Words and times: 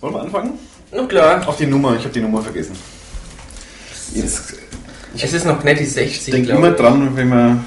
Wollen 0.00 0.14
wir 0.14 0.20
anfangen? 0.22 0.52
Na 0.92 1.04
klar. 1.06 1.46
Auch 1.48 1.56
die 1.56 1.66
Nummer, 1.66 1.94
ich 1.96 2.02
habe 2.02 2.12
die 2.14 2.20
Nummer 2.20 2.42
vergessen. 2.42 2.76
Jetzt, 4.14 4.54
Es 5.16 5.32
ist 5.32 5.44
noch 5.44 5.62
nicht 5.64 5.80
die 5.80 5.84
60, 5.84 6.28
ich 6.28 6.32
denke 6.32 6.48
glaube 6.48 6.66
immer 6.66 6.74
ich. 6.74 6.80
dran, 6.80 7.16
wenn 7.16 7.28
wir, 7.28 7.64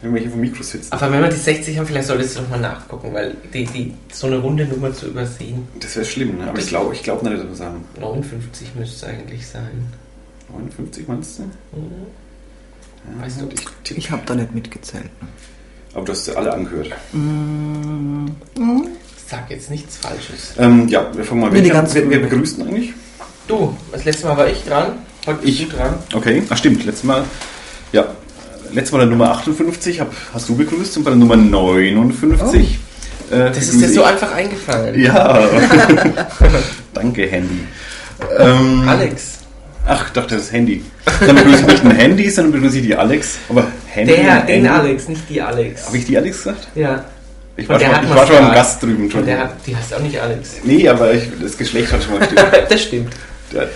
wenn 0.00 0.14
wir 0.14 0.20
hier 0.22 0.30
vom 0.30 0.40
Mikro 0.40 0.62
sitzen. 0.62 0.92
Aber 0.92 1.10
wenn 1.12 1.20
wir 1.22 1.28
die 1.28 1.36
60 1.36 1.76
haben, 1.78 1.86
vielleicht 1.86 2.06
solltest 2.08 2.36
du 2.36 2.42
noch 2.42 2.50
mal 2.50 2.60
nachgucken, 2.60 3.12
weil 3.12 3.36
die, 3.52 3.64
die, 3.66 3.94
so 4.12 4.26
eine 4.28 4.38
runde 4.38 4.64
Nummer 4.66 4.92
zu 4.92 5.08
übersehen. 5.08 5.66
Das 5.80 5.96
wäre 5.96 6.06
schlimm, 6.06 6.38
ne? 6.38 6.48
aber 6.48 6.58
ich 6.58 6.68
glaube 6.68 6.94
ich 6.94 7.02
glaub 7.02 7.22
nicht, 7.22 7.36
dass 7.36 7.46
wir 7.46 7.54
sagen. 7.56 7.84
59 8.00 8.74
müsste 8.76 8.96
es 8.96 9.04
eigentlich 9.14 9.46
sein. 9.46 9.86
59 10.50 11.08
meinst 11.08 11.38
du? 11.38 11.42
Mhm. 11.42 11.50
Ja, 13.18 13.24
Weißt 13.24 13.40
du? 13.40 13.48
ich. 13.52 13.96
Ich 13.98 14.10
habe 14.10 14.22
da 14.24 14.34
nicht 14.34 14.54
mitgezählt. 14.54 15.10
Aber 15.92 16.04
du 16.06 16.12
hast 16.12 16.24
sie 16.24 16.34
alle 16.36 16.52
angehört. 16.54 16.90
Sag 19.28 19.50
jetzt 19.50 19.70
nichts 19.70 19.96
Falsches. 19.96 20.54
Ähm, 20.58 20.86
ja, 20.88 21.06
wir 21.14 21.24
fangen 21.24 21.40
mal 21.40 21.50
Nee, 21.50 21.62
die 21.62 21.70
wer, 21.72 22.10
wer, 22.10 22.18
begrüßt 22.18 22.58
denn 22.58 22.68
eigentlich? 22.68 22.92
Du, 23.48 23.76
das 23.92 24.04
letzte 24.04 24.26
Mal 24.26 24.36
war 24.36 24.46
ich 24.48 24.62
dran. 24.64 24.92
Heute 25.26 25.38
bist 25.40 25.60
Ich. 25.60 25.68
du 25.68 25.76
dran. 25.76 25.94
Okay, 26.14 26.42
ach 26.50 26.56
stimmt, 26.58 26.84
letztes 26.84 27.04
Mal, 27.04 27.24
ja, 27.92 28.06
letztes 28.72 28.92
Mal 28.92 28.98
der 28.98 29.08
Nummer 29.08 29.30
58 29.30 30.00
hab, 30.00 30.12
hast 30.32 30.48
du 30.48 30.56
begrüßt 30.56 30.96
und 30.98 31.04
bei 31.04 31.10
der 31.10 31.18
Nummer 31.18 31.36
59. 31.36 32.78
äh, 33.30 33.36
Das 33.48 33.58
ist 33.58 33.80
dir 33.80 33.88
so 33.88 34.00
ich- 34.02 34.06
einfach 34.06 34.32
eingefallen. 34.32 35.00
Ja, 35.00 35.48
danke 36.94 37.26
Handy. 37.26 37.60
Ähm, 38.38 38.86
Alex. 38.88 39.38
Ach, 39.86 40.06
ich 40.06 40.12
dachte 40.12 40.36
das 40.36 40.50
Handy. 40.52 40.82
Dann 41.20 41.36
begrüße 41.36 41.60
ich 41.60 41.66
nicht 41.66 41.84
den 41.84 41.90
Handy, 41.90 42.30
sondern 42.30 42.52
begrüße 42.52 42.78
ich 42.78 42.84
die 42.86 42.94
Alex. 42.96 43.38
Aber 43.48 43.66
Handy. 43.88 44.14
Der, 44.14 44.40
den 44.40 44.64
Handy- 44.64 44.68
Alex, 44.68 45.08
nicht 45.08 45.28
die 45.28 45.42
Alex. 45.42 45.86
Habe 45.86 45.96
ich 45.98 46.06
die 46.06 46.16
Alex 46.16 46.38
gesagt? 46.38 46.68
Ja. 46.74 47.04
Ich 47.56 47.68
war, 47.68 47.78
schon, 47.78 47.88
ich 47.90 48.10
was 48.10 48.16
war 48.16 48.26
schon 48.26 48.36
am 48.36 48.42
gesagt. 48.50 48.54
Gast 48.56 48.82
drüben. 48.82 49.10
Und 49.12 49.26
der 49.26 49.38
hat, 49.38 49.54
die 49.66 49.76
heißt 49.76 49.94
auch 49.94 50.00
nicht 50.00 50.20
Alex. 50.20 50.50
Nee, 50.64 50.88
aber 50.88 51.12
ich, 51.14 51.22
das 51.40 51.56
Geschlecht 51.56 51.92
hat 51.92 52.02
schon 52.02 52.14
mal 52.14 52.18
gestimmt. 52.26 52.42
das 52.68 52.82
stimmt. 52.82 53.12
Der- 53.52 53.68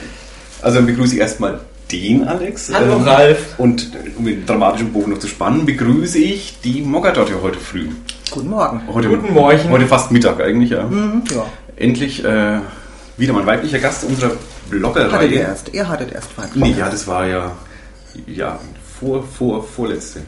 Also 0.63 0.79
dann 0.79 0.87
begrüße 0.87 1.15
ich 1.15 1.21
erstmal 1.21 1.61
den 1.93 2.27
Alex. 2.27 2.71
Hallo, 2.75 2.97
Ähm, 2.97 3.03
Ralf. 3.03 3.39
Und 3.59 3.89
um 4.19 4.25
den 4.25 4.45
dramatischen 4.45 4.93
Bogen 4.93 5.13
noch 5.13 5.19
zu 5.21 5.29
spannen, 5.29 5.65
begrüße 5.65 6.19
ich 6.19 6.57
die 6.65 6.83
Mogadot 6.83 7.31
heute 7.43 7.59
früh. 7.61 7.89
Guten 8.31 8.49
Morgen. 8.51 8.83
Heute, 8.93 9.09
Guten 9.09 9.33
Morgen. 9.33 9.71
Heute 9.71 9.87
fast 9.87 10.11
Mittag 10.11 10.41
eigentlich, 10.43 10.71
ja. 10.71 10.83
Mhm, 10.85 11.23
ja. 11.35 11.47
Endlich 11.77 12.25
äh, 12.25 12.59
wieder 13.17 13.33
mein 13.33 13.47
weiblicher 13.47 13.79
Gast 13.79 14.05
unserer 14.05 14.33
Hattet 15.13 15.31
ihr 15.31 15.41
erst. 15.41 15.73
Ihr 15.73 15.89
hattet 15.89 16.13
erst 16.13 16.37
Wein. 16.37 16.49
Nee, 16.55 16.75
ja, 16.77 16.91
das 16.91 17.07
war 17.07 17.27
ja, 17.27 17.53
ja 18.27 18.59
vor, 19.01 19.23
vor, 19.27 19.63
vorletzte. 19.65 20.21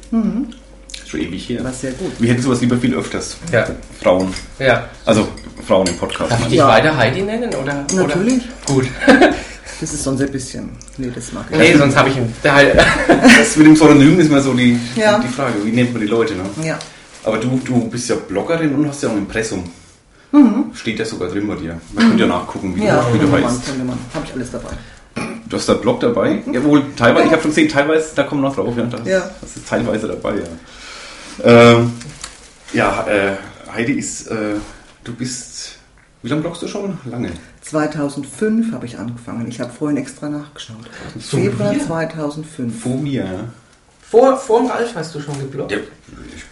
Schon 1.11 1.21
ewig 1.21 1.49
her. 1.49 1.65
War 1.65 1.73
sehr 1.73 1.93
gut. 1.93 2.13
Wir 2.19 2.31
hätten 2.31 2.43
sowas 2.43 2.61
lieber 2.61 2.77
viel 2.77 2.95
öfters. 2.95 3.37
Ja. 3.53 3.67
Frauen. 4.01 4.33
Ja. 4.61 4.89
Also 5.05 5.27
Frauen 5.67 5.87
im 5.89 5.97
Podcast. 5.97 6.31
Darf 6.31 6.41
ich 6.43 6.47
dich 6.47 6.55
Ja. 6.59 6.69
weiter 6.69 6.97
Heidi 6.97 7.23
nennen? 7.23 7.53
Oder, 7.55 7.85
Natürlich. 7.93 8.43
Oder? 8.69 8.75
Gut. 8.75 8.87
Das 9.81 9.95
ist 9.95 10.05
sonst 10.05 10.21
ein 10.21 10.31
bisschen. 10.31 10.69
Nee, 10.99 11.11
das 11.15 11.33
mag 11.33 11.47
ich. 11.51 11.57
Nee, 11.57 11.75
sonst 11.75 11.97
habe 11.97 12.11
ich 12.11 12.17
ihn. 12.19 12.31
Da, 12.43 12.59
Das 13.39 13.57
mit 13.57 13.67
dem 13.67 13.75
Synonym 13.75 14.21
ist 14.21 14.31
mal 14.31 14.43
so 14.43 14.53
die, 14.53 14.79
Ja. 14.95 15.19
die 15.19 15.29
Frage, 15.29 15.55
wie 15.65 15.71
nennt 15.73 15.91
man 15.95 16.03
die 16.03 16.07
Leute? 16.09 16.35
Ne? 16.35 16.43
Ja. 16.63 16.79
Aber 17.25 17.39
du, 17.39 17.59
du 17.65 17.89
bist 17.89 18.11
ja 18.11 18.17
Bloggerin 18.17 18.75
und 18.75 18.87
hast 18.89 19.03
ja 19.03 19.09
auch 19.09 19.13
ein 19.13 19.21
Impressum. 19.21 19.65
Steht 20.75 20.99
ja 20.99 21.05
sogar 21.07 21.31
drin 21.31 21.49
bei 21.49 21.55
dir. 21.55 21.81
Man 21.95 22.09
könnte 22.09 22.25
ja 22.25 22.29
nachgucken, 22.29 22.77
wie, 22.77 22.81
Mhm. 22.81 22.87
Ja, 22.89 23.01
du, 23.11 23.15
wie 23.15 23.19
du 23.21 23.33
heißt. 23.33 23.79
man. 23.79 23.99
Habe 24.13 24.27
ich 24.27 24.33
alles 24.35 24.51
dabei. 24.51 24.69
Du 25.49 25.57
hast 25.57 25.67
da 25.67 25.73
Blog 25.75 25.99
dabei? 26.01 26.43
Jawohl, 26.53 26.83
teilweise. 26.95 27.27
Ich 27.27 27.33
habe 27.33 27.41
schon 27.43 27.51
gesehen, 27.51 27.69
teilweise, 27.71 28.11
da 28.15 28.23
kommen 28.25 28.43
wir 28.43 28.49
noch 28.49 28.55
drauf. 28.57 28.75
Ja, 28.77 28.83
das, 28.85 29.09
Ja. 29.09 29.31
das 29.41 29.57
ist 29.57 29.67
teilweise 29.67 30.09
dabei, 30.09 30.35
ja. 30.35 30.43
Ähm, 31.45 31.93
ja, 32.73 33.07
äh, 33.07 33.37
Heidi 33.73 33.93
ist, 33.95 34.27
äh, 34.29 34.57
du 35.05 35.15
bist, 35.15 35.79
wie 36.23 36.29
lange 36.29 36.43
bloggst 36.43 36.63
du 36.63 36.69
schon? 36.69 36.99
Lange. 37.05 37.31
2005 37.63 38.73
habe 38.73 38.87
ich 38.87 38.99
angefangen. 38.99 39.49
Ich 39.49 39.61
habe 39.61 39.73
vorhin 39.73 39.97
extra 39.97 40.29
nachgeschaut. 40.29 40.91
So 41.19 41.37
Februar 41.37 41.73
viel? 41.73 41.83
2005. 41.83 42.83
Vor 42.83 42.97
mir, 42.97 43.25
ja. 43.25 43.49
vor, 44.01 44.37
vor 44.37 44.61
dem 44.61 44.71
Ralf 44.71 44.95
hast 44.95 45.15
du 45.15 45.21
schon 45.21 45.39
geblockt. 45.39 45.73
ja 45.73 45.79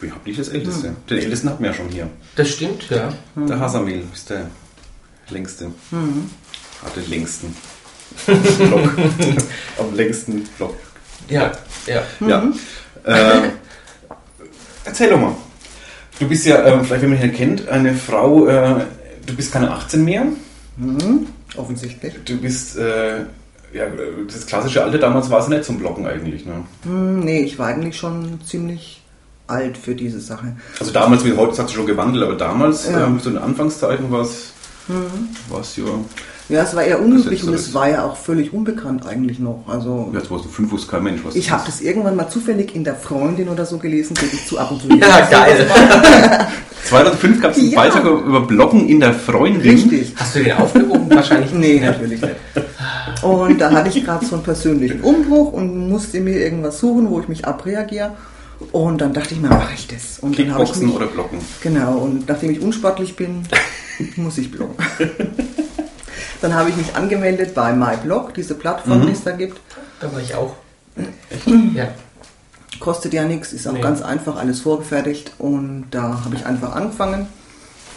ich 0.03 0.11
habe 0.11 0.21
nicht 0.25 0.39
das 0.39 0.49
Älteste. 0.49 0.95
Den 1.09 1.19
Ältesten 1.19 1.51
hatten 1.51 1.62
wir 1.62 1.71
ja 1.71 1.77
schon 1.77 1.89
hier. 1.89 2.09
Das 2.37 2.49
stimmt, 2.51 2.89
ja. 2.91 3.12
Der 3.37 3.59
Hasamil 3.59 4.05
ist 4.12 4.31
der 4.31 4.47
längste. 5.31 5.73
Hat 6.85 6.97
den 6.97 7.11
längsten 7.11 7.57
Block. 8.27 8.91
Am 9.79 9.95
längsten 9.95 10.45
Block. 10.57 10.77
Ja, 11.29 11.53
ja. 11.87 12.03
Ja. 12.21 12.53
Ähm, 13.05 13.53
erzähl 14.88 15.10
doch 15.10 15.21
mal. 15.21 15.34
Du 16.19 16.26
bist 16.28 16.44
ja, 16.47 16.65
ähm, 16.66 16.84
vielleicht 16.84 17.03
wenn 17.03 17.10
man 17.10 17.21
dich 17.21 17.34
kennt, 17.34 17.69
eine 17.69 17.94
Frau, 17.94 18.47
äh, 18.49 18.84
du 19.26 19.34
bist 19.37 19.53
keine 19.53 19.71
18 19.71 20.04
mehr. 20.04 20.25
Mhm. 20.76 21.26
Offensichtlich. 21.56 22.15
Du 22.25 22.37
bist, 22.38 22.76
äh, 22.76 23.19
ja, 23.72 23.84
das 24.26 24.47
klassische 24.47 24.82
Alter 24.82 24.99
damals 24.99 25.31
war 25.31 25.41
es 25.41 25.49
nicht 25.49 25.65
zum 25.65 25.78
Blocken 25.78 26.06
eigentlich. 26.06 26.44
Ne? 26.47 26.65
Hm, 26.84 27.21
nee, 27.21 27.41
ich 27.43 27.59
war 27.59 27.69
eigentlich 27.69 27.97
schon 27.97 28.41
ziemlich 28.44 29.03
alt 29.47 29.78
für 29.78 29.94
diese 29.94 30.21
Sache. 30.21 30.56
Also 30.78 30.93
damals, 30.93 31.25
wie 31.25 31.32
heute 31.37 31.55
sagt 31.55 31.70
sie 31.70 31.76
schon 31.76 31.87
gewandelt, 31.87 32.25
aber 32.25 32.34
damals, 32.34 32.88
Ja. 32.91 33.06
ähm, 33.06 33.19
so 33.20 33.28
in 33.31 33.37
den 33.37 33.44
Anfangszeiten 33.44 34.10
war 34.10 34.22
es, 34.22 34.53
war 35.49 35.60
es 35.60 35.76
ja, 35.76 35.84
Ja, 36.49 36.63
es 36.63 36.75
war 36.75 36.83
eher 36.83 37.01
unüblich 37.03 37.45
und 37.45 37.53
es 37.53 37.75
war 37.75 37.91
ja 37.91 38.05
auch 38.07 38.17
völlig 38.17 38.55
unbekannt 38.55 39.07
eigentlich 39.07 39.39
noch. 39.39 39.65
Also 39.67 40.11
jetzt 40.15 40.31
warst 40.31 40.47
du 40.47 40.49
fünf, 40.49 40.71
wusste 40.73 40.91
kein 40.91 41.03
Mensch, 41.03 41.21
was 41.23 41.35
ich 41.35 41.51
habe 41.51 41.63
das 41.67 41.83
irgendwann 41.83 42.17
mal 42.17 42.29
zufällig 42.31 42.75
in 42.75 42.85
der 42.85 42.95
Freundin 42.95 43.49
oder 43.51 43.67
so 43.67 43.77
gelesen, 43.77 44.15
gebe 44.15 44.35
ich 44.35 44.47
zu 44.47 44.59
ab 44.59 44.71
und 44.71 44.81
zu. 44.81 44.89
Ja, 44.89 45.27
geil. 45.31 45.67
2005 46.85 47.43
gab 47.43 47.51
es 47.51 47.59
einen 47.59 47.71
Ja. 47.71 47.81
Beitrag 47.83 48.05
über 48.05 48.41
Bloggen 48.41 48.89
in 48.89 49.01
der 49.01 49.13
Freundin. 49.13 49.61
Richtig. 49.61 50.15
Hast 50.17 50.37
du 50.37 50.43
den 50.43 50.53
aufgehoben? 50.55 51.11
Wahrscheinlich 51.15 51.53
Nee, 51.53 51.81
natürlich 51.81 52.23
nicht. 52.23 52.35
Und 53.23 53.61
da 53.61 53.71
hatte 53.71 53.91
ich 53.91 54.03
gerade 54.03 54.25
so 54.25 54.37
einen 54.37 54.45
persönlichen 54.45 55.03
Umbruch 55.03 55.53
und 55.53 55.89
musste 55.91 56.21
mir 56.21 56.39
irgendwas 56.41 56.79
suchen, 56.81 57.11
wo 57.11 57.21
ich 57.21 57.29
mich 57.29 57.45
abreagiere. 57.45 58.13
Und 58.73 59.01
dann 59.03 59.13
dachte 59.13 59.35
ich 59.35 59.41
mir, 59.41 59.49
mache 59.49 59.75
ich 59.75 59.87
das. 59.87 60.19
Und 60.21 60.39
dann 60.39 60.53
habe 60.55 60.65
ich 60.65 60.71
Kickboxen 60.73 60.87
mich, 60.87 60.97
oder 60.97 61.07
Blocken. 61.07 61.39
Genau, 61.63 61.99
und 61.99 62.27
nachdem 62.29 62.51
ich 62.51 62.61
unsportlich 62.61 63.15
bin, 63.17 63.43
muss 64.17 64.39
ich 64.39 64.51
bloggen. 64.51 64.77
Dann 66.41 66.54
habe 66.54 66.71
ich 66.71 66.76
mich 66.76 66.94
angemeldet 66.94 67.54
bei 67.54 67.72
MyBlog, 67.72 68.34
diese 68.34 68.54
Plattform, 68.54 69.06
die 69.06 69.12
es 69.12 69.25
da 69.25 69.32
gibt. 69.32 69.60
Da 70.00 70.12
war 70.12 70.21
ich 70.21 70.34
auch. 70.34 70.54
Ja. 71.75 71.88
Kostet 72.81 73.12
ja 73.12 73.25
nichts, 73.25 73.53
ist 73.53 73.66
auch 73.66 73.72
Nee. 73.72 73.81
ganz 73.81 74.03
einfach 74.03 74.37
alles 74.37 74.60
vorgefertigt. 74.60 75.32
Und 75.38 75.87
da 75.91 76.22
habe 76.25 76.37
ich 76.37 76.47
einfach 76.47 76.75
angefangen 76.76 77.26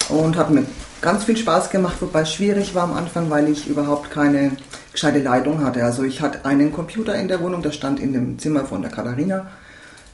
und 0.09 0.38
hat 0.38 0.50
mir 0.50 0.63
ganz 1.02 1.24
viel 1.25 1.38
Spaß 1.38 1.69
gemacht, 1.69 1.97
wobei 2.00 2.22
es 2.22 2.34
schwierig 2.34 2.74
war 2.74 2.84
am 2.84 2.94
Anfang, 2.94 3.29
weil 3.29 3.47
ich 3.50 3.68
überhaupt 3.68 4.09
keine 4.12 4.52
gescheite 4.91 5.19
Leitung 5.19 5.63
hatte. 5.63 5.84
Also 5.84 6.03
ich 6.03 6.22
hatte 6.22 6.46
einen 6.46 6.73
Computer 6.73 7.16
in 7.16 7.28
der 7.28 7.41
Wohnung, 7.41 7.62
der 7.62 7.72
stand 7.72 8.00
in 8.00 8.13
dem 8.13 8.40
Zimmer 8.40 8.66
von 8.66 8.81
der 8.81 8.91
Katharina. 8.91 9.47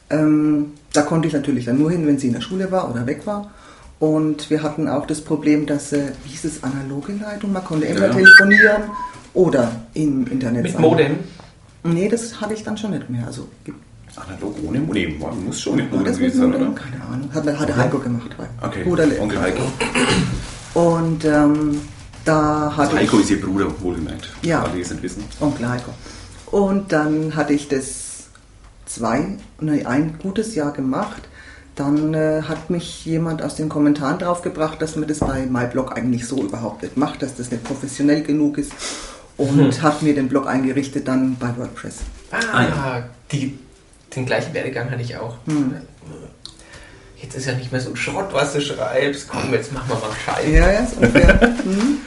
Ähm, 0.09 0.73
da 0.93 1.01
konnte 1.01 1.27
ich 1.27 1.33
natürlich 1.33 1.65
dann 1.65 1.77
nur 1.79 1.91
hin, 1.91 2.05
wenn 2.07 2.17
sie 2.19 2.27
in 2.27 2.33
der 2.33 2.41
Schule 2.41 2.71
war 2.71 2.89
oder 2.89 3.05
weg 3.05 3.21
war. 3.25 3.51
Und 3.99 4.49
wir 4.49 4.61
hatten 4.61 4.87
auch 4.87 5.07
das 5.07 5.21
Problem, 5.21 5.65
dass, 5.65 5.91
äh, 5.91 6.11
wie 6.23 6.29
hieß 6.29 6.45
es, 6.45 6.63
analoge 6.63 7.13
Leitung, 7.13 7.51
man 7.51 7.63
konnte 7.63 7.87
entweder 7.87 8.07
Ja. 8.09 8.13
telefonieren 8.13 8.83
oder 9.33 9.71
im 9.95 10.27
Internet 10.27 10.63
Mit 10.63 10.73
sein. 10.73 10.81
Modem. 10.81 11.19
Nee, 11.83 12.07
das 12.09 12.39
hatte 12.39 12.53
ich 12.53 12.63
dann 12.63 12.77
schon 12.77 12.91
nicht 12.91 13.09
mehr. 13.09 13.25
Also 13.25 13.47
Analog 14.15 14.55
ohne 14.67 14.79
Modem. 14.79 15.19
Man 15.19 15.45
muss 15.45 15.61
schon 15.61 15.75
mit 15.75 15.91
Modem 15.91 16.05
das 16.05 16.17
gewesen 16.17 16.41
sein, 16.41 16.49
oder? 16.55 16.71
Keine 16.73 17.03
Ahnung. 17.05 17.29
Hat, 17.33 17.59
hat 17.59 17.69
der 17.69 17.77
Heiko 17.77 17.99
gemacht. 17.99 18.35
Okay, 18.61 18.83
Bruderle. 18.83 19.19
Onkel 19.21 19.39
Heiko. 19.41 19.63
Und 20.73 21.23
ähm, 21.25 21.81
da 22.25 22.73
hatte 22.75 22.95
Heiko 22.97 23.17
ich... 23.17 23.23
ist 23.23 23.29
ihr 23.31 23.41
Bruder, 23.41 23.67
wohlgemerkt. 23.81 24.29
Ja. 24.41 24.63
Alle, 24.63 24.73
die 24.73 24.81
es 24.81 24.91
nicht 24.91 25.03
wissen. 25.03 25.23
Onkel 25.39 25.69
Heiko. 25.69 25.91
Und 26.51 26.91
dann 26.91 27.35
hatte 27.35 27.53
ich 27.53 27.67
das 27.67 28.25
zwei, 28.85 29.37
nee, 29.59 29.85
ein 29.85 30.17
gutes 30.21 30.55
Jahr 30.55 30.71
gemacht. 30.71 31.21
Dann 31.77 32.13
äh, 32.13 32.41
hat 32.41 32.69
mich 32.69 33.05
jemand 33.05 33.41
aus 33.41 33.55
den 33.55 33.69
Kommentaren 33.69 34.17
draufgebracht, 34.19 34.81
dass 34.81 34.95
man 34.95 35.07
das 35.07 35.19
bei 35.19 35.45
MyBlog 35.45 35.95
eigentlich 35.95 36.27
so 36.27 36.41
überhaupt 36.43 36.81
nicht 36.83 36.97
macht, 36.97 37.21
dass 37.21 37.35
das 37.35 37.51
nicht 37.51 37.63
professionell 37.63 38.23
genug 38.23 38.57
ist. 38.57 38.71
Und 39.37 39.81
hat 39.83 40.01
mir 40.01 40.15
den 40.15 40.27
Blog 40.27 40.47
eingerichtet 40.47 41.07
dann 41.07 41.35
bei 41.39 41.55
WordPress. 41.55 41.97
Ah, 42.31 42.39
Ah, 42.51 42.63
ja. 42.63 43.09
die, 43.31 43.57
den 44.15 44.25
gleichen 44.25 44.51
Werdegang 44.55 44.89
hatte 44.89 45.01
ich 45.03 45.15
auch. 45.15 45.35
Hm. 45.45 45.75
Jetzt 47.21 47.35
ist 47.35 47.45
ja 47.45 47.53
nicht 47.53 47.71
mehr 47.71 47.81
so 47.81 47.91
ein 47.91 47.95
Schrott, 47.95 48.29
was 48.31 48.53
du 48.53 48.61
schreibst. 48.61 49.27
Komm, 49.27 49.51
jetzt 49.53 49.71
machen 49.73 49.89
wir 49.89 49.95
mal 49.95 50.15
Scheiße. 50.25 50.49
Ja, 50.51 50.71
ja, 50.71 50.85
so 50.87 50.95
ungefähr. 50.97 51.53
Mhm. 51.65 51.97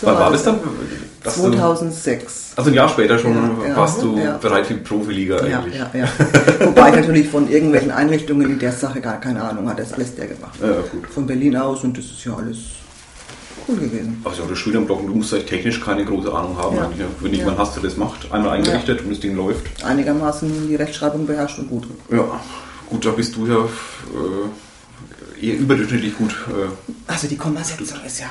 So 0.00 0.06
Wann 0.08 0.16
war 0.18 0.30
das 0.32 0.42
dann? 0.42 0.58
Dass 1.22 1.36
du- 1.36 1.42
2006. 1.42 2.52
Also 2.56 2.70
ein 2.70 2.74
Jahr 2.74 2.88
später 2.88 3.18
schon 3.18 3.32
Ja, 3.34 3.68
ja. 3.68 3.76
warst 3.76 4.02
du 4.02 4.18
Ja. 4.18 4.36
bereit 4.36 4.66
für 4.66 4.74
die 4.74 4.80
Profiliga 4.80 5.46
Ja, 5.46 5.60
eigentlich. 5.60 5.76
ja, 5.76 5.90
ja. 5.94 6.08
Wobei 6.66 6.90
ich 6.90 6.96
natürlich 6.96 7.28
von 7.28 7.48
irgendwelchen 7.50 7.90
Einrichtungen 7.90 8.50
in 8.50 8.58
der 8.58 8.72
Sache 8.72 9.00
gar 9.00 9.20
keine 9.20 9.42
Ahnung 9.42 9.68
hatte. 9.68 9.82
Das 9.82 9.90
ist 9.90 9.94
alles 9.96 10.14
der 10.16 10.26
gemacht. 10.26 10.58
Ja, 10.60 10.68
gut. 10.92 11.06
Von 11.08 11.26
Berlin 11.26 11.56
aus 11.56 11.82
und 11.84 11.96
das 11.96 12.04
ist 12.06 12.24
ja 12.24 12.34
alles 12.36 12.58
cool 13.66 13.76
gewesen. 13.76 14.20
Also 14.24 14.42
ja, 14.42 14.48
das 14.48 14.58
Schöne 14.58 14.78
am 14.78 14.86
Bloggen, 14.86 15.06
du 15.06 15.14
musst 15.14 15.32
eigentlich 15.32 15.46
technisch 15.48 15.80
keine 15.80 16.04
große 16.04 16.30
Ahnung 16.32 16.58
haben. 16.58 16.76
Ja. 16.76 16.82
ja. 16.98 17.06
Wenn 17.20 17.32
Ja. 17.32 17.38
jemand 17.38 17.58
hast, 17.58 17.76
der 17.76 17.82
das 17.84 17.96
macht, 17.96 18.30
einmal 18.30 18.52
eingerichtet 18.58 19.00
und 19.02 19.10
das 19.10 19.20
Ding 19.20 19.34
läuft. 19.36 19.82
Einigermaßen 19.84 20.68
die 20.68 20.74
Rechtschreibung 20.76 21.26
beherrscht 21.26 21.58
und 21.60 21.70
gut. 21.70 21.86
Ja, 22.10 22.24
gut, 22.90 23.06
da 23.06 23.10
bist 23.10 23.34
du 23.36 23.46
ja 23.46 23.56
äh, 23.60 23.66
eher 25.48 25.58
überdurchschnittlich 25.58 26.16
gut. 26.16 26.32
Äh, 26.48 27.12
Also 27.12 27.26
die 27.28 27.36
Kommasetzung 27.36 27.98
ist 28.06 28.20
ja 28.20 28.26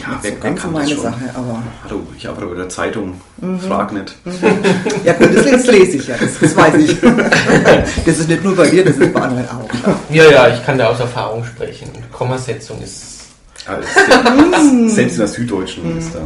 ja, 0.00 0.20
so 0.22 0.34
ganz 0.40 0.62
so 0.62 0.68
meine 0.68 0.96
Sache, 0.96 1.30
aber 1.34 1.62
Hallo, 1.84 2.06
ich 2.16 2.26
arbeite 2.28 2.46
bei 2.46 2.54
der 2.56 2.68
Zeitung. 2.68 3.20
Mhm. 3.40 3.60
Frag 3.60 3.92
nicht. 3.92 4.16
ja 5.04 5.12
gut, 5.14 5.34
das, 5.34 5.66
lese 5.66 5.96
ich 5.98 6.06
ja, 6.08 6.16
das, 6.18 6.38
das 6.40 6.56
weiß 6.56 6.74
ich. 6.76 6.96
Das 8.06 8.18
ist 8.18 8.28
nicht 8.28 8.42
nur 8.44 8.56
bei 8.56 8.68
dir, 8.68 8.84
das 8.84 8.96
ist 8.96 9.12
bei 9.12 9.20
anderen 9.22 9.46
auch. 9.48 9.68
Ja, 10.10 10.30
ja, 10.30 10.48
ich 10.54 10.64
kann 10.64 10.78
da 10.78 10.88
aus 10.88 11.00
Erfahrung 11.00 11.44
sprechen. 11.44 11.88
Kommasetzung 12.12 12.80
ist. 12.82 13.02
Ja- 13.66 13.78
selbst 14.88 15.12
in 15.14 15.18
der 15.18 15.28
Süddeutschen 15.28 15.98
ist 15.98 16.14
da 16.14 16.20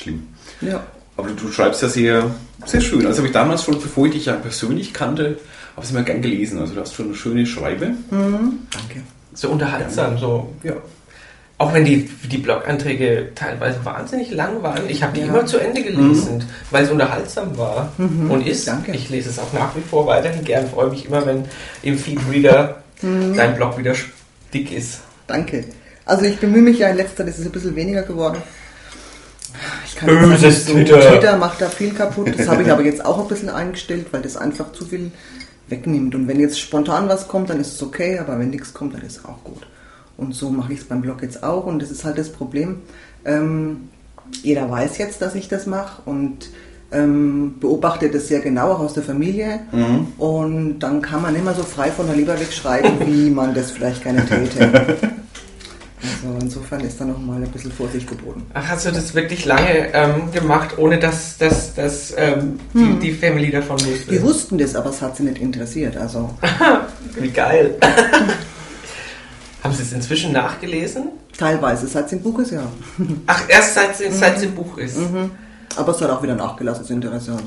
schlimm. 0.00 0.28
Ja. 0.60 0.84
Aber 1.16 1.28
du, 1.28 1.34
du 1.34 1.52
schreibst 1.52 1.82
ja 1.82 1.88
sehr, 1.88 2.30
sehr 2.66 2.80
schön. 2.80 3.06
Also 3.06 3.18
habe 3.18 3.28
ich 3.28 3.32
damals 3.32 3.64
schon, 3.64 3.80
bevor 3.80 4.06
ich 4.06 4.12
dich 4.12 4.26
ja 4.26 4.34
persönlich 4.34 4.92
kannte, 4.92 5.38
habe 5.76 5.84
ich 5.84 5.84
es 5.84 5.90
immer 5.90 6.02
gern 6.02 6.22
gelesen. 6.22 6.58
Also 6.58 6.74
du 6.74 6.80
hast 6.80 6.94
schon 6.94 7.06
eine 7.06 7.14
schöne 7.14 7.46
Schreibe. 7.46 7.92
Danke. 8.10 9.02
so 9.34 9.50
unterhaltsam, 9.50 10.16
so. 10.18 10.52
Ja. 10.62 10.72
Auch 11.58 11.72
wenn 11.72 11.84
die, 11.86 12.08
die 12.30 12.36
Blog-Einträge 12.38 13.28
teilweise 13.34 13.82
wahnsinnig 13.84 14.30
lang 14.30 14.62
waren, 14.62 14.82
ich 14.88 15.02
habe 15.02 15.14
die 15.14 15.20
Ja. 15.20 15.26
immer 15.28 15.46
zu 15.46 15.58
Ende 15.58 15.82
gelesen, 15.82 16.44
weil 16.70 16.84
es 16.84 16.90
unterhaltsam 16.90 17.56
war 17.56 17.92
und 17.98 18.46
ist. 18.46 18.66
Danke. 18.68 18.92
Ich 18.92 19.08
lese 19.10 19.30
es 19.30 19.38
auch 19.38 19.52
nach 19.54 19.74
wie 19.76 19.80
vor 19.80 20.06
weiterhin 20.06 20.44
gern. 20.44 20.68
Freue 20.68 20.88
mich 20.90 21.06
immer, 21.06 21.24
wenn 21.26 21.44
im 21.82 21.98
Feedreader 21.98 22.82
dein 23.02 23.54
Blog 23.56 23.78
wieder 23.78 23.94
dick 24.52 24.70
ist. 24.72 25.00
Danke. 25.26 25.64
Also 26.04 26.24
ich 26.24 26.38
bemühe 26.38 26.62
mich 26.62 26.78
ja 26.78 26.88
in 26.88 26.96
letzter 26.96 27.18
Zeit, 27.18 27.28
es 27.28 27.38
ist 27.38 27.46
ein 27.46 27.52
bisschen 27.52 27.74
weniger 27.74 28.02
geworden. 28.02 28.38
Ich 29.86 29.96
kann 29.96 30.08
Böses 30.08 30.66
sagen, 30.66 30.84
Twitter. 30.84 31.00
Twitter 31.00 31.36
macht 31.38 31.60
da 31.62 31.68
viel 31.70 31.92
kaputt. 31.94 32.32
Das 32.36 32.48
habe 32.48 32.62
ich 32.62 32.70
aber 32.70 32.82
jetzt 32.84 33.04
auch 33.04 33.18
ein 33.18 33.28
bisschen 33.28 33.48
eingestellt, 33.48 34.06
weil 34.10 34.20
das 34.22 34.36
einfach 34.36 34.72
zu 34.72 34.84
viel 34.84 35.10
wegnimmt. 35.68 36.14
Und 36.14 36.28
wenn 36.28 36.40
jetzt 36.40 36.60
spontan 36.60 37.08
was 37.08 37.28
kommt, 37.28 37.50
dann 37.50 37.60
ist 37.60 37.74
es 37.74 37.82
okay, 37.82 38.18
aber 38.18 38.38
wenn 38.38 38.50
nichts 38.50 38.72
kommt, 38.74 38.94
dann 38.94 39.02
ist 39.02 39.18
es 39.18 39.24
auch 39.24 39.42
gut. 39.44 39.66
Und 40.16 40.34
so 40.34 40.50
mache 40.50 40.72
ich 40.72 40.80
es 40.80 40.84
beim 40.84 41.02
Blog 41.02 41.22
jetzt 41.22 41.42
auch. 41.42 41.66
Und 41.66 41.80
das 41.80 41.90
ist 41.90 42.04
halt 42.04 42.18
das 42.18 42.30
Problem. 42.30 42.82
Ähm, 43.24 43.88
jeder 44.42 44.70
weiß 44.70 44.98
jetzt, 44.98 45.22
dass 45.22 45.34
ich 45.34 45.48
das 45.48 45.66
mache 45.66 46.02
und 46.04 46.50
ähm, 46.92 47.54
beobachtet 47.60 48.14
das 48.14 48.28
sehr 48.28 48.40
genau, 48.40 48.72
auch 48.72 48.80
aus 48.80 48.94
der 48.94 49.02
Familie. 49.02 49.60
Und 50.18 50.78
dann 50.78 51.02
kann 51.02 51.22
man 51.22 51.34
immer 51.34 51.54
so 51.54 51.62
frei 51.62 51.90
von 51.90 52.06
der 52.06 52.16
Leber 52.16 52.38
wegschreiben, 52.38 53.06
wie 53.06 53.30
man 53.30 53.54
das 53.54 53.70
vielleicht 53.70 54.02
gerne 54.02 54.24
täte. 54.24 54.96
Also 56.24 56.38
insofern 56.40 56.80
ist 56.80 57.00
da 57.00 57.04
nochmal 57.04 57.42
ein 57.42 57.50
bisschen 57.50 57.72
Vorsicht 57.72 58.08
geboten. 58.08 58.42
Ach, 58.54 58.68
hast 58.68 58.86
du 58.86 58.92
das 58.92 59.14
wirklich 59.14 59.44
lange 59.44 59.92
ähm, 59.92 60.30
gemacht, 60.32 60.78
ohne 60.78 60.98
dass, 60.98 61.38
dass, 61.38 61.74
dass 61.74 62.14
ähm, 62.16 62.58
die, 62.74 62.98
die 62.98 63.12
Family 63.12 63.50
davon 63.50 63.76
wusste? 63.80 64.10
Die 64.10 64.22
wussten 64.22 64.58
das, 64.58 64.74
aber 64.74 64.90
es 64.90 65.02
hat 65.02 65.16
sie 65.16 65.24
nicht 65.24 65.38
interessiert. 65.38 65.96
Also 65.96 66.30
Wie 67.18 67.30
geil. 67.30 67.74
Haben 69.62 69.74
Sie 69.74 69.82
es 69.82 69.92
inzwischen 69.92 70.32
nachgelesen? 70.32 71.08
teilweise, 71.36 71.86
seit 71.86 72.06
es 72.06 72.12
im 72.12 72.22
Buch 72.22 72.38
ist, 72.38 72.52
ja. 72.52 72.62
Ach, 73.26 73.42
erst 73.48 73.74
seit 73.74 74.00
es 74.00 74.18
seit 74.18 74.36
es 74.36 74.42
im 74.42 74.54
Buch 74.54 74.78
ist. 74.78 74.98
Aber 75.76 75.92
es 75.92 76.00
hat 76.00 76.10
auch 76.10 76.22
wieder 76.22 76.34
nachgelassen, 76.34 76.82
das 76.84 76.90
Interesse. 76.90 77.32
Also 77.32 77.44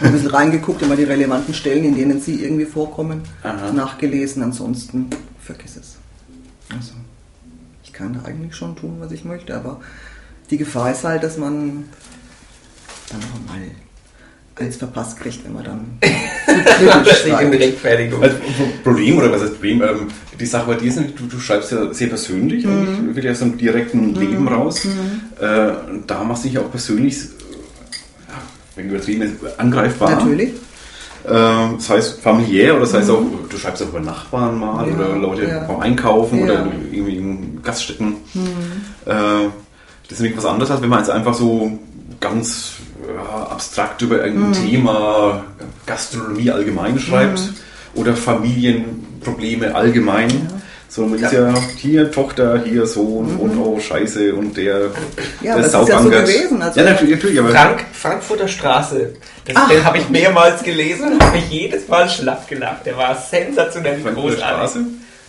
ein 0.00 0.12
bisschen 0.12 0.30
reingeguckt, 0.30 0.82
immer 0.82 0.96
die 0.96 1.04
relevanten 1.04 1.52
Stellen, 1.52 1.84
in 1.84 1.96
denen 1.96 2.20
sie 2.20 2.42
irgendwie 2.42 2.64
vorkommen, 2.64 3.22
Aha. 3.42 3.72
nachgelesen. 3.72 4.42
Ansonsten 4.42 5.10
vergiss 5.40 5.76
es. 5.76 5.96
Also 6.74 6.92
kann 7.98 8.20
eigentlich 8.24 8.54
schon 8.54 8.76
tun, 8.76 8.96
was 9.00 9.12
ich 9.12 9.24
möchte, 9.24 9.54
aber 9.54 9.80
die 10.50 10.56
Gefahr 10.56 10.92
ist 10.92 11.04
halt, 11.04 11.22
dass 11.22 11.36
man 11.36 11.84
dann 13.10 13.20
noch 13.20 13.52
mal 13.52 13.60
eins 14.54 14.76
verpasst 14.76 15.18
kriegt, 15.20 15.44
wenn 15.44 15.52
man 15.54 15.64
dann 15.64 15.80
Das 17.04 17.24
ist 17.24 17.32
eine. 17.32 17.58
Rechtfertigung. 17.58 18.22
Also, 18.22 18.36
Problem, 18.82 19.18
oder 19.18 19.30
was 19.32 19.42
heißt 19.42 19.52
Problem? 19.54 19.82
Ähm, 19.82 20.08
die 20.38 20.46
Sache 20.46 20.66
bei 20.68 20.74
dir 20.74 20.88
ist, 20.88 20.98
du, 20.98 21.26
du 21.26 21.38
schreibst 21.40 21.72
ja 21.72 21.92
sehr 21.92 22.08
persönlich, 22.08 22.64
Mhm. 22.64 22.70
eigentlich, 22.72 23.14
wirklich 23.16 23.30
aus 23.32 23.42
einem 23.42 23.58
direkten 23.58 24.14
Leben 24.14 24.46
raus. 24.48 24.84
Äh, 25.40 25.72
da 26.06 26.24
machst 26.24 26.44
du 26.44 26.48
dich 26.48 26.58
auch 26.58 26.70
persönlich, 26.70 27.16
ja, 28.28 28.34
wenn 28.76 28.88
übertrieben 28.90 29.22
ist, 29.22 29.34
angreifbar. 29.58 30.10
Natürlich. 30.10 30.52
Äh, 31.28 31.74
das 31.76 31.90
heißt 31.90 32.20
familiär 32.22 32.72
oder 32.72 32.82
das 32.82 32.94
heißt 32.94 33.10
auch, 33.10 33.22
du 33.48 33.56
schreibst 33.58 33.82
auch 33.82 33.88
über 33.88 34.00
Nachbarn 34.00 34.58
mal 34.58 34.86
Mhm. 34.86 34.98
Ja, 35.00 35.06
oder 35.06 35.16
Leute 35.16 35.44
ja. 35.48 35.58
beim 35.60 35.80
Einkaufen 35.80 36.38
Ja. 36.38 36.44
Mhm. 36.44 36.50
oder 36.50 36.66
irgendwie 36.92 37.16
in 37.16 37.62
Gaststätten. 37.62 38.14
Äh, 39.04 39.10
das 39.10 40.12
ist 40.12 40.20
nämlich 40.20 40.38
was 40.38 40.46
anderes, 40.46 40.70
als 40.70 40.80
wenn 40.82 40.88
man 40.88 41.00
jetzt 41.00 41.10
einfach 41.10 41.34
so 41.34 41.78
ganz 42.20 42.72
abstrakt 43.50 44.00
über 44.02 44.24
irgendein 44.24 44.50
Mhm. 44.62 44.70
Thema 44.70 45.44
Gastronomie 45.86 46.50
allgemein 46.50 46.98
schreibt 46.98 47.38
Mhm. 47.40 48.00
oder 48.00 48.14
Familienprobleme 48.16 49.74
allgemein. 49.74 50.48
Sondern 50.90 51.20
man 51.20 51.24
ist 51.24 51.32
ja 51.32 51.54
hier 51.76 52.10
Tochter, 52.10 52.62
hier 52.64 52.86
Sohn 52.86 53.36
und 53.36 53.58
oh 53.58 53.78
Scheiße 53.78 54.34
und 54.34 54.56
der, 54.56 54.88
Mhm. 54.88 54.92
Ja, 55.42 55.56
das 55.56 55.66
ist 55.66 55.72
ja 55.88 56.00
so 56.02 56.08
gewesen, 56.08 56.62
also- 56.62 56.80
ja, 56.80 56.86
natürlich, 56.90 57.14
natürlich 57.16 57.38
aber 57.40 57.50
Frank, 57.50 57.84
Frankfurter 57.92 58.48
Straße. 58.48 59.10
Das, 59.44 59.54
Ach. 59.56 59.68
den 59.68 59.84
habe 59.84 59.98
ich 59.98 60.08
mehrmals 60.08 60.62
gelesen 60.62 61.12
und 61.12 61.22
habe 61.22 61.36
mich 61.36 61.50
jedes 61.50 61.86
Mal 61.88 62.08
schlapp 62.08 62.48
gelacht. 62.48 62.86
Der 62.86 62.96
war 62.96 63.14
sensationell 63.14 64.00
Frankfurter 64.00 64.28
großartig. 64.36 64.56
Straße. 64.58 64.78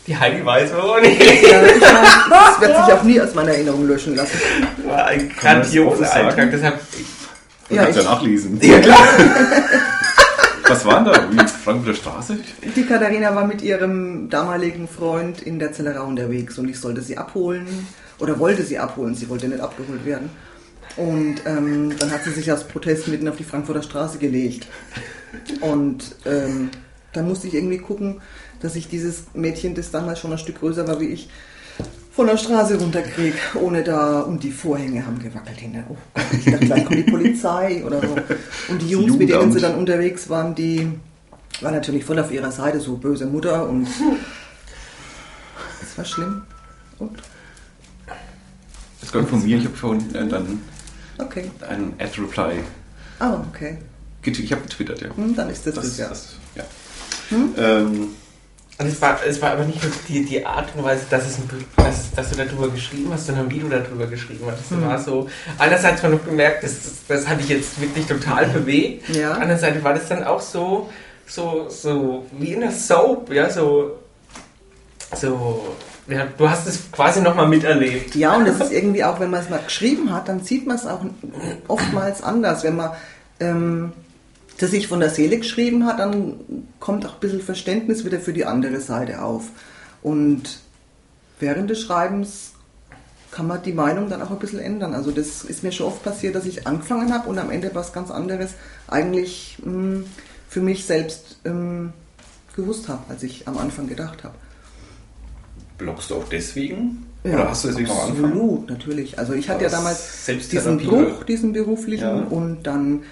Die 0.07 0.17
Heidi 0.17 0.43
weiß 0.45 0.69
wo 0.81 0.97
nicht. 1.01 1.21
Ja, 1.21 1.61
ich 1.63 1.79
das 1.81 2.61
wird 2.61 2.85
sich 2.85 2.93
auch 2.93 3.03
nie 3.03 3.19
aus 3.21 3.33
meiner 3.35 3.51
Erinnerung 3.51 3.85
löschen 3.87 4.15
lassen. 4.15 4.39
war 4.85 5.05
ein 5.07 5.29
grandioser? 5.39 6.11
Eintrag. 6.13 6.51
Deshalb, 6.51 6.79
Du 7.67 7.75
Ja, 7.75 7.83
kannst 7.83 7.97
ja 7.97 8.01
ich- 8.03 8.09
nachlesen. 8.09 8.59
ja 8.61 8.79
klar. 8.79 8.97
Was 10.69 10.85
war 10.85 11.03
denn 11.03 11.13
da? 11.13 11.31
Wie 11.31 11.47
Frankfurter 11.47 11.97
Straße? 11.97 12.37
Die 12.75 12.83
Katharina 12.83 13.33
war 13.33 13.47
mit 13.47 13.63
ihrem 13.63 14.29
damaligen 14.29 14.87
Freund 14.87 15.41
in 15.41 15.57
der 15.57 15.73
Zellerau 15.73 16.05
unterwegs 16.05 16.59
und 16.59 16.69
ich 16.69 16.79
sollte 16.79 17.01
sie 17.01 17.17
abholen 17.17 17.65
oder 18.19 18.37
wollte 18.37 18.61
sie 18.61 18.77
abholen. 18.77 19.15
Sie 19.15 19.27
wollte 19.29 19.47
nicht 19.47 19.61
abgeholt 19.61 20.05
werden. 20.05 20.29
Und 20.95 21.41
ähm, 21.45 21.97
dann 21.97 22.11
hat 22.11 22.23
sie 22.23 22.31
sich 22.31 22.51
aus 22.51 22.65
Protest 22.65 23.07
mitten 23.07 23.27
auf 23.27 23.35
die 23.35 23.43
Frankfurter 23.43 23.81
Straße 23.81 24.19
gelegt. 24.19 24.67
Und 25.61 26.15
ähm, 26.25 26.69
dann 27.13 27.27
musste 27.27 27.47
ich 27.47 27.55
irgendwie 27.55 27.79
gucken, 27.79 28.21
dass 28.61 28.75
ich 28.75 28.87
dieses 28.87 29.23
Mädchen, 29.33 29.73
das 29.73 29.89
damals 29.89 30.19
schon 30.19 30.31
ein 30.31 30.37
Stück 30.37 30.59
größer 30.59 30.87
war 30.87 30.99
wie 30.99 31.07
ich, 31.07 31.29
von 32.19 32.27
der 32.27 32.35
Straße 32.35 32.77
runterkriege, 32.77 33.37
ohne 33.61 33.81
da, 33.81 34.19
und 34.19 34.43
die 34.43 34.51
Vorhänge 34.51 35.05
haben 35.05 35.19
gewackelt 35.19 35.57
hinter. 35.57 35.85
Oh 35.87 35.95
Gott, 36.13 36.25
ich 36.33 36.43
dachte, 36.43 36.65
gleich 36.65 36.83
kommt 36.83 36.97
die 36.97 37.09
Polizei 37.09 37.81
oder 37.85 38.01
so. 38.01 38.13
Und 38.67 38.81
die 38.81 38.89
Jungs, 38.89 39.15
mit 39.15 39.29
denen 39.29 39.53
sie 39.53 39.61
dann 39.61 39.75
unterwegs 39.75 40.27
waren, 40.27 40.53
die 40.53 40.99
waren 41.61 41.73
natürlich 41.73 42.03
voll 42.03 42.19
auf 42.19 42.29
ihrer 42.29 42.51
Seite, 42.51 42.81
so 42.81 42.97
böse 42.97 43.25
Mutter 43.25 43.69
und 43.69 43.87
das 45.79 45.97
war 45.97 46.03
schlimm. 46.03 46.41
Und 46.97 47.21
Das 48.99 49.13
kommt 49.13 49.29
von 49.29 49.41
mir. 49.41 49.57
Ich 49.57 49.63
habe 49.63 49.77
vorhin 49.77 50.13
äh, 50.13 50.27
dann 50.27 50.61
okay. 51.19 51.49
einen 51.69 51.93
Ad-Reply. 51.99 52.59
Ah, 53.19 53.41
okay. 53.49 53.77
Ich 54.25 54.51
habe 54.51 54.63
getwittert, 54.63 54.99
ja. 54.99 55.15
Hm, 55.15 55.37
dann 55.37 55.49
ist 55.49 55.65
das 55.65 55.75
Das, 55.75 55.85
das, 55.85 55.97
ja. 55.97 56.09
das, 56.09 56.35
ja. 56.55 56.63
Ähm, 57.55 58.09
Und 58.79 58.87
es 58.87 59.01
war, 59.01 59.19
es 59.27 59.41
war 59.41 59.51
aber 59.51 59.65
nicht 59.65 59.83
nur 59.83 59.91
die, 60.07 60.23
die 60.23 60.45
Art 60.45 60.69
und 60.73 60.85
Weise, 60.85 61.03
dass, 61.09 61.27
es 61.27 61.37
ein, 61.37 61.49
dass, 61.75 62.11
dass 62.11 62.29
du 62.29 62.37
darüber 62.37 62.69
geschrieben 62.69 63.09
hast, 63.11 63.27
sondern 63.27 63.51
wie 63.51 63.59
du 63.59 63.67
darüber 63.67 64.07
geschrieben 64.07 64.45
hast. 64.49 64.71
Das 64.71 64.81
war 64.81 64.97
so, 64.97 65.27
einerseits 65.57 66.01
war 66.01 66.09
noch 66.09 66.23
gemerkt, 66.23 66.63
das, 66.63 66.75
das, 66.83 66.93
das 67.05 67.27
hat 67.27 67.41
dich 67.41 67.49
jetzt 67.49 67.81
wirklich 67.81 68.05
total 68.05 68.47
bewegt. 68.47 69.09
Ja. 69.09 69.33
Andererseits 69.33 69.83
war 69.83 69.93
das 69.93 70.07
dann 70.07 70.23
auch 70.23 70.39
so, 70.39 70.89
so, 71.27 71.67
so 71.67 72.25
wie 72.31 72.53
in 72.53 72.61
der 72.61 72.71
Soap, 72.71 73.33
ja, 73.33 73.49
so, 73.49 73.99
so, 75.13 75.75
ja, 76.07 76.27
du 76.37 76.49
hast 76.49 76.65
es 76.65 76.89
quasi 76.89 77.19
nochmal 77.19 77.49
miterlebt. 77.49 78.15
Ja, 78.15 78.37
und 78.37 78.47
es 78.47 78.61
ist 78.61 78.71
irgendwie 78.71 79.03
auch, 79.03 79.19
wenn 79.19 79.29
man 79.29 79.41
es 79.41 79.49
mal 79.49 79.59
geschrieben 79.59 80.13
hat, 80.13 80.29
dann 80.29 80.41
sieht 80.45 80.65
man 80.65 80.77
es 80.77 80.85
auch 80.87 81.01
oftmals 81.67 82.23
anders. 82.23 82.63
Wenn 82.63 82.77
man 82.77 82.91
ähm, 83.41 83.91
das 84.59 84.71
sich 84.71 84.87
von 84.87 84.99
der 84.99 85.09
Seele 85.09 85.37
geschrieben 85.37 85.85
hat, 85.85 85.99
dann 85.99 86.35
kommt 86.79 87.05
auch 87.05 87.15
ein 87.15 87.19
bisschen 87.19 87.41
Verständnis 87.41 88.05
wieder 88.05 88.19
für 88.19 88.33
die 88.33 88.45
andere 88.45 88.79
Seite 88.79 89.21
auf. 89.21 89.45
Und 90.01 90.59
während 91.39 91.69
des 91.69 91.81
Schreibens 91.81 92.51
kann 93.31 93.47
man 93.47 93.61
die 93.63 93.73
Meinung 93.73 94.09
dann 94.09 94.21
auch 94.21 94.31
ein 94.31 94.39
bisschen 94.39 94.59
ändern. 94.59 94.93
Also 94.93 95.11
das 95.11 95.43
ist 95.43 95.63
mir 95.63 95.71
schon 95.71 95.87
oft 95.87 96.03
passiert, 96.03 96.35
dass 96.35 96.45
ich 96.45 96.65
angefangen 96.67 97.13
habe 97.13 97.29
und 97.29 97.37
am 97.39 97.49
Ende 97.51 97.71
was 97.73 97.93
ganz 97.93 98.11
anderes 98.11 98.51
eigentlich 98.87 99.57
mh, 99.63 100.03
für 100.47 100.61
mich 100.61 100.85
selbst 100.85 101.39
ähm, 101.45 101.93
gewusst 102.55 102.89
habe, 102.89 103.03
als 103.09 103.23
ich 103.23 103.47
am 103.47 103.57
Anfang 103.57 103.87
gedacht 103.87 104.23
habe. 104.23 104.35
bloggst 105.77 106.09
du 106.09 106.15
auch 106.15 106.27
deswegen? 106.29 107.05
Oder 107.23 107.49
hast 107.49 107.63
du 107.63 107.67
deswegen 107.69 107.89
auch 107.89 108.07
absolut, 108.09 108.23
angefangen? 108.25 108.65
natürlich. 108.67 109.19
Also 109.19 109.33
ich 109.33 109.49
hatte 109.49 109.63
ja 109.65 109.69
damals 109.69 110.25
diesen 110.25 110.77
Bruch, 110.79 111.23
diesen 111.23 111.53
beruflichen 111.53 112.03
Ja. 112.03 112.23
und 112.23 112.63
dann 112.63 113.03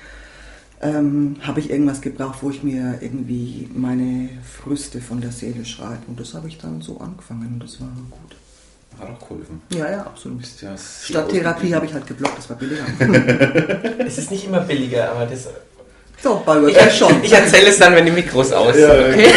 ähm, 0.81 1.37
habe 1.41 1.59
ich 1.59 1.69
irgendwas 1.69 2.01
gebraucht, 2.01 2.39
wo 2.41 2.49
ich 2.51 2.61
mir 2.63 2.99
irgendwie 3.01 3.67
meine 3.73 4.29
Früste 4.63 5.01
von 5.01 5.21
der 5.21 5.31
Seele 5.31 5.65
schreibe. 5.65 5.99
Und 6.07 6.19
das 6.19 6.33
habe 6.33 6.47
ich 6.47 6.57
dann 6.57 6.81
so 6.81 6.99
angefangen 6.99 7.49
und 7.53 7.63
das 7.63 7.79
war 7.81 7.87
gut. 8.11 8.35
Hat 8.99 9.09
auch 9.15 9.19
geholfen. 9.27 9.61
Ja, 9.73 9.89
ja, 9.91 10.01
absolut. 10.01 10.41
Ja 10.61 10.75
Statt 11.03 11.29
Therapie 11.29 11.73
habe 11.73 11.85
ich 11.85 11.93
halt 11.93 12.07
geblockt, 12.07 12.37
das 12.37 12.49
war 12.49 12.57
billiger. 12.57 12.83
Es 14.05 14.17
ist 14.17 14.31
nicht 14.31 14.45
immer 14.45 14.61
billiger, 14.61 15.11
aber 15.11 15.25
das. 15.27 15.47
so, 16.23 16.41
bei 16.45 16.55
Ich, 16.57 16.63
WordPress 16.63 16.97
schon. 16.97 17.23
ich 17.23 17.31
erzähle 17.31 17.67
es 17.67 17.77
dann, 17.77 17.93
wenn 17.95 18.05
die 18.05 18.11
Mikros 18.11 18.51
aus 18.53 18.73
sind, 18.73 18.81
Ja, 18.87 18.93
okay? 19.09 19.31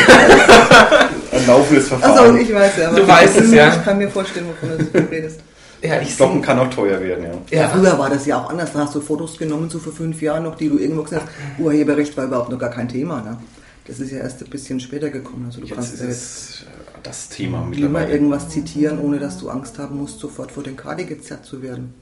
ein 1.33 1.47
laufendes 1.47 1.89
Verfahren. 1.89 2.19
Achso, 2.19 2.35
ich 2.37 2.55
weiß 2.55 2.77
ja. 2.79 2.91
Du 2.93 3.07
weißt 3.07 3.37
es, 3.37 3.53
ja. 3.53 3.75
Ich 3.77 3.85
kann 3.85 3.99
mir 3.99 4.09
vorstellen, 4.11 4.47
wovon 4.49 4.79
du 4.93 4.99
redest. 5.11 5.41
Ja, 5.83 6.01
ich 6.01 6.15
Stoppen 6.15 6.43
kann 6.43 6.59
auch 6.59 6.69
teuer 6.71 7.01
werden, 7.01 7.25
ja. 7.51 7.59
Ja. 7.63 7.69
früher 7.71 7.99
war 7.99 8.11
das 8.11 8.27
ja 8.27 8.39
auch 8.43 8.51
anders. 8.51 8.73
Da 8.73 8.81
hast 8.81 8.95
du 8.95 9.01
Fotos 9.01 9.39
genommen, 9.39 9.71
so 9.71 9.79
vor 9.79 9.93
fünf 9.93 10.21
Jahren 10.21 10.45
noch, 10.45 10.57
die 10.57 10.69
du 10.69 10.79
irgendwo 10.79 11.03
gesagt 11.03 11.27
hast. 11.27 11.61
Urheberrecht 11.61 12.17
war 12.17 12.25
überhaupt 12.27 12.51
noch 12.51 12.59
gar 12.59 12.71
kein 12.71 12.89
Thema. 12.89 13.23
Ne? 13.23 13.39
Das 13.87 13.99
ist 13.99 14.11
ja 14.13 14.19
erst 14.19 14.43
ein 14.43 14.51
bisschen 14.51 14.79
später 14.81 15.09
gekommen. 15.11 15.45
Also 15.47 15.61
du 15.61 15.67
Jetzt 15.67 15.75
kannst 15.75 15.95
ist 15.95 16.61
ja 16.61 16.67
äh, 16.67 17.01
das 17.03 17.29
Thema 17.31 17.59
immer 17.59 17.67
mittlerweile. 17.69 18.13
irgendwas 18.13 18.49
zitieren, 18.51 18.99
ohne 19.01 19.19
dass 19.19 19.39
du 19.39 19.49
Angst 19.49 19.79
haben 19.79 19.97
musst, 19.99 20.19
sofort 20.21 20.53
vor 20.53 20.63
den 20.63 20.77
Kadi 20.77 21.05
gezerrt 21.05 21.47
zu 21.47 21.63
werden. 21.63 21.95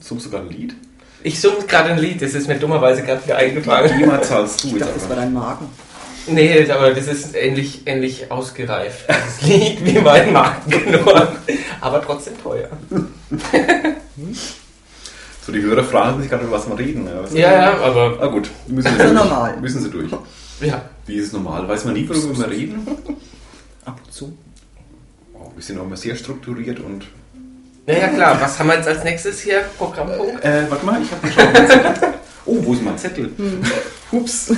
Suchst 0.00 0.26
du 0.26 0.30
gerade 0.30 0.44
ein 0.48 0.50
Lied? 0.52 0.76
ich 1.22 1.40
summe 1.40 1.56
gerade 1.66 1.90
ein 1.90 1.98
Lied, 1.98 2.22
das 2.22 2.34
ist 2.34 2.46
mir 2.46 2.54
dummerweise 2.56 3.02
gerade 3.02 3.24
wieder 3.24 3.36
eingefallen. 3.36 3.98
GEMA 3.98 4.22
zahlst 4.22 4.62
du 4.62 4.68
Ich 4.68 4.78
dachte, 4.78 4.92
das 4.94 5.08
war 5.08 5.16
dein 5.16 5.32
Magen. 5.32 5.66
Nee, 6.28 6.70
aber 6.70 6.92
das 6.92 7.06
ist 7.08 7.34
ähnlich, 7.34 7.82
ähnlich 7.86 8.30
ausgereift, 8.30 9.06
dieses 9.08 9.42
Lied, 9.42 9.84
wie 9.84 9.98
mein 10.00 10.32
Magen 10.32 10.90
nur. 10.90 11.28
Aber 11.80 12.02
trotzdem 12.02 12.34
teuer. 12.42 12.68
So, 15.44 15.52
die 15.52 15.62
Hörer 15.62 15.84
fragen 15.84 16.20
sich 16.20 16.28
gerade, 16.28 16.42
über 16.44 16.56
was 16.56 16.68
wir 16.68 16.76
reden. 16.76 17.06
Ja, 17.06 17.38
Ja, 17.38 17.52
ja, 17.52 17.78
aber 17.80 18.18
Ah 18.20 18.26
gut, 18.26 18.50
müssen 18.66 18.90
sie 18.90 18.98
Das 18.98 19.06
ist 19.06 19.14
durch. 19.14 19.28
normal. 19.28 19.56
Müssen 19.60 19.80
sie 19.80 19.90
durch. 19.90 20.10
ja. 20.60 20.82
Wie 21.06 21.14
ist 21.14 21.26
es 21.28 21.32
normal? 21.32 21.68
Weiß 21.68 21.84
man 21.84 21.94
nie, 21.94 22.08
worüber 22.08 22.36
wir 22.38 22.50
reden? 22.50 22.84
Ab 23.84 24.00
und 24.04 24.12
zu. 24.12 24.36
Oh, 25.34 25.52
wir 25.54 25.62
sind 25.62 25.78
auch 25.78 25.84
immer 25.84 25.96
sehr 25.96 26.16
strukturiert 26.16 26.80
und... 26.80 27.04
Naja, 27.86 28.08
klar, 28.08 28.40
was 28.40 28.58
haben 28.58 28.66
wir 28.66 28.74
jetzt 28.74 28.88
als 28.88 29.04
nächstes 29.04 29.38
hier? 29.40 29.60
Programmpunkt? 29.78 30.44
Äh, 30.44 30.68
warte 30.68 30.84
mal, 30.84 31.00
ich 31.00 31.12
habe 31.12 31.28
Zettel. 31.68 32.14
Oh, 32.44 32.56
wo 32.64 32.72
ist 32.72 32.82
mein 32.82 32.98
Zettel? 32.98 33.30
Hups. 34.10 34.48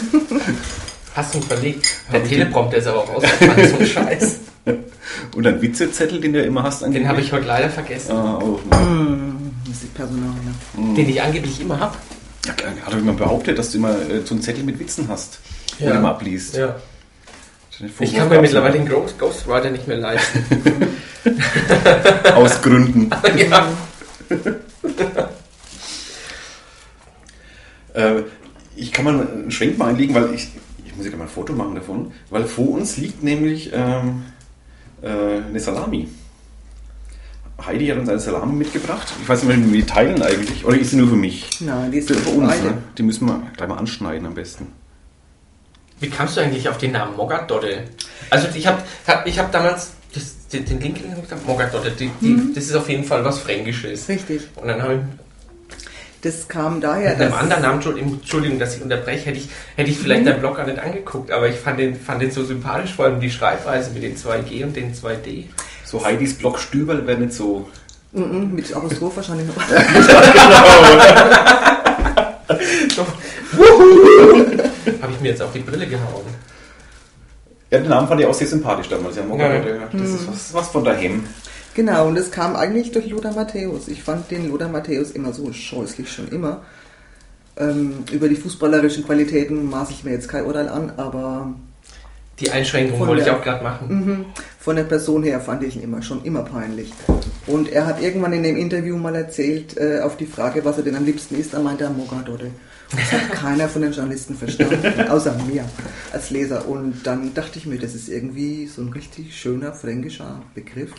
Hast 1.18 1.34
du 1.34 1.40
verlegt? 1.40 1.84
Der 2.12 2.22
Teleprompter 2.22 2.76
ist 2.76 2.86
aber 2.86 2.98
auch 2.98 3.16
ausgefallen, 3.16 3.68
so 3.68 3.78
ein 3.78 3.86
Scheiß. 3.86 4.36
Und 5.34 5.46
ein 5.48 5.60
Witzezettel, 5.60 6.20
den 6.20 6.32
du 6.32 6.38
ja 6.38 6.44
immer 6.44 6.62
hast. 6.62 6.82
Den 6.82 7.08
habe 7.08 7.20
ich 7.20 7.32
heute 7.32 7.44
leider 7.44 7.68
vergessen. 7.68 8.12
Ah, 8.12 8.36
auch. 8.36 8.60
Ne? 8.64 9.32
Das 9.66 9.82
ist 9.82 9.92
Personal. 9.94 10.30
Ne? 10.76 10.94
Den 10.94 11.08
ich 11.08 11.20
angeblich 11.20 11.60
immer 11.60 11.80
habe. 11.80 11.96
Ja, 12.46 12.52
hat 12.52 12.92
doch 12.92 12.98
jemand 12.98 13.18
behauptet, 13.18 13.58
dass 13.58 13.72
du 13.72 13.78
immer 13.78 13.90
äh, 13.90 14.20
so 14.24 14.34
einen 14.34 14.42
Zettel 14.42 14.62
mit 14.62 14.78
Witzen 14.78 15.08
hast, 15.08 15.40
Ja. 15.80 15.94
du 15.94 15.98
mal 15.98 16.10
abliest. 16.10 16.56
Ja. 16.56 16.76
Ich 17.98 18.14
kann 18.14 18.28
mir 18.28 18.40
mittlerweile 18.40 18.74
den 18.74 18.88
Ghost, 18.88 19.18
Ghostwriter 19.18 19.70
nicht 19.70 19.88
mehr 19.88 19.96
leisten. 19.96 20.46
Aus 22.36 22.62
Gründen. 22.62 23.10
ja. 23.50 23.68
Äh, 27.94 28.22
ich 28.76 28.92
kann 28.92 29.04
mal 29.04 29.20
einen 29.20 29.50
Schwenk 29.50 29.78
mal 29.78 29.88
einlegen, 29.88 30.14
weil 30.14 30.32
ich 30.32 30.52
muss 30.98 31.06
ja 31.06 31.16
mal 31.16 31.24
ein 31.24 31.30
Foto 31.30 31.52
machen 31.52 31.74
davon, 31.74 32.12
weil 32.30 32.44
vor 32.44 32.68
uns 32.70 32.96
liegt 32.98 33.22
nämlich 33.22 33.70
ähm, 33.72 34.24
äh, 35.02 35.08
eine 35.48 35.60
Salami. 35.60 36.08
Heidi 37.64 37.88
hat 37.88 37.98
uns 37.98 38.08
eine 38.08 38.18
Salami 38.20 38.52
mitgebracht. 38.52 39.12
Ich 39.20 39.28
weiß 39.28 39.42
nicht, 39.42 39.56
wie 39.58 39.72
wir 39.72 39.80
die 39.80 39.86
teilen 39.86 40.22
eigentlich. 40.22 40.64
Oder 40.64 40.78
ist 40.78 40.90
sie 40.90 40.96
nur 40.96 41.08
für 41.08 41.16
mich? 41.16 41.48
Nein, 41.60 41.90
die 41.90 41.98
ist 41.98 42.08
Für, 42.08 42.14
für 42.14 42.30
uns, 42.30 42.62
ne? 42.62 42.78
Die 42.96 43.02
müssen 43.02 43.26
wir 43.26 43.42
gleich 43.56 43.68
mal 43.68 43.78
anschneiden 43.78 44.26
am 44.26 44.34
besten. 44.34 44.66
Wie 46.00 46.08
kamst 46.08 46.36
du 46.36 46.40
eigentlich 46.40 46.68
auf 46.68 46.78
den 46.78 46.92
Namen 46.92 47.16
Mogadodde? 47.16 47.84
Also 48.30 48.46
ich 48.54 48.66
habe 48.66 48.80
hab, 49.06 49.26
ich 49.26 49.38
hab 49.38 49.50
damals 49.50 49.90
das, 50.14 50.46
den, 50.52 50.64
den 50.64 50.80
Link 50.80 50.96
gesagt, 51.02 52.00
die, 52.00 52.10
die, 52.20 52.26
Mhm. 52.28 52.52
das 52.54 52.64
ist 52.64 52.74
auf 52.76 52.88
jeden 52.88 53.02
Fall 53.04 53.24
was 53.24 53.40
Fränkisches. 53.40 54.08
Richtig. 54.08 54.42
Und 54.54 54.68
dann 54.68 54.80
habe 54.80 54.94
ich 54.94 55.00
Das 56.22 56.48
kam 56.48 56.80
daher, 56.80 57.10
mit 57.10 57.20
einem 57.20 57.30
dass... 57.30 57.40
anderen 57.40 57.62
Namen, 57.62 57.80
Entschuldigung, 58.20 58.58
dass 58.58 58.76
ich 58.76 58.82
unterbreche, 58.82 59.26
hätte 59.26 59.38
ich, 59.38 59.48
hätte 59.76 59.90
ich 59.90 59.98
vielleicht 59.98 60.22
Mhm. 60.22 60.26
deinen 60.26 60.40
Blog 60.40 60.56
gar 60.56 60.66
nicht 60.66 60.78
angeguckt, 60.78 61.30
aber 61.30 61.48
ich 61.48 61.56
fand 61.56 61.78
den, 61.78 61.94
fand 61.94 62.20
den 62.20 62.30
so 62.32 62.44
sympathisch, 62.44 62.92
vor 62.94 63.04
allem 63.04 63.20
die 63.20 63.30
Schreibweise 63.30 63.92
mit 63.92 64.02
den 64.02 64.16
2G 64.16 64.64
und 64.64 64.74
den 64.74 64.92
2D. 64.94 65.44
So 65.84 66.04
Heidis 66.04 66.34
Block 66.36 66.58
Stüberl 66.58 67.06
wäre 67.06 67.18
nicht 67.18 67.32
so. 67.34 67.68
Mhm, 68.12 68.52
mit 68.54 68.72
Apostroph 68.74 69.16
wahrscheinlich 69.16 69.46
noch. 69.46 69.54
Habe 75.02 75.12
ich 75.12 75.20
mir 75.20 75.28
jetzt 75.28 75.42
auf 75.42 75.52
die 75.52 75.60
Brille 75.60 75.86
gehauen. 75.86 76.24
Ja, 77.70 77.78
den 77.78 77.88
Namen 77.88 78.08
fand 78.08 78.20
ich 78.20 78.26
auch 78.26 78.34
sehr 78.34 78.46
sympathisch 78.46 78.88
damals. 78.88 79.16
Ja, 79.16 79.22
Moga, 79.22 79.52
Ja. 79.54 79.62
Das 79.92 80.08
ist 80.10 80.26
was, 80.28 80.54
was 80.54 80.68
von 80.68 80.84
daheim. 80.84 81.24
Genau, 81.78 82.08
und 82.08 82.16
das 82.16 82.32
kam 82.32 82.56
eigentlich 82.56 82.90
durch 82.90 83.06
Lothar 83.08 83.32
Matthäus. 83.36 83.86
Ich 83.86 84.02
fand 84.02 84.28
den 84.32 84.48
Lothar 84.50 84.68
Matthäus 84.68 85.12
immer 85.12 85.32
so 85.32 85.52
scheußlich, 85.52 86.10
schon 86.10 86.26
immer. 86.26 86.62
Ähm, 87.56 88.02
über 88.10 88.28
die 88.28 88.34
fußballerischen 88.34 89.04
Qualitäten 89.04 89.70
maß 89.70 89.90
ich 89.90 90.02
mir 90.02 90.10
jetzt 90.10 90.28
kein 90.28 90.44
Urteil 90.44 90.68
an, 90.68 90.92
aber 90.96 91.54
Die 92.40 92.50
Einschränkung 92.50 92.98
wollte 92.98 93.20
ich 93.20 93.24
der- 93.26 93.36
auch 93.36 93.42
gerade 93.44 93.62
machen. 93.62 93.86
mhm, 93.88 94.24
von 94.58 94.74
der 94.74 94.82
Person 94.82 95.22
her 95.22 95.38
fand 95.40 95.62
ich 95.62 95.76
ihn 95.76 95.82
immer 95.82 96.02
schon 96.02 96.24
immer 96.24 96.42
peinlich. 96.42 96.92
Und 97.46 97.70
er 97.70 97.86
hat 97.86 98.02
irgendwann 98.02 98.32
in 98.32 98.42
dem 98.42 98.56
Interview 98.56 98.96
mal 98.96 99.14
erzählt, 99.14 99.76
äh, 99.76 100.00
auf 100.00 100.16
die 100.16 100.26
Frage, 100.26 100.64
was 100.64 100.78
er 100.78 100.82
denn 100.82 100.96
am 100.96 101.04
liebsten 101.04 101.36
isst, 101.38 101.54
er 101.54 101.60
meinte 101.60 101.84
er 101.84 101.90
Mogadodde. 101.90 102.50
Das 102.90 103.12
hat 103.12 103.30
keiner 103.32 103.68
von 103.68 103.82
den 103.82 103.92
Journalisten 103.92 104.34
verstanden, 104.34 105.08
außer 105.08 105.36
mir 105.48 105.64
als 106.12 106.30
Leser. 106.30 106.66
Und 106.68 107.06
dann 107.06 107.34
dachte 107.34 107.56
ich 107.60 107.66
mir, 107.66 107.78
das 107.78 107.94
ist 107.94 108.08
irgendwie 108.08 108.66
so 108.66 108.82
ein 108.82 108.88
richtig 108.88 109.36
schöner 109.38 109.72
fränkischer 109.72 110.42
Begriff. 110.56 110.90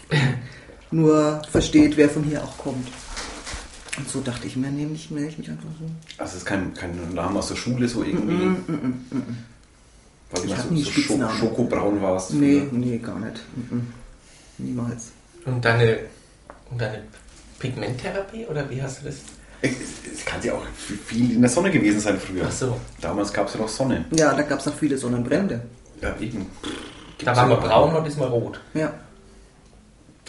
Nur 0.92 1.42
versteht, 1.52 1.98
wer 1.98 2.10
von 2.10 2.24
hier 2.24 2.44
auch 2.44 2.58
kommt. 2.58 2.88
Und 3.98 4.10
so 4.10 4.22
dachte 4.22 4.48
ich 4.48 4.56
mir, 4.56 4.70
nehme 4.70 4.94
ich, 4.94 5.12
nehme 5.12 5.28
ich 5.28 5.38
mich 5.38 5.50
einfach 5.50 5.70
so. 5.80 5.86
Also 6.18 6.32
es 6.32 6.38
ist 6.38 6.46
kein, 6.46 6.74
kein 6.74 7.14
Name 7.14 7.40
aus 7.40 7.50
der 7.50 7.56
Schule, 7.56 7.88
so 7.88 8.04
irgendwie. 8.04 8.34
Mm, 8.34 8.64
mm, 8.68 8.74
mm, 8.74 9.18
mm. 9.18 9.38
Weil 10.32 10.42
du 10.42 10.48
Ich 10.48 10.56
mal 10.56 10.64
so, 10.64 10.74
nie 10.74 10.84
so 10.84 10.92
Spitznamen. 10.92 11.38
Schokobraun 11.38 12.02
warst. 12.02 12.34
Nee, 12.34 12.68
nee, 12.72 12.98
gar 12.98 13.20
nicht. 13.20 13.42
Mm, 13.56 13.76
mm. 13.76 13.94
Niemals. 14.60 15.12
Und 15.46 15.64
deine, 15.64 16.00
und 16.72 16.80
deine 16.80 17.04
Pigmenttherapie 17.60 18.46
oder 18.46 18.70
wie 18.70 18.82
hast 18.82 19.02
du 19.02 19.06
das? 19.08 19.18
Es, 19.62 20.24
kann 20.26 20.42
ja 20.42 20.54
auch 20.54 20.64
viel 21.06 21.34
in 21.34 21.42
der 21.42 21.50
Sonne 21.50 21.70
gewesen 21.70 22.00
sein 22.00 22.18
früher. 22.18 22.46
Ach 22.48 22.52
so. 22.52 22.80
Damals 23.02 23.34
gab 23.34 23.48
es 23.48 23.56
ja 23.56 23.60
noch 23.60 23.68
Sonne. 23.68 24.06
Ja, 24.12 24.34
da 24.34 24.44
gab 24.44 24.60
es 24.60 24.68
auch 24.68 24.76
viele 24.76 24.98
Sonnenbrände. 24.98 25.62
Ja, 26.02 26.16
eben. 26.20 26.46
Da 26.62 26.70
Gibt's 27.18 27.38
waren 27.38 27.50
wir 27.50 27.58
braun, 27.58 27.92
heute 27.92 28.08
ist 28.08 28.18
man 28.18 28.30
rot. 28.30 28.62
Ja. 28.74 28.94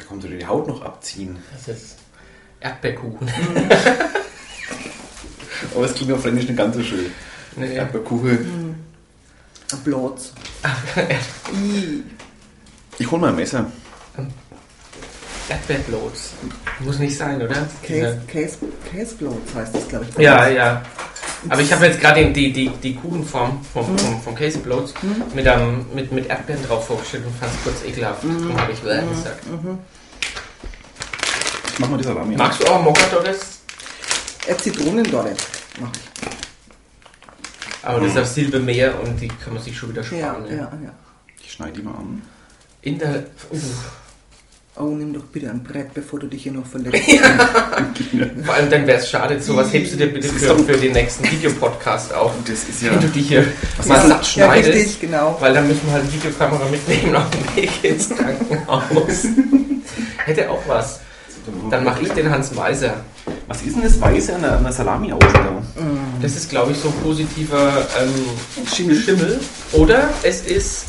Da 0.00 0.07
konnte 0.07 0.28
die 0.28 0.47
Haut 0.47 0.66
noch 0.66 0.83
abziehen. 0.83 1.37
Das 1.52 1.69
ist 1.69 1.97
Erdbeerkuchen. 2.61 3.30
Aber 5.75 5.85
es 5.85 5.95
klingt 5.95 6.12
auf 6.12 6.23
Fränkisch 6.23 6.47
nicht 6.49 6.57
ganz 6.57 6.75
so 6.75 6.83
schön. 6.83 7.12
Nee. 7.57 7.75
Erdbeerkuchen. 7.75 8.76
Blots. 9.85 10.33
I. 11.52 12.02
Ich 12.99 13.11
hol 13.11 13.19
mal 13.19 13.28
ein 13.28 13.37
Messer. 13.37 13.71
Erdbeerblots. 15.49 16.33
Muss 16.80 16.99
nicht 16.99 17.16
sein, 17.16 17.42
oder? 17.42 17.69
Case, 17.83 18.21
Case, 18.26 18.57
Case 18.90 19.14
Bloats 19.16 19.54
heißt 19.54 19.75
das, 19.75 19.88
glaube 19.88 20.07
ich. 20.09 20.16
Ja, 20.19 20.49
ja. 20.49 20.83
Aber 21.49 21.62
ich 21.62 21.73
habe 21.73 21.87
jetzt 21.87 22.00
gerade 22.00 22.30
die, 22.32 22.52
die, 22.52 22.68
die 22.68 22.94
Kuchenform 22.94 23.64
vom, 23.73 23.99
vom, 23.99 24.20
vom 24.23 24.35
Case 24.35 24.59
Bloats 24.59 24.92
mit, 25.35 25.47
einem, 25.47 25.87
mit, 25.94 26.12
mit 26.12 26.28
Erdbeeren 26.28 26.62
drauf 26.64 26.87
vorgestellt 26.87 27.25
und 27.26 27.35
fand 27.37 27.52
es 27.54 27.62
kurz 27.62 27.85
ekelhaft. 27.85 28.25
Darum 28.25 28.61
habe 28.61 28.73
ich 28.73 28.80
Bäh 28.80 29.00
gesagt. 29.09 29.42
Ich 31.73 31.78
mach 31.78 31.88
mal 31.88 31.97
die 31.97 32.04
Salami. 32.04 32.37
Magst 32.37 32.61
du 32.62 32.66
auch 32.66 32.82
Mogadores? 32.82 33.61
Äh, 34.47 34.56
Zitronendorre 34.56 35.32
mache 35.80 35.92
ich. 35.94 36.11
Aber 37.82 38.00
das 38.00 38.11
ist 38.11 38.18
auf 38.18 38.26
Silbermeer 38.26 39.00
und 39.00 39.18
die 39.18 39.28
kann 39.28 39.54
man 39.54 39.62
sich 39.62 39.76
schon 39.76 39.90
wieder 39.90 40.02
Ja, 40.02 40.06
sparen. 40.06 40.44
ja, 40.49 40.56
ne? 40.56 40.80
ja. 40.85 40.92
Ich 41.42 41.52
schneide 41.52 41.73
die 41.73 41.82
mal 41.82 41.94
an. 41.94 42.23
In 42.82 42.99
der. 42.99 43.25
Uh, 43.50 43.59
Oh, 44.80 44.94
nimm 44.94 45.12
doch 45.12 45.25
bitte 45.25 45.50
ein 45.50 45.62
Brett, 45.62 45.92
bevor 45.92 46.20
du 46.20 46.26
dich 46.26 46.44
hier 46.44 46.52
noch 46.52 46.64
verletzt. 46.64 46.96
vor 48.44 48.54
allem 48.54 48.70
dann 48.70 48.87
wäre 48.87 48.99
es 48.99 49.10
schade, 49.10 49.38
sowas 49.40 49.70
hebst 49.75 49.92
du 49.92 49.96
dir 49.99 50.06
bitte 50.06 50.28
für, 50.28 50.58
für 50.58 50.72
den 50.72 50.92
nächsten 50.92 51.30
Videopodcast 51.30 52.14
auf. 52.14 52.32
Das 52.46 52.64
ist 52.64 52.80
ja. 52.82 52.92
Wenn 52.92 53.00
du 53.00 53.08
die 53.08 53.20
hier 53.20 53.44
Was 53.76 53.87
mal 53.87 53.96
ist 53.96 54.08
satt 54.08 54.37
ja, 54.37 54.44
schneidest. 54.46 54.75
richtig, 54.75 55.00
genau. 55.00 55.37
Weil 55.38 55.52
dann 55.52 55.68
müssen 55.68 55.82
wir 55.84 55.92
halt 55.92 56.04
eine 56.04 56.12
Videokamera 56.14 56.64
mitnehmen 56.70 57.14
auf 57.14 57.28
dem 57.28 57.56
Weg 57.56 57.84
ins 57.84 58.08
Krankenhaus. 58.16 59.26
Hätte 60.25 60.50
auch 60.50 60.62
was. 60.66 61.00
Dann 61.70 61.84
mache 61.84 62.02
ich 62.02 62.12
den 62.12 62.30
Hans 62.30 62.56
Weiser. 62.56 62.94
Was 63.49 63.62
ist 63.62 63.76
denn 63.76 63.82
das 63.82 64.00
Weiße 64.00 64.34
an 64.34 64.42
der, 64.42 64.56
an 64.56 64.62
der 64.62 64.72
Salami 64.72 65.12
außen 65.12 65.32
da? 65.32 65.62
Das 66.22 66.37
ist, 66.37 66.49
glaube 66.49 66.72
ich, 66.72 66.78
so 66.78 66.90
positiver 67.02 67.87
ähm, 68.00 68.66
Schimmel. 68.72 68.96
Schimmel. 68.96 69.40
Oder 69.72 70.08
es 70.22 70.42
ist 70.42 70.84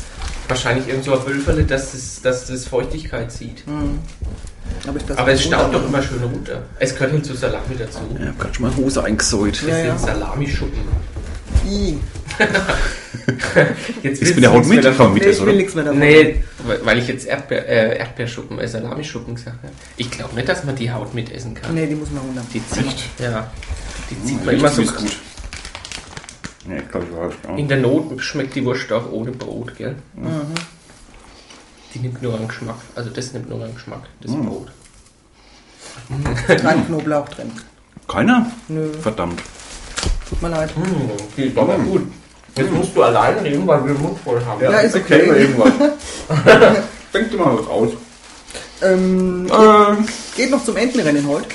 wahrscheinlich 0.52 0.86
irgend 0.88 1.04
so 1.04 1.14
ein 1.18 1.26
Wölferle, 1.26 1.64
dass 1.64 1.92
das, 1.92 2.20
dass 2.22 2.46
das 2.46 2.66
Feuchtigkeit 2.66 3.30
zieht. 3.32 3.64
Hm. 3.66 3.98
Aber, 4.86 4.96
ich 4.98 5.04
das 5.04 5.16
Aber 5.18 5.32
es 5.32 5.42
staubt 5.42 5.74
doch 5.74 5.84
immer 5.86 6.02
schön 6.02 6.22
runter. 6.22 6.62
Es 6.78 6.94
gehört 6.94 7.12
halt 7.12 7.24
zu 7.26 7.34
Salami 7.34 7.76
dazu. 7.78 8.00
Ich 8.18 8.26
hab 8.26 8.38
gerade 8.38 8.54
schon 8.54 8.66
mal 8.66 8.76
Hose 8.76 9.02
eingesäut. 9.04 9.58
Das 9.62 9.68
Ja, 9.68 9.78
ja. 9.78 9.96
sind 9.98 10.06
Salamischuppen. 10.08 10.78
I. 11.66 11.98
Jetzt 14.02 14.22
Ist 14.22 14.34
mit 14.34 14.42
der 14.44 14.50
Haut 14.50 14.58
nichts 14.58 14.68
mit, 14.74 14.82
mehr 14.82 14.90
davon. 14.90 15.06
komm 15.06 15.14
mit, 15.14 15.22
Nee, 15.24 15.30
ich 15.30 15.36
will 15.40 15.48
oder? 15.48 15.56
nichts 15.56 15.74
mehr 15.74 15.84
davon. 15.84 15.98
Nee, 16.00 16.44
weil 16.84 16.98
ich 16.98 17.06
jetzt 17.08 17.26
Erdbeer, 17.26 17.68
äh, 17.68 17.98
Erdbeerschuppen, 17.98 18.58
äh, 18.58 18.66
Salamischuppen 18.66 19.34
gesagt 19.34 19.58
habe. 19.62 19.72
Ich 19.96 20.10
glaube 20.10 20.34
nicht, 20.34 20.48
dass 20.48 20.64
man 20.64 20.74
die 20.74 20.90
Haut 20.90 21.14
mitessen 21.14 21.54
kann. 21.54 21.74
Nee, 21.74 21.86
die 21.86 21.94
muss 21.94 22.10
man 22.10 22.22
runter. 22.24 22.42
Die 22.52 22.66
zieht, 22.66 22.96
ja, 23.18 23.50
die 24.10 24.24
zieht 24.26 24.38
Hm, 24.38 24.46
man 24.46 24.54
immer 24.56 24.68
so. 24.70 24.82
gut. 24.82 25.16
Ja, 26.68 26.76
ich 26.76 26.88
glaube, 26.90 27.06
ich 27.06 27.48
war 27.48 27.58
In 27.58 27.68
der 27.68 27.78
Not 27.78 28.20
schmeckt 28.22 28.54
die 28.54 28.64
Wurst 28.64 28.92
auch 28.92 29.10
ohne 29.10 29.32
Brot, 29.32 29.76
gell? 29.76 29.96
Mhm. 30.14 30.42
Die 31.94 31.98
nimmt 31.98 32.22
nur 32.22 32.34
einen 32.34 32.48
Geschmack. 32.48 32.76
Also 32.94 33.10
das 33.10 33.32
nimmt 33.32 33.48
nur 33.50 33.62
einen 33.64 33.74
Geschmack, 33.74 34.02
das 34.20 34.30
Mm. 34.32 34.46
Brot. 34.46 34.68
Kein 36.46 36.86
Knoblauch 36.86 37.28
drin. 37.28 37.52
Keiner? 38.08 38.50
Nö, 38.68 38.92
Verdammt. 39.00 39.40
tut 40.28 40.40
mir 40.42 40.48
leid. 40.48 40.76
Mmh, 40.76 40.84
die 41.36 41.42
ist 41.44 41.58
aber 41.58 41.76
gut. 41.78 42.02
Jetzt 42.56 42.70
musst 42.72 42.94
du 42.96 43.02
allein 43.02 43.38
reden, 43.38 43.66
weil 43.66 43.84
wir 43.86 43.94
den 43.94 44.02
Mund 44.02 44.18
voll 44.20 44.42
haben. 44.44 44.62
Ja, 44.62 44.70
ist 44.80 44.94
okay. 44.96 45.26
mir 45.26 45.36
irgendwas. 45.36 45.72
Denk 47.14 47.30
dir 47.30 47.36
mal 47.38 47.58
was 47.58 47.66
aus. 47.66 47.90
Ähm, 48.82 49.46
Ähm, 49.50 50.06
geht 50.36 50.50
noch 50.50 50.64
zum 50.64 50.76
Entenrennen 50.76 51.26
heute. 51.26 51.48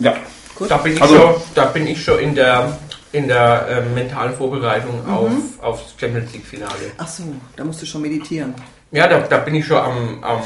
ja. 0.00 0.14
Gut. 0.54 0.70
Da 0.72 0.76
bin 0.78 0.94
ich 0.94 1.00
Also- 1.02 1.14
schon, 1.16 1.34
da 1.54 1.64
bin 1.66 1.86
ich 1.86 2.02
schon 2.02 2.18
in 2.18 2.34
der, 2.34 2.76
in 3.12 3.26
der 3.28 3.66
ähm, 3.70 3.94
mentalen 3.94 4.34
Vorbereitung 4.34 5.04
Mhm. 5.06 5.12
auf, 5.12 5.30
aufs 5.62 5.94
Champions 5.98 6.32
League 6.32 6.44
Finale. 6.46 6.92
Ach 6.98 7.08
so, 7.08 7.22
da 7.56 7.64
musst 7.64 7.80
du 7.82 7.86
schon 7.86 8.02
meditieren. 8.02 8.54
Ja, 8.90 9.06
da, 9.06 9.20
da 9.20 9.38
bin 9.38 9.54
ich 9.54 9.66
schon 9.66 9.78
am, 9.78 10.22
am, 10.22 10.40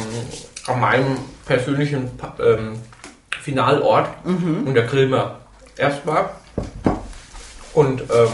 an 0.68 0.80
meinem 0.80 1.16
persönlichen 1.46 2.10
ähm, 2.44 2.74
Finalort 3.40 4.08
Mhm. 4.24 4.64
und 4.66 4.74
da 4.74 4.82
grillen 4.86 5.10
wir 5.10 5.38
erstmal 5.76 6.30
und 7.74 8.00
ähm, 8.02 8.28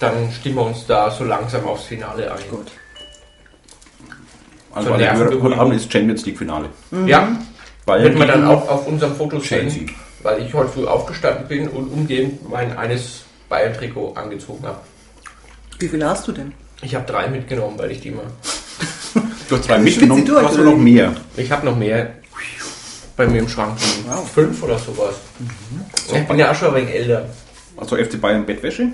dann 0.00 0.32
stimmen 0.32 0.56
wir 0.56 0.66
uns 0.66 0.86
da 0.86 1.10
so 1.10 1.24
langsam 1.24 1.66
aufs 1.66 1.84
Finale 1.84 2.32
ein. 2.32 2.38
Gut. 2.50 2.72
Also 4.72 4.90
heute. 4.90 5.10
Abend 5.58 5.74
ist 5.74 5.92
Champions 5.92 6.24
League 6.26 6.38
Finale. 6.38 6.66
Ja, 7.06 7.28
Weil 7.86 8.04
wird 8.04 8.18
man 8.18 8.28
dann 8.28 8.46
auch 8.46 8.68
auf 8.68 8.86
unserem 8.86 9.14
Foto 9.16 9.38
Chelsea. 9.40 9.80
sehen, 9.80 9.90
weil 10.22 10.42
ich 10.42 10.52
heute 10.54 10.70
früh 10.70 10.86
aufgestanden 10.86 11.48
bin 11.48 11.68
und 11.68 11.88
umgehend 11.88 12.48
mein 12.48 12.76
eines 12.76 13.22
Bayern-Trikot 13.48 14.14
angezogen 14.14 14.66
habe. 14.66 14.80
Wie 15.78 15.88
viel 15.88 16.04
hast 16.04 16.28
du 16.28 16.32
denn? 16.32 16.52
Ich 16.82 16.94
habe 16.94 17.06
drei 17.06 17.28
mitgenommen, 17.28 17.78
weil 17.78 17.90
ich 17.90 18.00
die 18.00 18.10
mal. 18.10 18.24
Du 19.48 19.56
hast 19.56 19.64
zwei 19.64 19.78
mitgenommen, 19.78 20.24
durch, 20.24 20.44
hast 20.44 20.58
du 20.58 20.62
noch 20.62 20.76
mehr. 20.76 21.12
Ich 21.36 21.50
habe 21.50 21.66
noch 21.66 21.76
mehr 21.76 22.14
bei 23.16 23.26
mir 23.26 23.40
im 23.40 23.48
Schrank. 23.48 23.76
Wow. 24.06 24.30
Fünf 24.30 24.62
oder 24.62 24.78
sowas. 24.78 25.16
Ich 26.14 26.26
bin 26.26 26.38
ja 26.38 26.50
auch 26.52 26.54
schon 26.54 26.68
ein 26.68 26.74
wenig 26.76 26.94
älter. 26.94 27.26
Also 27.76 27.96
FC 27.96 28.20
Bayern 28.20 28.46
Bettwäsche. 28.46 28.92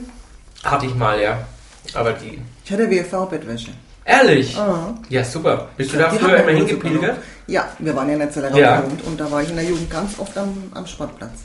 Hatte 0.65 0.87
ich 0.87 0.95
mal, 0.95 1.21
ja. 1.21 1.47
Aber 1.95 2.13
die. 2.13 2.41
Ich 2.65 2.73
hatte 2.73 2.91
WFV-Bettwäsche. 2.91 3.71
Ehrlich? 4.05 4.57
Ah. 4.57 4.95
Ja, 5.09 5.23
super. 5.23 5.69
Bist 5.77 5.93
du 5.93 5.99
da 5.99 6.11
früher 6.11 6.39
immer 6.39 6.53
hingepilgert? 6.53 7.19
Ja, 7.49 7.69
wir 7.79 7.95
waren 7.95 8.09
ja 8.09 8.15
in 8.15 8.21
der 8.21 8.31
Zellerau 8.31 8.57
Ja. 8.59 8.81
gewohnt 8.81 9.05
und 9.05 9.21
da 9.21 9.31
war 9.31 9.43
ich 9.43 9.51
in 9.51 9.57
der 9.57 9.65
Jugend 9.65 9.89
ganz 9.91 10.19
oft 10.19 10.37
am, 10.37 10.55
am 10.75 10.87
Sportplatz. 10.87 11.41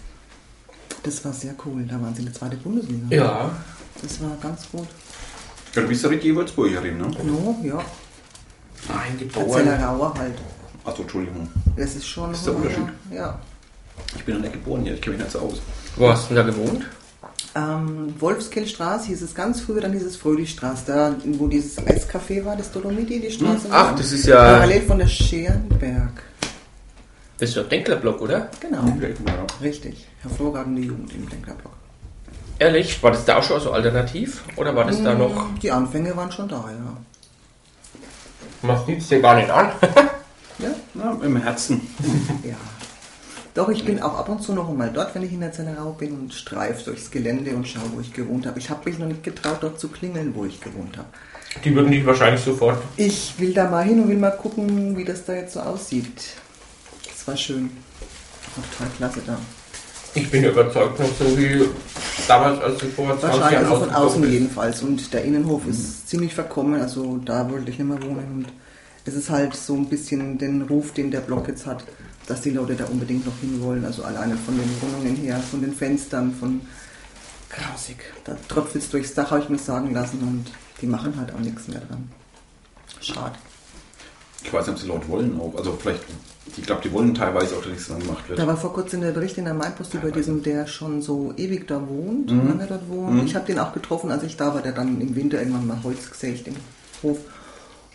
Das 1.03 1.23
war 1.25 1.33
sehr 1.33 1.53
cool. 1.65 1.83
Da 1.87 2.01
waren 2.01 2.13
sie 2.13 2.19
in 2.21 2.25
der 2.25 2.33
zweiten 2.35 2.57
Bundesliga. 2.59 3.15
Ja. 3.15 3.51
Das 4.01 4.21
war 4.21 4.31
ganz 4.41 4.67
gut. 4.71 4.87
Ja, 5.75 5.81
du 5.83 5.87
bist 5.87 6.03
ja 6.03 6.09
richtig 6.09 6.35
Würzburgerin, 6.35 6.97
ne? 6.97 7.11
No, 7.23 7.55
ja. 7.63 7.79
Nein, 8.89 9.17
geboren. 9.19 9.63
Zellerauer 9.63 10.13
halt. 10.17 10.33
Achso, 10.83 11.03
Entschuldigung. 11.03 11.47
Das 11.77 11.95
ist 11.95 12.07
schon. 12.07 12.31
ist 12.31 12.45
der 12.45 12.55
Unterschied. 12.55 12.87
Ja. 13.11 13.39
Ich 14.15 14.25
bin 14.25 14.35
ja 14.35 14.41
nicht 14.41 14.53
geboren 14.53 14.81
hier, 14.83 14.95
ich 14.95 15.01
kenne 15.01 15.17
mich 15.17 15.25
nicht 15.25 15.33
so 15.33 15.39
aus. 15.39 15.61
Wo 15.95 16.09
hast 16.09 16.29
du 16.29 16.33
denn 16.35 16.47
da 16.47 16.51
gewohnt? 16.51 16.85
Ähm, 17.55 18.13
Wolfskillstraße 18.19 19.07
hieß 19.07 19.21
es 19.21 19.35
ganz 19.35 19.61
früher, 19.61 19.81
dann 19.81 19.91
hieß 19.93 20.03
es 20.05 20.15
Fröhlichstraße, 20.15 20.83
da 20.87 21.15
wo 21.37 21.47
dieses 21.47 21.77
Eiscafé 21.79 22.45
war, 22.45 22.55
das 22.55 22.71
Dolomiti, 22.71 23.19
die 23.19 23.31
Straße. 23.31 23.67
Ach, 23.71 23.89
war. 23.89 23.95
das 23.95 24.11
ist 24.11 24.25
ja. 24.27 24.35
Parallel 24.37 24.81
von 24.83 24.99
der 24.99 25.07
Scherenberg. 25.07 26.23
Das 27.37 27.49
ist 27.49 27.55
ja 27.55 27.63
Denklerblock, 27.63 28.21
oder? 28.21 28.49
Genau, 28.59 28.83
Ja. 28.99 29.45
richtig. 29.61 30.07
Hervorragende 30.21 30.81
Jugend 30.83 31.13
im 31.13 31.27
Denklerblock. 31.29 31.73
Ehrlich? 32.59 33.01
War 33.01 33.11
das 33.11 33.25
da 33.25 33.37
auch 33.37 33.43
schon 33.43 33.59
so 33.59 33.71
alternativ? 33.71 34.43
Oder 34.55 34.75
war 34.75 34.85
das 34.85 35.01
da 35.03 35.15
noch. 35.15 35.47
Die 35.61 35.71
Anfänge 35.71 36.15
waren 36.15 36.31
schon 36.31 36.47
da, 36.47 36.63
ja. 36.69 36.97
Man 38.61 38.85
sieht 38.85 38.99
es 38.99 39.07
dir 39.09 39.19
gar 39.21 39.35
nicht 39.35 39.49
an. 39.49 39.71
Ja, 40.59 40.69
Na, 40.93 41.17
im 41.23 41.37
Herzen. 41.41 41.81
ja. 42.43 42.53
Doch, 43.53 43.67
ich 43.69 43.83
bin 43.83 44.01
auch 44.01 44.17
ab 44.17 44.29
und 44.29 44.41
zu 44.41 44.53
noch 44.53 44.71
mal 44.73 44.89
dort, 44.93 45.13
wenn 45.13 45.23
ich 45.23 45.33
in 45.33 45.41
der 45.41 45.51
Zellerau 45.51 45.91
bin 45.91 46.13
und 46.13 46.33
streife 46.33 46.85
durchs 46.85 47.11
Gelände 47.11 47.53
und 47.53 47.67
schaue, 47.67 47.83
wo 47.93 47.99
ich 47.99 48.13
gewohnt 48.13 48.45
habe. 48.45 48.57
Ich 48.59 48.69
habe 48.69 48.89
mich 48.89 48.97
noch 48.97 49.07
nicht 49.07 49.23
getraut, 49.23 49.57
dort 49.61 49.79
zu 49.79 49.89
klingeln, 49.89 50.33
wo 50.35 50.45
ich 50.45 50.61
gewohnt 50.61 50.97
habe. 50.97 51.09
Die 51.65 51.75
würden 51.75 51.91
dich 51.91 52.05
wahrscheinlich 52.05 52.41
sofort. 52.41 52.81
Ich 52.95 53.33
will 53.37 53.53
da 53.53 53.69
mal 53.69 53.83
hin 53.83 53.99
und 53.99 54.07
will 54.07 54.17
mal 54.17 54.31
gucken, 54.31 54.95
wie 54.95 55.03
das 55.03 55.25
da 55.25 55.33
jetzt 55.33 55.53
so 55.53 55.59
aussieht. 55.59 56.35
Das 57.03 57.27
war 57.27 57.35
schön. 57.35 57.69
War 58.55 58.63
total 58.71 58.87
klasse 58.97 59.21
da. 59.27 59.37
Ich 60.13 60.29
bin 60.29 60.43
überzeugt, 60.43 60.99
noch 60.99 61.09
so 61.19 61.37
wie 61.37 61.65
damals, 62.27 62.61
als 62.61 62.77
du 62.79 62.85
vor 62.87 63.07
20 63.07 63.23
Wahrscheinlich, 63.23 63.51
Jahren 63.51 63.65
also 63.65 63.85
von 63.85 63.93
außen 63.93 64.21
bist. 64.21 64.33
jedenfalls. 64.33 64.81
Und 64.81 65.13
der 65.13 65.23
Innenhof 65.25 65.67
ist 65.67 66.07
ziemlich 66.07 66.33
verkommen, 66.33 66.81
also 66.81 67.17
da 67.17 67.49
wollte 67.49 67.69
ich 67.71 67.79
nicht 67.79 67.87
mehr 67.87 68.01
wohnen. 68.01 68.27
Und 68.33 68.45
es 69.05 69.13
ist 69.13 69.29
halt 69.29 69.55
so 69.55 69.75
ein 69.75 69.87
bisschen 69.87 70.37
den 70.37 70.61
Ruf, 70.63 70.93
den 70.93 71.11
der 71.11 71.19
Block 71.21 71.47
jetzt 71.47 71.65
hat, 71.65 71.83
dass 72.31 72.41
die 72.41 72.51
Leute 72.51 72.75
da 72.75 72.85
unbedingt 72.85 73.25
noch 73.25 73.37
hinwollen. 73.41 73.83
Also 73.83 74.03
alleine 74.03 74.37
von 74.37 74.57
den 74.57 74.69
Wohnungen 74.81 75.15
her, 75.17 75.37
von 75.39 75.61
den 75.61 75.73
Fenstern, 75.73 76.33
von 76.33 76.61
grausig. 77.49 77.97
Da 78.23 78.37
tröpfelt 78.47 78.83
es 78.83 78.89
durchs 78.89 79.13
Dach, 79.13 79.31
habe 79.31 79.41
ich 79.41 79.49
mir 79.49 79.57
sagen 79.57 79.93
lassen. 79.93 80.19
Und 80.21 80.45
die 80.81 80.87
machen 80.87 81.13
halt 81.17 81.33
auch 81.33 81.39
nichts 81.39 81.67
mehr 81.67 81.81
dran. 81.81 82.09
Schade. 83.01 83.35
Ich 84.43 84.51
weiß 84.51 84.67
nicht, 84.67 84.75
ob 84.75 84.81
die 84.81 84.87
Leute 84.87 85.07
wollen 85.09 85.39
auch. 85.39 85.53
Also 85.57 85.77
vielleicht, 85.79 86.03
ich 86.55 86.63
glaube, 86.63 86.81
die 86.81 86.91
wollen 86.93 87.13
teilweise 87.13 87.55
auch, 87.55 87.61
dass 87.61 87.71
nichts 87.71 87.87
dran 87.87 87.99
gemacht 87.99 88.27
wird. 88.29 88.39
Da 88.39 88.47
war 88.47 88.55
vor 88.55 88.73
kurzem 88.73 89.01
der 89.01 89.11
Bericht 89.11 89.37
in 89.37 89.45
der 89.45 89.53
Mainpost 89.53 89.93
über 89.93 90.09
diesen, 90.09 90.41
der 90.41 90.65
schon 90.67 91.01
so 91.01 91.33
ewig 91.35 91.67
da 91.67 91.87
wohnt, 91.87 92.31
lange 92.31 92.65
dort 92.65 92.87
wohnt. 92.89 93.25
Ich 93.25 93.35
habe 93.35 93.45
den 93.45 93.59
auch 93.59 93.73
getroffen, 93.73 94.09
als 94.09 94.23
ich 94.23 94.37
da 94.37 94.53
war, 94.53 94.61
der 94.61 94.71
dann 94.71 95.01
im 95.01 95.15
Winter 95.15 95.37
irgendwann 95.37 95.67
mal 95.67 95.83
Holz 95.83 96.09
gesägt 96.09 96.47
im 96.47 96.55
Hof. 97.03 97.17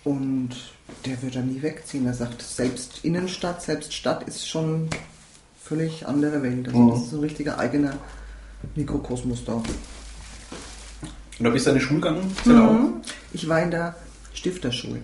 Und 0.06 0.50
der 1.04 1.20
wird 1.20 1.34
da 1.34 1.40
nie 1.40 1.60
wegziehen. 1.62 2.06
Er 2.06 2.14
sagt, 2.14 2.40
selbst 2.40 3.00
Innenstadt, 3.02 3.60
selbst 3.60 3.92
Stadt 3.92 4.22
ist 4.28 4.48
schon 4.48 4.88
völlig 5.60 6.06
andere 6.06 6.44
Welt. 6.44 6.68
Also 6.68 6.90
das 6.90 7.00
ist 7.00 7.10
so 7.10 7.16
ein 7.16 7.24
richtiger 7.24 7.58
eigener 7.58 7.94
Mikrokosmos 8.76 9.44
da. 9.44 9.54
Und 9.54 9.64
da 11.40 11.50
bist 11.50 11.66
du 11.66 11.70
in 11.70 11.78
die 11.78 11.82
Schule 11.82 12.00
gegangen? 12.00 12.36
Zellerau? 12.44 12.72
Mhm. 12.72 12.92
Ich 13.32 13.48
war 13.48 13.60
in 13.60 13.72
der 13.72 13.96
Stifterschule. 14.32 15.00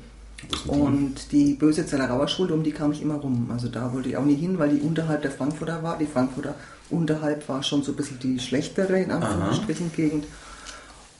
Und 0.68 1.32
die 1.32 1.54
böse 1.54 1.84
Zellerauer 1.84 2.28
Schule, 2.28 2.54
um 2.54 2.62
die 2.62 2.70
kam 2.70 2.92
ich 2.92 3.02
immer 3.02 3.16
rum. 3.16 3.50
Also 3.52 3.66
da 3.66 3.92
wollte 3.92 4.08
ich 4.08 4.16
auch 4.16 4.24
nie 4.24 4.36
hin, 4.36 4.60
weil 4.60 4.68
die 4.68 4.82
unterhalb 4.82 5.22
der 5.22 5.32
Frankfurter 5.32 5.82
war. 5.82 5.98
Die 5.98 6.06
Frankfurter 6.06 6.54
unterhalb 6.90 7.48
war 7.48 7.64
schon 7.64 7.82
so 7.82 7.90
ein 7.90 7.96
bisschen 7.96 8.20
die 8.20 8.38
schlechtere, 8.38 9.00
in 9.00 9.10
Anführungsstrichen, 9.10 9.92
Gegend. 9.92 10.26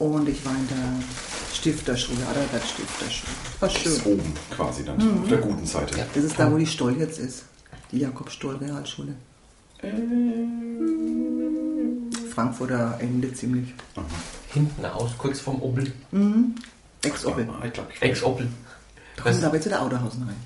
Und 0.03 0.29
ich 0.29 0.45
war 0.45 0.53
in 0.53 0.67
der 0.67 1.05
Stifterschule, 1.55 2.19
Adalbert 2.29 2.65
Stifterschule. 2.67 3.33
War 3.61 3.69
Das 3.69 3.79
schön. 3.79 3.93
ist 3.93 4.05
oben 4.07 4.33
quasi 4.51 4.85
dann, 4.85 5.21
auf 5.23 5.29
der 5.29 5.39
guten 5.39 5.65
Seite. 5.65 5.97
Ja. 5.97 6.05
Das 6.13 6.25
ist 6.25 6.37
da, 6.37 6.51
wo 6.51 6.57
die 6.59 6.67
Stoll 6.67 6.97
jetzt 6.99 7.21
ist. 7.21 7.45
Die 7.93 7.99
Jakob-Stoll-Realschule. 8.01 9.15
Frankfurter 12.35 12.97
Ende 13.01 13.33
ziemlich. 13.33 13.75
Hinten 14.53 14.85
aus, 14.87 15.13
kurz 15.19 15.39
vorm 15.41 15.63
Opel. 15.63 15.93
Ex-Opel. 17.03 17.49
Ich 17.65 17.73
glaube, 17.73 17.91
ich 17.95 18.03
Ex-Opel. 18.03 18.49
Da 19.17 19.23
kommt 19.23 19.45
aber 19.45 19.55
jetzt 19.55 19.67
wieder 19.67 19.83
Autohausen 19.83 20.23
rein. 20.25 20.37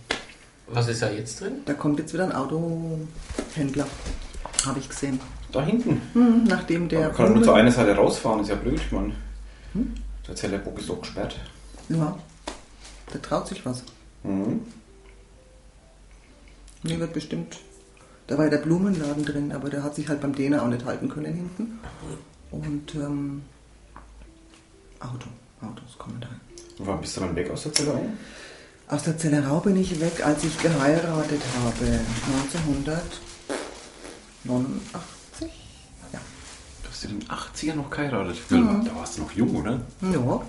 Was 0.68 0.88
ist 0.88 1.00
da 1.00 1.08
jetzt 1.10 1.40
drin? 1.40 1.52
Da 1.64 1.72
kommt 1.72 1.98
jetzt 1.98 2.12
wieder 2.12 2.24
ein 2.24 2.32
Autohändler. 2.32 3.86
Habe 4.66 4.80
ich 4.80 4.88
gesehen. 4.88 5.18
Da 5.52 5.62
hinten. 5.64 6.02
Hm, 6.12 6.44
nachdem 6.44 6.88
der. 6.88 7.08
Man 7.08 7.14
kann 7.16 7.32
nur 7.34 7.42
zur 7.42 7.54
einen 7.54 7.70
Seite 7.70 7.94
rausfahren, 7.96 8.40
ist 8.40 8.48
ja 8.48 8.56
blöd, 8.56 8.78
ich 8.84 8.92
meine. 9.76 9.86
Der 10.26 10.36
Zellerbock 10.36 10.78
ist 10.78 10.88
doch 10.88 11.00
gesperrt. 11.00 11.38
Ja, 11.88 12.18
der 13.12 13.22
traut 13.22 13.48
sich 13.48 13.64
was. 13.64 13.82
Mhm. 14.22 14.60
Mir 16.82 17.00
wird 17.00 17.12
bestimmt. 17.12 17.58
Da 18.26 18.36
war 18.36 18.44
ja 18.44 18.50
der 18.50 18.58
Blumenladen 18.58 19.24
drin, 19.24 19.52
aber 19.52 19.70
der 19.70 19.84
hat 19.84 19.94
sich 19.94 20.08
halt 20.08 20.20
beim 20.20 20.34
Däner 20.34 20.62
auch 20.62 20.68
nicht 20.68 20.84
halten 20.84 21.08
können 21.08 21.32
hinten. 21.32 21.78
Und 22.50 22.94
ähm, 22.96 23.42
Auto. 24.98 25.28
Autos 25.60 25.96
kommen 25.98 26.20
da. 26.20 26.28
Und 26.78 26.86
wann 26.86 27.00
bist 27.00 27.16
du 27.16 27.20
dann 27.20 27.36
weg 27.36 27.50
aus 27.50 27.62
der 27.62 27.72
Zellerau? 27.72 28.04
Aus 28.88 29.04
der 29.04 29.16
Zellerau 29.16 29.60
bin 29.60 29.76
ich 29.76 30.00
weg, 30.00 30.24
als 30.24 30.44
ich 30.44 30.58
geheiratet 30.58 31.42
habe. 31.64 31.84
1989. 31.84 33.20
Du 37.06 37.12
in 37.12 37.20
den 37.20 37.28
80er 37.28 37.74
noch 37.76 37.90
geheiratet. 37.90 38.36
Da 38.50 38.56
warst 38.96 39.16
du 39.18 39.22
noch 39.22 39.32
jung, 39.32 39.54
oder? 39.56 39.80
Ja, 40.02 40.40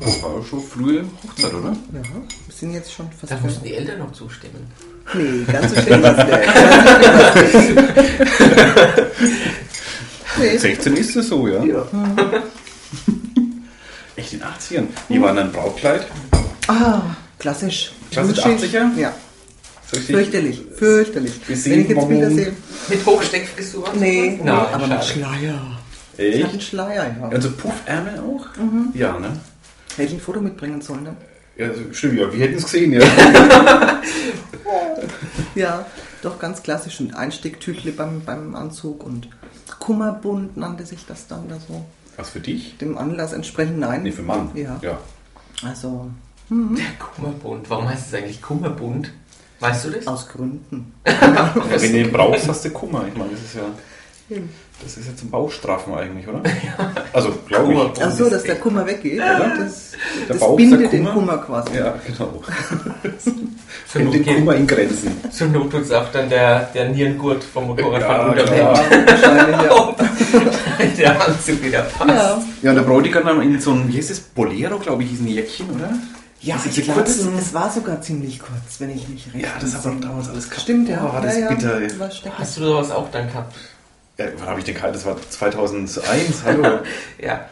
Das 0.00 0.22
war 0.22 0.44
schon 0.48 0.62
frühe 0.62 1.04
Hochzeit, 1.24 1.52
oder? 1.54 1.70
ja. 1.92 2.02
Wir 2.02 2.54
sind 2.54 2.72
jetzt 2.72 2.92
schon 2.92 3.10
fast. 3.12 3.32
Da 3.32 3.38
mussten 3.42 3.64
die 3.64 3.74
Eltern 3.74 3.98
noch 3.98 4.12
zustimmen. 4.12 4.66
Nee, 5.14 5.44
ganz 5.50 5.74
so 5.74 5.80
schlimm 5.80 6.00
nicht. 6.02 6.26
nee. 10.38 10.56
16 10.58 10.96
ist 10.96 11.16
es 11.16 11.28
so, 11.28 11.48
ja? 11.48 11.64
Ja. 11.64 11.86
Echt 14.16 14.32
in 14.32 14.40
den 14.40 14.48
80ern? 14.48 14.86
Die 15.08 15.20
waren 15.22 15.36
dann 15.36 15.52
Brautkleid. 15.52 16.06
Ah, 16.66 17.00
klassisch. 17.38 17.92
Klassisch 18.10 18.44
Wunschig. 18.44 18.74
80er? 18.74 18.96
Ja, 18.98 19.12
richtig- 19.92 20.06
fürchterlich, 20.16 20.62
fürchterlich. 20.76 21.32
Wir 21.46 21.56
Wenn 21.56 21.62
sehen 21.62 21.80
ich 21.82 21.88
jetzt 21.88 22.08
Bilder 22.08 22.30
sehe. 22.30 22.52
Mit 22.88 23.06
Hochsteckfrisur? 23.06 23.88
Nee, 23.98 24.38
Nein, 24.42 24.48
aber 24.72 24.86
mit 24.86 25.04
schade. 25.04 25.58
Schleier. 26.18 26.28
Ich 26.28 26.42
hatte 26.42 26.48
einen 26.50 26.58
Echt? 26.58 26.68
Schleier, 26.68 27.16
ja. 27.20 27.28
Also 27.28 27.50
Puffärmel 27.52 28.18
auch? 28.20 28.46
Ja, 28.94 29.18
ne? 29.18 29.38
Hätte 29.96 30.08
ich 30.08 30.12
ein 30.14 30.20
Foto 30.20 30.40
mitbringen 30.40 30.80
sollen, 30.80 31.04
ne? 31.04 31.16
Ja, 31.56 31.68
also, 31.68 31.82
stimmt, 31.92 32.18
ja, 32.18 32.32
wir 32.32 32.40
hätten 32.40 32.56
es 32.56 32.64
gesehen, 32.64 32.92
ja. 32.92 33.00
Ja, 35.54 35.86
doch 36.22 36.38
ganz 36.38 36.62
klassisch. 36.62 37.00
Und 37.00 37.14
Einstecktüchle 37.16 37.92
beim, 37.92 38.22
beim 38.24 38.54
Anzug 38.54 39.04
und 39.04 39.28
Kummerbund 39.80 40.56
nannte 40.56 40.86
sich 40.86 41.04
das 41.06 41.26
dann 41.26 41.48
da 41.48 41.56
so. 41.56 41.84
Was 42.16 42.30
für 42.30 42.40
dich? 42.40 42.76
Dem 42.78 42.96
Anlass 42.96 43.32
entsprechend, 43.32 43.78
nein. 43.78 44.02
Nee, 44.02 44.12
für 44.12 44.22
Mann. 44.22 44.50
Ja. 44.54 44.78
ja. 44.82 44.98
Also 45.64 46.10
Der 46.50 46.86
Kummerbund. 46.98 47.68
Warum 47.70 47.88
heißt 47.88 48.08
es 48.08 48.14
eigentlich 48.14 48.40
Kummerbund? 48.40 49.12
Weißt 49.60 49.86
du 49.86 49.90
das? 49.90 50.06
aus 50.06 50.28
Gründen. 50.28 50.94
Ja, 51.06 51.54
wenn 51.68 51.92
du 51.92 51.98
ihn 51.98 52.12
brauchst, 52.12 52.46
hast 52.46 52.64
du 52.64 52.70
Kummer. 52.70 53.04
Ich 53.08 53.16
meine, 53.16 53.32
das 53.32 53.40
ist 53.40 53.54
ja, 53.56 53.62
das 54.82 54.96
ist 54.96 55.06
ja 55.08 55.16
zum 55.16 55.30
Bauchstrafen 55.30 55.94
eigentlich, 55.94 56.26
oder? 56.28 56.42
Also, 57.12 57.32
glaube 57.46 57.72
ich. 57.72 58.02
Ach 58.02 58.10
so, 58.10 58.28
dass 58.28 58.42
der 58.42 58.56
Kummer 58.56 58.86
weggeht. 58.86 59.18
oder? 59.20 59.52
Das, 59.58 59.92
Der 59.92 60.28
das 60.28 60.38
Bauch 60.38 60.50
ist 60.52 60.56
bindet 60.56 60.80
der 60.82 60.88
den 60.90 61.04
Kummer. 61.06 61.14
Kummer 61.14 61.38
quasi. 61.38 61.76
Ja, 61.78 61.94
genau. 62.06 62.42
Zur 63.90 64.02
Not, 64.02 64.14
den 64.14 64.26
Kummer 64.26 64.54
in 64.54 64.66
Grenzen. 64.66 65.12
zur 65.30 65.46
Not 65.48 65.70
tut's 65.70 65.90
auch 65.92 66.10
dann 66.12 66.28
der, 66.28 66.60
der 66.74 66.90
Nierengurt 66.90 67.42
vom 67.42 67.68
Motorrad 67.68 68.02
Ja. 68.02 68.18
Wahrscheinlich, 69.06 69.62
ja. 69.62 69.74
Und 69.74 70.98
der 70.98 71.26
Anzug 71.26 71.62
wieder 71.62 71.82
passt. 71.82 72.10
ja. 72.10 72.42
Ja, 72.62 72.70
und 72.70 72.76
der 72.76 72.82
Bräutigam 72.82 73.24
dann 73.24 73.40
in 73.42 73.58
so 73.60 73.72
ein, 73.72 73.88
wie 73.90 73.96
heißt 73.96 74.10
das, 74.10 74.20
Bolero, 74.20 74.78
glaube 74.78 75.02
ich, 75.04 75.10
hieß 75.10 75.20
ein 75.20 75.28
Jäckchen, 75.28 75.70
oder? 75.70 75.90
Ja, 76.40 76.56
Diese 76.64 76.80
ich 76.80 76.86
glaube, 76.86 77.00
es, 77.00 77.16
es 77.18 77.54
war 77.54 77.70
sogar 77.70 78.00
ziemlich 78.02 78.38
kurz, 78.38 78.78
wenn 78.78 78.90
ich 78.90 79.08
mich 79.08 79.26
recht 79.34 79.44
Ja, 79.44 79.50
das 79.60 79.74
hat 79.74 79.84
man 79.86 79.94
entsinne. 79.94 80.12
damals 80.12 80.28
alles 80.28 80.44
gehabt. 80.50 80.62
Stimmt, 80.62 80.88
ja. 80.88 81.04
Oh, 81.08 81.12
war 81.14 81.22
das 81.22 81.34
ja, 81.34 81.40
ja. 81.40 81.48
bitter. 81.48 81.78
Schrecklich. 82.10 82.32
Hast 82.38 82.56
du 82.58 82.60
sowas 82.64 82.90
auch 82.90 83.10
dann 83.10 83.26
gehabt? 83.26 83.56
Ja, 84.18 84.26
wann 84.38 84.48
habe 84.48 84.58
ich 84.58 84.64
den 84.64 84.74
gehalten? 84.74 84.94
Das 84.94 85.06
war 85.06 85.16
2001, 85.16 86.42
hallo. 86.44 86.80
Ja. 87.22 87.48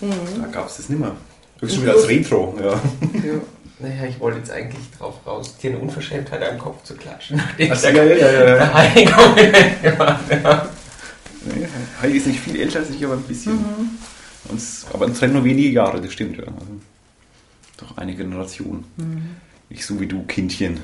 da 0.00 0.46
gab 0.52 0.68
es 0.68 0.76
das 0.76 0.90
nimmer. 0.90 1.16
Höchstens 1.58 1.82
wieder 1.82 1.94
als 1.94 2.06
Retro, 2.06 2.54
ja. 2.60 2.72
Ja. 2.72 3.40
Naja, 3.78 4.04
ich 4.06 4.20
wollte 4.20 4.38
jetzt 4.38 4.50
eigentlich 4.50 4.90
drauf 4.98 5.14
raus, 5.26 5.56
dir 5.56 5.70
eine 5.70 5.78
Unverschämtheit 5.78 6.42
am 6.42 6.58
Kopf 6.58 6.82
zu 6.84 6.94
klatschen. 6.96 7.38
Nachdem 7.38 7.72
Ach 7.72 7.82
ja, 7.82 7.90
ja, 7.90 8.04
ja, 8.04 8.32
ja. 8.32 8.42
der 8.56 8.74
Heiligung 8.74 9.34
gemacht 9.82 10.24
ja. 10.30 10.68
Nee, 11.46 11.66
Heidi 12.02 12.18
ist 12.18 12.26
nicht 12.26 12.40
viel 12.40 12.60
älter 12.60 12.80
als 12.80 12.90
ich, 12.90 13.02
aber 13.02 13.14
ein 13.14 13.22
bisschen. 13.22 13.58
Uns, 14.50 14.84
aber 14.92 15.06
uns 15.06 15.18
trennen 15.18 15.32
nur 15.32 15.44
wenige 15.44 15.70
Jahre, 15.70 16.02
das 16.02 16.12
stimmt 16.12 16.36
ja. 16.36 16.44
Also, 16.44 16.80
doch 17.78 17.96
eine 17.96 18.14
Generation. 18.14 18.84
Nicht 19.70 19.86
so 19.86 19.98
wie 19.98 20.06
du, 20.06 20.24
Kindchen. 20.24 20.80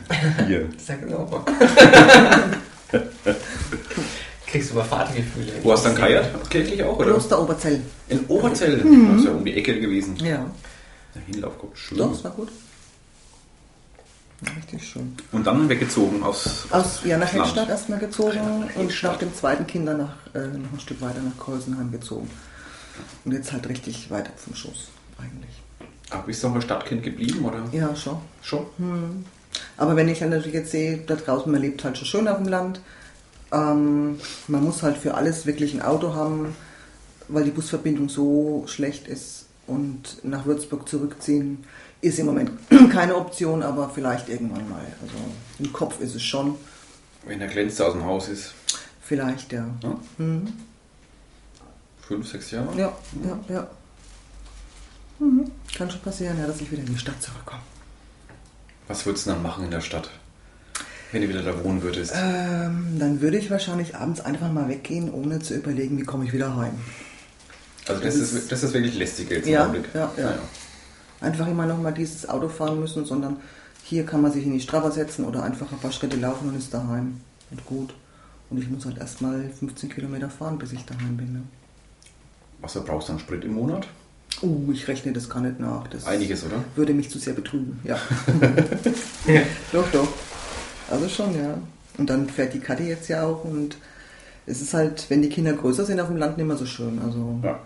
Hier. 0.47 0.71
Sag 0.79 1.03
genau. 1.03 1.45
Kriegst 4.57 4.71
du 4.71 4.77
mal 4.77 4.85
Vatergefühle. 4.85 5.53
Wo 5.63 5.73
hast 5.73 5.85
du 5.85 5.89
dann 5.89 5.97
geheiert? 5.97 6.51
Kirchlich 6.51 6.83
auch, 6.83 6.99
oder? 6.99 7.11
Kloster 7.11 7.43
Oberzell. 7.43 7.83
In 8.09 8.25
Oberzell. 8.27 8.79
Das 8.79 9.19
ist 9.19 9.25
ja 9.27 9.33
um 9.33 9.45
die 9.45 9.55
Ecke 9.55 9.79
gewesen. 9.79 10.17
Ja. 10.17 10.47
Der 11.15 11.23
Hinlauf 11.27 11.59
kommt 11.59 11.77
schön. 11.77 11.99
Doch, 11.99 12.13
es 12.13 12.25
war 12.25 12.31
gut. 12.31 12.49
Richtig 14.57 14.89
schön. 14.89 15.15
Und 15.33 15.47
dann 15.47 15.69
weggezogen 15.69 16.23
aus, 16.23 16.67
Aus 16.71 17.01
ja, 17.05 17.19
nach. 17.19 17.31
Heckstadt 17.31 17.69
erstmal 17.69 17.99
gezogen 17.99 18.37
Nach 18.37 18.77
und 18.77 19.03
nach 19.03 19.17
dem 19.19 19.35
zweiten 19.35 19.67
Kinder 19.67 19.95
nach, 19.95 20.15
äh, 20.35 20.47
noch 20.47 20.73
ein 20.73 20.81
Stück 20.81 21.03
weiter 21.03 21.21
nach 21.21 21.37
Kreuzenheim 21.39 21.93
gezogen. 21.93 22.31
Und 23.27 23.33
jetzt 23.33 23.53
halt 23.53 23.69
richtig 23.69 24.11
weit 24.11 24.29
ab 24.29 24.39
vom 24.39 24.55
Schuss, 24.55 24.89
eigentlich. 25.19 25.63
Aber 26.11 26.23
bist 26.23 26.43
du 26.43 26.49
auch 26.49 26.55
ein 26.55 26.63
Stadtkind 26.63 27.03
geblieben, 27.03 27.45
oder? 27.45 27.63
Ja, 27.73 27.95
schon. 27.95 28.19
Schon? 28.41 28.65
Aber 29.77 29.97
wenn 29.97 30.09
ich 30.09 30.21
dann 30.21 30.31
natürlich 30.31 30.55
jetzt 30.55 30.71
sehe, 30.71 30.99
da 31.07 31.15
draußen, 31.15 31.53
man 31.53 31.61
lebt 31.61 31.85
halt 31.85 31.99
schon 31.99 32.07
schön 32.07 32.29
auf 32.29 32.39
dem 32.39 32.49
Land. 32.49 32.81
Ähm, 33.53 34.19
man 34.49 34.65
muss 34.65 34.83
halt 34.83 34.99
für 34.99 35.15
alles 35.15 35.47
wirklich 35.47 35.75
ein 35.75 35.83
Auto 35.83 36.15
haben, 36.15 36.55
weil 37.29 37.45
die 37.45 37.51
Busverbindung 37.51 38.09
so 38.09 38.65
schlecht 38.67 39.09
ist. 39.09 39.47
Und 39.67 40.25
nach 40.25 40.47
Würzburg 40.47 40.89
zurückziehen 40.89 41.65
ist 42.01 42.19
im 42.19 42.27
Moment 42.27 42.51
keine 42.93 43.17
Option, 43.17 43.63
aber 43.63 43.91
vielleicht 43.91 44.29
irgendwann 44.29 44.69
mal. 44.69 44.85
Also 45.03 45.15
im 45.59 45.73
Kopf 45.73 46.01
ist 46.01 46.15
es 46.15 46.23
schon. 46.23 46.57
Wenn 47.25 47.41
der 47.41 47.49
Glänzer 47.49 47.87
aus 47.87 47.93
dem 47.93 48.05
Haus 48.05 48.29
ist. 48.29 48.55
Vielleicht, 49.03 49.53
ja. 49.53 49.67
Ja? 49.83 50.01
Mhm. 50.19 50.53
Fünf, 52.01 52.29
sechs 52.29 52.53
Jahre? 52.53 52.69
Ja, 52.79 52.93
ja, 53.25 53.55
ja. 53.55 53.69
Mhm. 55.19 55.51
Kann 55.77 55.91
schon 55.91 56.01
passieren, 56.01 56.39
ja, 56.39 56.47
dass 56.47 56.61
ich 56.61 56.71
wieder 56.71 56.83
in 56.83 56.93
die 56.93 56.99
Stadt 56.99 57.21
zurückkomme. 57.21 57.63
Was 58.87 59.05
würdest 59.05 59.27
du 59.27 59.31
dann 59.31 59.43
machen 59.43 59.65
in 59.65 59.71
der 59.71 59.81
Stadt? 59.81 60.11
Wenn 61.13 61.23
du 61.23 61.29
wieder 61.29 61.43
da 61.43 61.63
wohnen 61.65 61.83
würdest? 61.83 62.13
Ähm, 62.17 62.97
dann 62.99 63.21
würde 63.21 63.39
ich 63.39 63.51
wahrscheinlich 63.51 63.95
abends 63.95 64.21
einfach 64.21 64.53
mal 64.53 64.69
weggehen, 64.69 65.11
ohne 65.13 65.39
zu 65.39 65.55
überlegen, 65.55 65.99
wie 65.99 66.03
komme 66.03 66.25
ich 66.25 66.33
wieder 66.33 66.57
heim. 66.57 66.75
also 67.87 68.03
das, 68.03 68.19
das 68.19 68.33
ist, 68.33 68.53
das 68.53 68.63
ist 68.65 68.75
wirklich 68.75 68.97
lästig 68.97 69.31
jetzt 69.31 69.47
Ja, 69.47 69.65
im 69.65 69.71
Augenblick. 69.71 69.95
ja, 69.95 70.11
ja. 70.19 70.39
Einfach 71.21 71.47
immer 71.49 71.67
noch 71.67 71.81
mal 71.81 71.93
dieses 71.93 72.29
Auto 72.29 72.49
fahren 72.49 72.81
müssen, 72.81 73.05
sondern 73.05 73.37
hier 73.85 74.05
kann 74.05 74.21
man 74.21 74.33
sich 74.33 74.45
in 74.45 74.53
die 74.53 74.61
Strava 74.61 74.91
setzen 74.91 75.25
oder 75.25 75.45
einfach 75.45 75.71
ein 75.73 75.79
paar 75.79 75.93
Schritte 75.93 76.17
laufen 76.17 76.49
und 76.49 76.57
ist 76.59 76.75
daheim. 76.75 77.21
Und 77.51 77.65
gut. 77.65 77.95
Und 78.51 78.59
ich 78.59 78.69
muss 78.69 78.85
halt 78.85 78.99
erstmal 78.99 79.49
15 79.59 79.89
Kilometer 79.91 80.29
fahren, 80.29 80.59
bis 80.59 80.73
ich 80.73 80.85
daheim 80.85 81.17
bin. 81.17 81.33
Ne? 81.33 81.43
Was 82.61 82.73
du 82.75 82.83
brauchst 82.83 83.09
du 83.09 83.13
an 83.15 83.19
Sprit 83.21 83.45
im 83.45 83.55
Monat? 83.55 83.87
Uh, 84.43 84.71
ich 84.73 84.87
rechne 84.89 85.13
das 85.13 85.31
gar 85.31 85.41
nicht 85.41 85.61
nach. 85.61 85.87
Das 85.89 86.05
Einiges, 86.07 86.45
oder? 86.45 86.63
würde 86.75 86.93
mich 86.93 87.09
zu 87.11 87.19
sehr 87.19 87.33
betrügen. 87.33 87.79
Ja. 87.85 87.99
Ja. 89.27 89.41
Doch, 89.73 89.91
doch. 89.93 90.09
Also 90.91 91.09
schon, 91.09 91.35
ja. 91.35 91.59
Und 91.99 92.11
dann 92.11 92.29
fährt 92.29 92.55
die 92.55 92.61
Katte 92.61 92.83
jetzt 92.83 93.09
ja 93.09 93.25
auch 93.25 93.45
und 93.45 93.77
es 94.47 94.61
ist 94.61 94.75
halt, 94.75 95.07
wenn 95.09 95.23
die 95.23 95.29
Kinder 95.29 95.53
größer 95.55 95.85
sind 95.85 95.99
auf 96.01 96.09
dem 96.09 96.17
Land, 96.19 96.37
nicht 96.37 96.47
mehr 96.47 96.57
so 96.57 96.67
schön. 96.67 97.01
Also 97.05 97.39
Ja. 97.43 97.59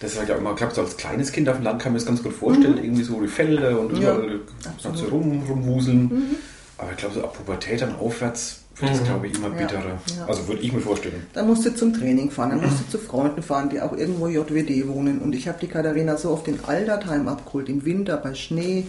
Das 0.00 0.12
ist 0.12 0.18
halt 0.18 0.28
ja 0.28 0.34
immer, 0.36 0.50
ich 0.50 0.56
glaube, 0.56 0.74
so 0.74 0.82
als 0.82 0.96
kleines 0.96 1.32
Kind 1.32 1.48
auf 1.48 1.56
dem 1.56 1.64
Land 1.64 1.80
kann 1.80 1.92
man 1.92 1.98
das 1.98 2.04
ganz 2.06 2.22
gut 2.22 2.32
vorstellen. 2.34 2.76
Irgendwie 2.78 3.04
so 3.04 3.20
die 3.20 3.28
Felder 3.28 3.78
und 3.80 3.92
Mhm. 3.94 4.02
Ja, 4.02 4.14
überall 4.14 4.40
du 4.82 4.88
absolut. 4.88 5.12
rum, 5.12 5.42
rumwuseln. 5.48 6.36
Aber 6.76 6.90
ich 6.90 6.96
glaube, 6.98 7.14
so 7.14 7.22
ab 7.24 7.34
Pubertät 7.34 7.80
dann 7.80 7.94
aufwärts 7.96 8.60
wird 8.76 8.90
das, 8.90 9.00
Mhm. 9.00 9.04
glaube 9.04 9.26
ich, 9.28 9.34
immer 9.38 9.48
Ja, 9.48 9.54
bitterer. 9.54 9.98
ja. 10.18 10.26
Also 10.26 10.46
würde 10.48 10.60
ich 10.62 10.72
mir 10.72 10.80
vorstellen. 10.80 11.24
Dann 11.32 11.46
musst 11.46 11.64
du 11.64 11.74
zum 11.74 11.94
Training 11.94 12.30
fahren, 12.30 12.50
dann 12.50 12.60
musst 12.60 12.80
du 12.80 12.84
zu 12.90 12.98
Freunden 12.98 13.42
fahren, 13.42 13.70
die 13.70 13.80
auch 13.80 13.96
irgendwo 13.96 14.26
JWD 14.28 14.88
wohnen. 14.88 15.20
Und 15.20 15.34
ich 15.34 15.48
habe 15.48 15.58
die 15.60 15.68
Katharina 15.68 16.16
so 16.16 16.30
oft 16.32 16.48
in 16.48 16.58
Aldertheim 16.66 17.28
abgeholt, 17.28 17.68
im 17.68 17.84
Winter 17.84 18.16
bei 18.16 18.34
Schnee. 18.34 18.86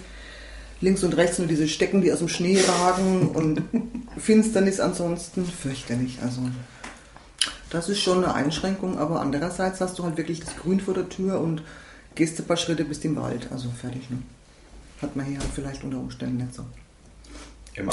Links 0.82 1.04
und 1.04 1.16
rechts 1.16 1.40
nur 1.40 1.48
diese 1.48 1.68
Stecken, 1.68 2.02
die 2.02 2.12
aus 2.12 2.20
dem 2.20 2.28
Schnee 2.28 2.60
ragen 2.62 3.30
und 3.30 3.62
Finsternis 4.18 4.80
ansonsten 4.80 5.46
fürchterlich. 5.46 6.20
Also 6.22 6.42
das 7.70 7.90
ist 7.90 8.00
schon 8.00 8.24
eine 8.24 8.34
Einschränkung, 8.34 8.98
aber 8.98 9.22
andererseits 9.22 9.82
hast 9.82 9.98
du 10.00 10.04
halt 10.04 10.18
wirklich 10.18 10.42
das 10.42 10.56
Grün 10.58 10.80
vor 10.80 10.94
der 10.94 11.10
Tür 11.10 11.40
und 11.40 11.62
gehst 12.16 12.40
ein 12.40 12.46
paar 12.46 12.58
Schritte 12.58 12.86
bis 12.86 13.00
im 13.00 13.16
Wald. 13.16 13.48
Also 13.52 13.70
fertig. 13.70 14.10
Ne? 14.10 14.20
Hat 15.02 15.16
man 15.16 15.26
hier 15.26 15.40
halt 15.40 15.50
vielleicht 15.54 15.84
unter 15.84 15.98
Umständen 15.98 16.38
nicht 16.38 16.56
so. 16.56 16.66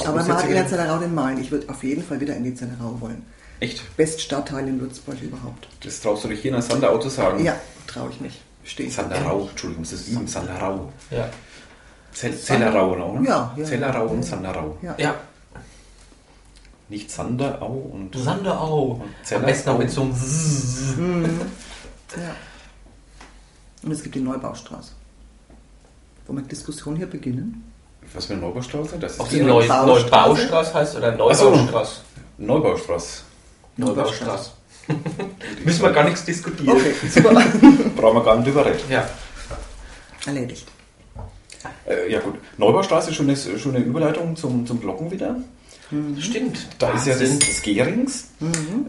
Aber 0.05 0.23
man 0.23 0.37
hat 0.37 0.47
in 0.47 0.53
der 0.53 0.69
Zellerau 0.69 0.99
den 0.99 1.15
Main. 1.15 1.41
Ich 1.41 1.51
würde 1.51 1.69
auf 1.69 1.83
jeden 1.83 2.05
Fall 2.05 2.21
wieder 2.21 2.37
in 2.37 2.45
die 2.45 2.55
Zellerau 2.55 3.01
wollen. 3.01 3.25
Echt? 3.59 3.97
Beststadtteil 3.97 4.67
in 4.69 4.81
Würzburg 4.81 5.21
überhaupt. 5.23 5.69
Das 5.83 6.01
traust 6.01 6.25
du 6.25 6.29
dich 6.29 6.41
hier 6.41 6.51
in 6.51 6.57
der 6.57 6.63
Sanderau 6.63 6.99
zu 6.99 7.09
sagen? 7.09 7.45
Ja, 7.45 7.59
traue 7.87 8.11
ich 8.11 8.21
mich. 8.21 8.41
Stehe 8.65 8.89
ich. 8.89 8.95
Sanderau, 8.95 9.49
Entschuldigung, 9.49 9.85
das 9.85 9.93
ist 9.93 10.09
üben. 10.09 10.27
Sanderau. 10.27 10.93
Ja. 11.11 11.29
Zell, 12.13 12.37
Zellerau, 12.39 12.93
oder? 12.93 13.21
Ja, 13.23 13.55
ja. 13.57 13.65
Zellerau 13.65 14.07
und 14.07 14.23
Sanderau. 14.23 14.77
Ja. 14.83 14.95
ja. 14.99 15.15
Nicht 16.89 17.11
Sanderau 17.11 17.91
und. 17.93 18.15
Sanderau. 18.15 19.01
Am 19.03 19.25
Zellerau. 19.25 19.47
besten 19.47 19.71
noch 19.71 19.79
mit 19.79 19.91
so 19.91 20.03
einem 20.03 20.15
Zzzz. 20.15 20.95
ja. 22.17 22.35
Und 23.83 23.91
es 23.93 24.03
gibt 24.03 24.15
die 24.15 24.21
Neubaustraße. 24.21 24.93
Wollen 26.27 26.39
wir 26.39 26.43
die 26.43 26.51
Diskussion 26.51 26.95
hier 26.97 27.07
beginnen? 27.07 27.73
Was 28.15 28.27
für 28.27 28.35
eine 28.35 28.43
Neubaustraße? 28.43 28.99
Das 28.99 29.19
Ob 29.19 29.27
ist 29.27 29.33
die 29.33 29.39
die 29.39 29.45
Neu 29.45 29.67
Neubaustraße? 29.67 30.29
Neubaustraße 30.29 30.75
heißt 30.75 30.97
oder 30.97 31.17
Ach 31.19 31.35
so. 31.35 31.51
Neubaustraße? 31.51 32.01
Neubaustraße. 32.39 33.23
Neubaustraße. 33.77 34.51
Müssen 35.65 35.83
wir 35.83 35.91
gar 35.93 36.05
nichts 36.05 36.25
diskutieren. 36.25 36.77
Okay, 36.77 36.93
super. 37.09 37.31
Brauchen 37.97 38.17
wir 38.17 38.25
gar 38.25 38.37
nicht 38.37 38.47
drüber 38.49 38.67
reden. 38.67 38.81
Ja. 38.91 39.09
Erledigt. 40.27 40.69
Äh, 41.93 42.13
ja 42.13 42.21
gut, 42.21 42.35
Neubaustraße 42.59 43.11
ist 43.11 43.17
schon 43.17 43.29
eine, 43.29 43.37
schon 43.37 43.75
eine 43.77 43.85
Überleitung 43.85 44.37
zum, 44.37 44.67
zum 44.67 44.81
Glockenwitter. 44.81 45.37
Stimmt. 46.19 46.69
Da 46.79 46.93
ist 46.93 47.07
ja 47.07 47.15
das, 47.15 47.39
das 47.39 47.61
Gerings. 47.63 48.31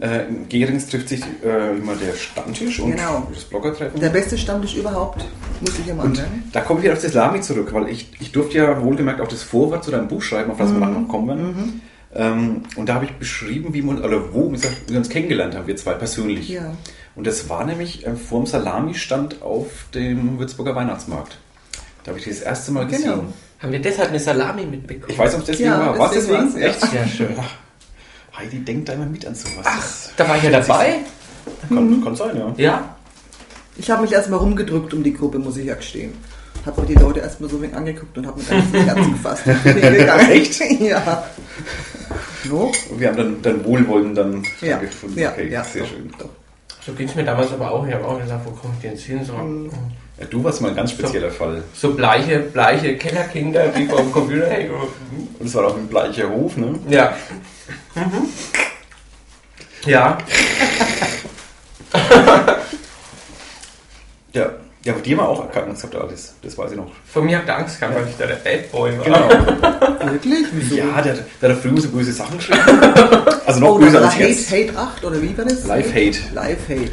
Äh, 0.00 0.26
in 0.26 0.48
Gerings 0.48 0.88
trifft 0.88 1.10
sich 1.10 1.22
äh, 1.44 1.76
immer 1.76 1.94
der 1.96 2.14
Stammtisch 2.14 2.80
und 2.80 2.92
Genau. 2.92 3.26
das 3.32 3.44
Bloggertreffen. 3.44 4.00
Der 4.00 4.08
beste 4.08 4.38
Stammtisch 4.38 4.74
überhaupt, 4.74 5.22
muss 5.60 5.78
ich 5.78 5.86
immer 5.86 6.04
und 6.04 6.12
anmerken. 6.18 6.44
da 6.52 6.62
komme 6.62 6.80
ich 6.80 6.84
wieder 6.84 6.94
auf 6.94 7.02
das 7.02 7.12
Lami 7.12 7.42
zurück, 7.42 7.74
weil 7.74 7.90
ich, 7.90 8.10
ich 8.20 8.32
durfte 8.32 8.56
ja 8.56 8.82
wohlgemerkt 8.82 9.20
auch 9.20 9.28
das 9.28 9.42
Vorwort 9.42 9.84
zu 9.84 9.90
deinem 9.90 10.08
Buch 10.08 10.22
schreiben, 10.22 10.50
auf 10.50 10.56
das 10.56 10.72
wir 10.72 10.78
nachher 10.78 10.98
noch 10.98 11.08
kommen 11.08 11.28
werden. 11.28 11.82
Ähm, 12.14 12.62
und 12.76 12.88
da 12.88 12.94
habe 12.94 13.04
ich 13.04 13.12
beschrieben, 13.12 13.74
wie 13.74 13.82
wir, 13.82 14.02
oder 14.02 14.32
wo 14.32 14.50
wir 14.52 14.96
uns 14.96 15.08
kennengelernt 15.10 15.54
haben, 15.56 15.66
wir 15.66 15.76
zwei 15.76 15.94
persönlich. 15.94 16.48
Ja. 16.48 16.72
Und 17.16 17.26
das 17.26 17.48
war 17.50 17.64
nämlich 17.66 18.06
äh, 18.06 18.14
vor 18.14 18.40
dem 18.40 18.46
Salami-Stand 18.46 19.42
auf 19.42 19.66
dem 19.94 20.38
Würzburger 20.38 20.74
Weihnachtsmarkt. 20.74 21.38
Da 22.04 22.10
habe 22.10 22.18
ich 22.18 22.26
das 22.26 22.40
erste 22.40 22.70
Mal 22.72 22.86
gesehen. 22.86 23.10
Genau. 23.10 23.24
Haben 23.60 23.72
wir 23.72 23.80
deshalb 23.80 24.10
eine 24.10 24.20
Salami 24.20 24.66
mitbekommen? 24.66 25.06
Ich 25.10 25.18
weiß 25.18 25.32
nicht, 25.32 25.34
ob 25.36 25.40
es 25.42 25.46
deswegen 25.46 25.70
Ja, 25.70 25.78
war. 25.86 25.98
Was 25.98 26.10
deswegen 26.12 26.44
deswegen? 26.44 26.66
Echt? 26.66 26.92
Ja, 26.94 27.06
schön. 27.08 27.28
Heidi 28.38 28.58
denkt 28.64 28.88
da 28.88 28.92
immer 28.92 29.06
mit 29.06 29.26
an 29.26 29.34
sowas. 29.34 29.64
Ach, 29.64 30.16
da 30.16 30.28
war 30.28 30.36
ich 30.36 30.42
ja 30.42 30.50
dabei. 30.50 30.96
kann, 31.68 32.04
kann 32.04 32.16
sein, 32.16 32.36
ja. 32.36 32.54
Ja. 32.56 32.96
Ich 33.76 33.90
habe 33.90 34.02
mich 34.02 34.12
erstmal 34.12 34.38
rumgedrückt 34.38 34.92
um 34.94 35.02
die 35.02 35.14
Gruppe, 35.14 35.38
muss 35.38 35.56
ich 35.56 35.66
ja 35.66 35.74
gestehen. 35.74 36.12
Hat 36.66 36.76
mir 36.78 36.86
die 36.86 36.94
Leute 36.94 37.20
erstmal 37.20 37.48
so 37.50 37.60
wenig 37.60 37.74
angeguckt 37.76 38.16
und 38.18 38.26
hat 38.26 38.36
mir 38.36 38.42
dann 38.48 38.72
das 38.72 38.86
Herz 38.86 39.06
gefasst. 39.12 39.46
Echt? 40.30 40.60
Ja. 40.80 41.24
No? 42.44 42.70
Und 42.90 43.00
wir 43.00 43.08
haben 43.08 43.16
dann, 43.16 43.42
dann 43.42 43.64
Wohlwollen 43.64 44.14
dann 44.14 44.42
Ja. 44.60 44.76
gefunden. 44.78 45.18
Ja, 45.18 45.30
okay, 45.32 45.48
ja, 45.50 45.64
sehr 45.64 45.82
doch, 45.82 45.88
schön. 45.90 46.10
doch. 46.18 46.28
So 46.84 46.92
ging 46.92 47.08
es 47.08 47.14
mir 47.14 47.24
damals 47.24 47.50
aber 47.52 47.70
auch. 47.70 47.86
Ich 47.86 47.94
habe 47.94 48.04
auch 48.06 48.20
gesagt, 48.20 48.44
wo 48.44 48.50
komme 48.50 48.74
ich 48.76 48.82
denn 48.82 48.90
jetzt 48.92 49.04
hin? 49.04 49.24
So, 49.24 49.32
Ja, 50.18 50.26
du 50.30 50.44
warst 50.44 50.60
mal 50.60 50.68
ein 50.68 50.76
ganz 50.76 50.92
spezieller 50.92 51.30
Fall. 51.30 51.64
so 51.74 51.92
bleiche, 51.94 52.38
bleiche 52.40 52.96
Kellerkinder, 52.96 53.68
die 53.68 53.86
vor 53.86 53.98
dem 53.98 54.12
Computer 54.12 54.46
hängen. 54.48 54.70
Und 55.38 55.46
es 55.46 55.54
war 55.54 55.66
auch 55.66 55.76
ein 55.76 55.88
bleicher 55.88 56.28
Hof, 56.30 56.56
ne? 56.56 56.78
Ja. 56.88 57.16
Mhm. 57.94 58.28
Ja. 59.86 60.18
Ja. 64.32 64.50
Ja, 64.84 64.92
aber 64.92 65.00
dir 65.00 65.16
war 65.16 65.28
auch 65.28 65.48
Angst 65.54 65.82
gehabt, 65.90 65.94
alles. 66.04 66.34
Das 66.42 66.58
weiß 66.58 66.72
ich 66.72 66.76
noch. 66.76 66.90
Von 67.10 67.24
mir 67.24 67.38
habt 67.38 67.48
ihr 67.48 67.56
Angst 67.56 67.80
gehabt, 67.80 67.94
weil 67.96 68.06
ich 68.08 68.16
da 68.18 68.26
der 68.26 68.34
Bad 68.34 68.70
Boy 68.72 68.98
war. 68.98 69.04
Genau. 69.04 69.28
Wirklich? 70.12 70.46
Wieso? 70.52 70.74
Ja, 70.74 71.00
der, 71.00 71.18
der 71.40 71.50
hat 71.50 71.58
früher 71.58 71.80
so 71.80 71.88
böse 71.88 72.12
Sachen 72.12 72.36
geschrieben. 72.36 72.60
Also 73.46 73.60
noch 73.60 73.76
Oh, 73.76 73.78
böser 73.78 74.02
als 74.02 74.18
war 74.18 74.26
jetzt. 74.26 74.50
Hate, 74.50 74.68
Hate 74.72 74.78
8 74.78 75.04
oder 75.04 75.22
wie 75.22 75.38
war 75.38 75.44
das? 75.44 75.64
Live-Hate. 75.64 76.18
Live-Hate. 76.34 76.90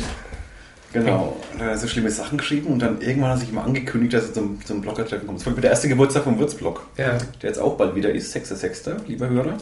Genau. 0.94 1.38
Und 1.54 1.62
er 1.62 1.72
hat 1.72 1.80
so 1.80 1.88
schlimme 1.88 2.10
Sachen 2.12 2.38
geschrieben 2.38 2.68
und 2.74 2.80
dann 2.80 3.00
irgendwann 3.02 3.30
hat 3.32 3.38
er 3.38 3.42
sich 3.42 3.52
mal 3.54 3.64
angekündigt, 3.64 4.14
dass 4.14 4.26
er 4.28 4.34
zum, 4.34 4.64
zum 4.66 4.82
Blogger-Treffen 4.82 5.26
kommt. 5.26 5.40
Das 5.40 5.46
war 5.46 5.54
der 5.54 5.70
erste 5.72 5.88
Geburtstag 5.88 6.24
vom 6.24 6.38
Würzblog, 6.38 6.86
Ja, 6.98 7.18
der 7.42 7.50
jetzt 7.50 7.60
auch 7.60 7.78
bald 7.78 7.96
wieder 7.96 8.12
ist, 8.12 8.36
6.6., 8.36 9.08
lieber 9.08 9.30
Hörer. 9.30 9.58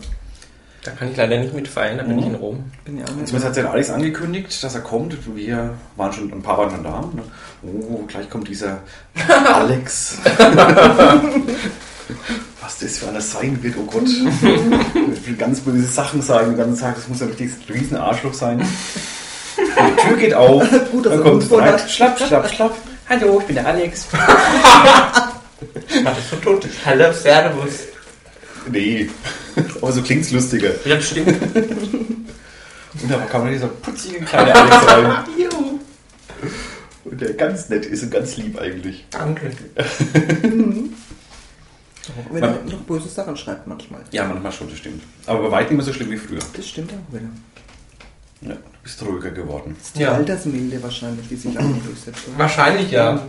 da 0.83 0.91
kann 0.91 1.11
ich 1.11 1.17
leider 1.17 1.37
nicht 1.39 1.53
mitfeiern, 1.53 1.97
da 1.97 2.03
bin 2.03 2.13
Mhm. 2.15 2.19
ich 2.19 2.25
in 2.27 2.35
Rom. 2.35 2.63
Bin 2.85 2.97
ja 2.97 3.05
zumindest 3.05 3.45
hat 3.45 3.53
sich 3.55 3.65
Alex 3.65 3.89
angekündigt, 3.91 4.63
dass 4.63 4.73
er 4.73 4.81
kommt. 4.81 5.15
Wir 5.35 5.75
waren 5.97 6.11
schon, 6.13 6.31
ein 6.33 6.41
paar 6.41 6.57
waren 6.57 6.71
schon 6.71 6.83
da. 6.83 6.99
Und, 6.99 7.21
oh, 7.63 8.03
gleich 8.07 8.27
kommt 8.29 8.47
dieser 8.47 8.79
Alex. 9.53 10.17
Was 12.61 12.79
das 12.79 12.97
für 12.97 13.07
einer 13.09 13.21
sein 13.21 13.61
wird, 13.61 13.75
oh 13.77 13.83
Gott. 13.83 14.07
Ich 15.13 15.27
will 15.27 15.35
ganz 15.37 15.59
böse 15.59 15.85
Sachen 15.85 16.21
sagen 16.21 16.49
den 16.51 16.57
ganzen 16.57 16.81
Tag. 16.81 16.95
Das 16.95 17.07
muss 17.07 17.19
ja 17.19 17.27
richtig 17.27 17.49
ein 17.67 17.73
riesen 17.73 17.97
Arschloch 17.97 18.33
sein. 18.33 18.61
Die 20.01 20.07
Tür 20.07 20.17
geht 20.17 20.33
auf. 20.33 20.63
Gut, 20.91 21.05
dass 21.05 21.13
dann 21.13 21.23
kommt 21.23 21.51
rein. 21.51 21.79
Schlapp, 21.87 22.19
schlapp, 22.19 22.49
schlapp. 22.49 22.75
Hallo, 23.09 23.39
ich 23.39 23.45
bin 23.45 23.55
der 23.55 23.67
Alex. 23.67 24.07
Es 25.91 26.29
so 26.29 26.37
tot. 26.37 26.65
Hallo, 26.85 27.11
Servus. 27.11 27.87
Nee, 28.71 29.09
aber 29.81 29.91
so 29.91 30.01
klingt's 30.01 30.31
lustiger. 30.31 30.69
Ja, 30.85 30.95
das 30.95 31.07
stimmt. 31.07 31.27
Und 33.01 33.11
da 33.11 33.17
kam 33.25 33.43
dann 33.43 33.51
dieser 33.51 33.67
putzige 33.67 34.21
kleine 34.21 34.55
Alex 34.55 34.87
rein. 34.87 35.25
Juhu. 35.37 35.79
Und 37.05 37.21
der 37.21 37.33
ganz 37.33 37.69
nett 37.69 37.85
ist 37.85 38.03
und 38.03 38.11
ganz 38.11 38.37
lieb 38.37 38.59
eigentlich. 38.59 39.05
Danke. 39.09 39.51
Wenn 42.31 42.43
er 42.43 42.59
noch 42.65 42.81
böse 42.81 43.09
Sachen 43.09 43.35
schreibt 43.37 43.67
manchmal. 43.67 44.01
Ja, 44.11 44.25
manchmal 44.25 44.51
schon, 44.51 44.69
das 44.69 44.77
stimmt. 44.77 45.03
Aber 45.25 45.43
bei 45.43 45.51
weitem 45.51 45.77
nicht 45.77 45.85
mehr 45.85 45.93
so 45.93 45.93
schlimm 45.93 46.11
wie 46.11 46.17
früher. 46.17 46.39
Das 46.55 46.67
stimmt 46.67 46.91
auch 46.93 47.13
wieder. 47.13 47.29
Ja, 48.41 48.53
du 48.53 48.59
bist 48.83 49.01
ruhiger 49.03 49.31
geworden. 49.31 49.75
Die 49.95 50.01
Ja. 50.01 50.13
Altersmilde 50.13 50.81
wahrscheinlich, 50.81 51.27
die 51.27 51.35
sich 51.35 51.57
auch 51.57 51.63
noch 51.63 51.83
durchsetzt. 51.83 52.27
oder? 52.29 52.37
Wahrscheinlich 52.39 52.89
ja. 52.91 53.21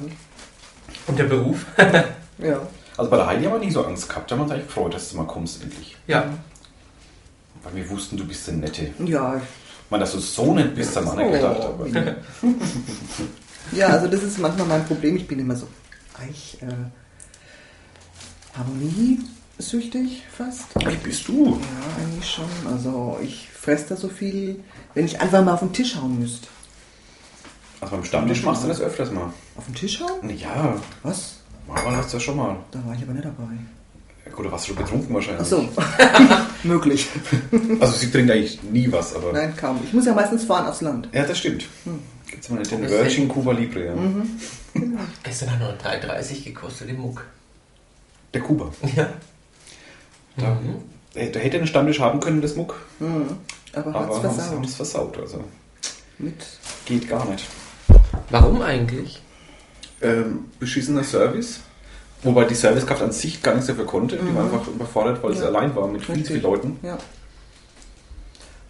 Und 1.06 1.18
der 1.18 1.24
Beruf? 1.24 1.66
Ja. 2.38 2.58
Also 2.96 3.10
bei 3.10 3.18
der 3.18 3.26
Heidi 3.26 3.44
haben 3.44 3.52
wir 3.52 3.58
nie 3.58 3.70
so 3.70 3.84
Angst 3.84 4.08
gehabt. 4.08 4.30
Da 4.30 4.34
haben 4.34 4.40
wir 4.40 4.44
uns 4.44 4.52
eigentlich 4.52 4.66
gefreut, 4.66 4.94
dass 4.94 5.10
du 5.10 5.16
mal 5.18 5.26
kommst 5.26 5.62
endlich. 5.62 5.94
Ja. 6.06 6.24
Weil 7.62 7.74
wir 7.74 7.90
wussten, 7.90 8.16
du 8.16 8.24
bist 8.26 8.46
der 8.46 8.54
Nette. 8.54 8.90
Ja, 9.04 9.36
Ich 9.36 9.90
meine, 9.90 10.04
dass 10.04 10.12
du 10.12 10.20
so 10.20 10.54
nett 10.54 10.74
bist, 10.74 10.96
haben 10.96 11.04
wir 11.06 11.16
nicht 11.16 11.32
gedacht. 11.32 11.58
Oh. 11.60 11.74
Aber 11.74 11.86
ja, 13.72 13.88
also 13.88 14.06
das 14.06 14.22
ist 14.22 14.38
manchmal 14.38 14.66
mein 14.68 14.86
Problem. 14.86 15.16
Ich 15.16 15.26
bin 15.28 15.38
immer 15.38 15.54
so 15.54 15.68
eich, 16.18 16.56
äh, 16.62 16.66
harmoniesüchtig 18.58 20.22
fast. 20.36 20.64
wie 20.86 20.96
bist 20.96 21.28
du? 21.28 21.58
Ja, 21.60 22.02
eigentlich 22.02 22.30
schon. 22.30 22.44
Also 22.72 23.18
ich 23.22 23.48
fresse 23.50 23.86
da 23.90 23.96
so 23.96 24.08
viel, 24.08 24.60
wenn 24.94 25.04
ich 25.06 25.20
einfach 25.20 25.44
mal 25.44 25.54
auf 25.54 25.60
den 25.60 25.72
Tisch 25.72 25.96
hauen 25.96 26.18
müsste. 26.18 26.48
Also 27.80 27.96
beim 27.96 28.04
Stammtisch 28.04 28.42
machst 28.42 28.64
du 28.64 28.68
das 28.68 28.80
öfters 28.80 29.10
mal. 29.10 29.32
Auf 29.56 29.64
den 29.64 29.74
Tisch 29.74 30.00
hauen? 30.00 30.36
Ja, 30.36 30.76
Was? 31.02 31.36
mal 31.66 31.96
hast 31.96 32.12
du 32.12 32.16
das 32.16 32.22
schon 32.22 32.36
mal. 32.36 32.56
Da 32.70 32.84
war 32.84 32.94
ich 32.94 33.02
aber 33.02 33.12
nicht 33.12 33.24
dabei. 33.24 33.52
Ja, 34.26 34.32
gut, 34.32 34.46
du 34.46 34.52
warst 34.52 34.66
schon 34.66 34.76
betrunken 34.76 35.14
wahrscheinlich. 35.14 35.42
Ach 35.42 35.46
so, 35.46 35.68
möglich. 36.68 37.08
Also 37.80 37.94
sie 37.94 38.10
trinkt 38.10 38.30
eigentlich 38.30 38.62
nie 38.62 38.90
was, 38.92 39.14
aber... 39.14 39.32
Nein, 39.32 39.54
kaum. 39.56 39.80
Ich 39.82 39.92
muss 39.92 40.04
ja 40.04 40.12
meistens 40.12 40.44
fahren 40.44 40.66
aufs 40.66 40.82
Land. 40.82 41.08
Ja, 41.12 41.24
das 41.24 41.38
stimmt. 41.38 41.64
Gibt's 42.26 42.48
mal 42.50 42.58
nicht 42.58 42.70
den 42.70 42.82
Das 42.82 42.90
Virgin 42.90 43.28
Cuba 43.28 43.52
Libre, 43.52 43.86
ja. 43.86 43.94
Gestern 45.22 45.50
hat 45.52 45.58
nur 45.60 45.70
3,30 45.70 46.44
gekostet 46.44 46.90
im 46.90 46.98
Muck. 47.00 47.24
Der 48.34 48.42
Kuba. 48.42 48.70
Ja. 48.94 49.08
Da, 50.36 50.58
da 51.14 51.38
hätte 51.40 51.56
einen 51.58 51.66
Stammtisch 51.66 51.98
haben 52.00 52.20
können, 52.20 52.40
das 52.40 52.56
Muck. 52.56 52.80
Mhm. 53.00 53.36
Aber 53.72 53.92
hat's 53.94 54.16
Aber 54.16 54.28
haben 54.28 54.34
versaut. 54.36 54.64
es 54.66 54.74
versaut. 54.74 55.18
Also 55.18 55.44
Mit 56.18 56.34
geht 56.86 57.08
gar 57.08 57.24
nicht. 57.28 57.46
Warum 58.30 58.62
eigentlich? 58.62 59.22
ähm, 60.02 60.46
beschissener 60.58 61.04
Service. 61.04 61.60
Wobei 62.22 62.44
die 62.44 62.54
Servicekraft 62.54 63.02
an 63.02 63.12
sich 63.12 63.42
gar 63.42 63.52
nichts 63.54 63.66
dafür 63.68 63.86
konnte. 63.86 64.16
Die 64.16 64.34
war 64.34 64.44
einfach 64.44 64.66
überfordert, 64.66 65.22
weil 65.22 65.34
sie 65.34 65.40
Ja. 65.42 65.48
allein 65.48 65.74
war 65.76 65.86
mit 65.88 66.02
viel 66.02 66.14
zu 66.14 66.20
Richtig. 66.20 66.28
vielen 66.40 66.42
Leuten. 66.42 66.76
Ja. 66.82 66.98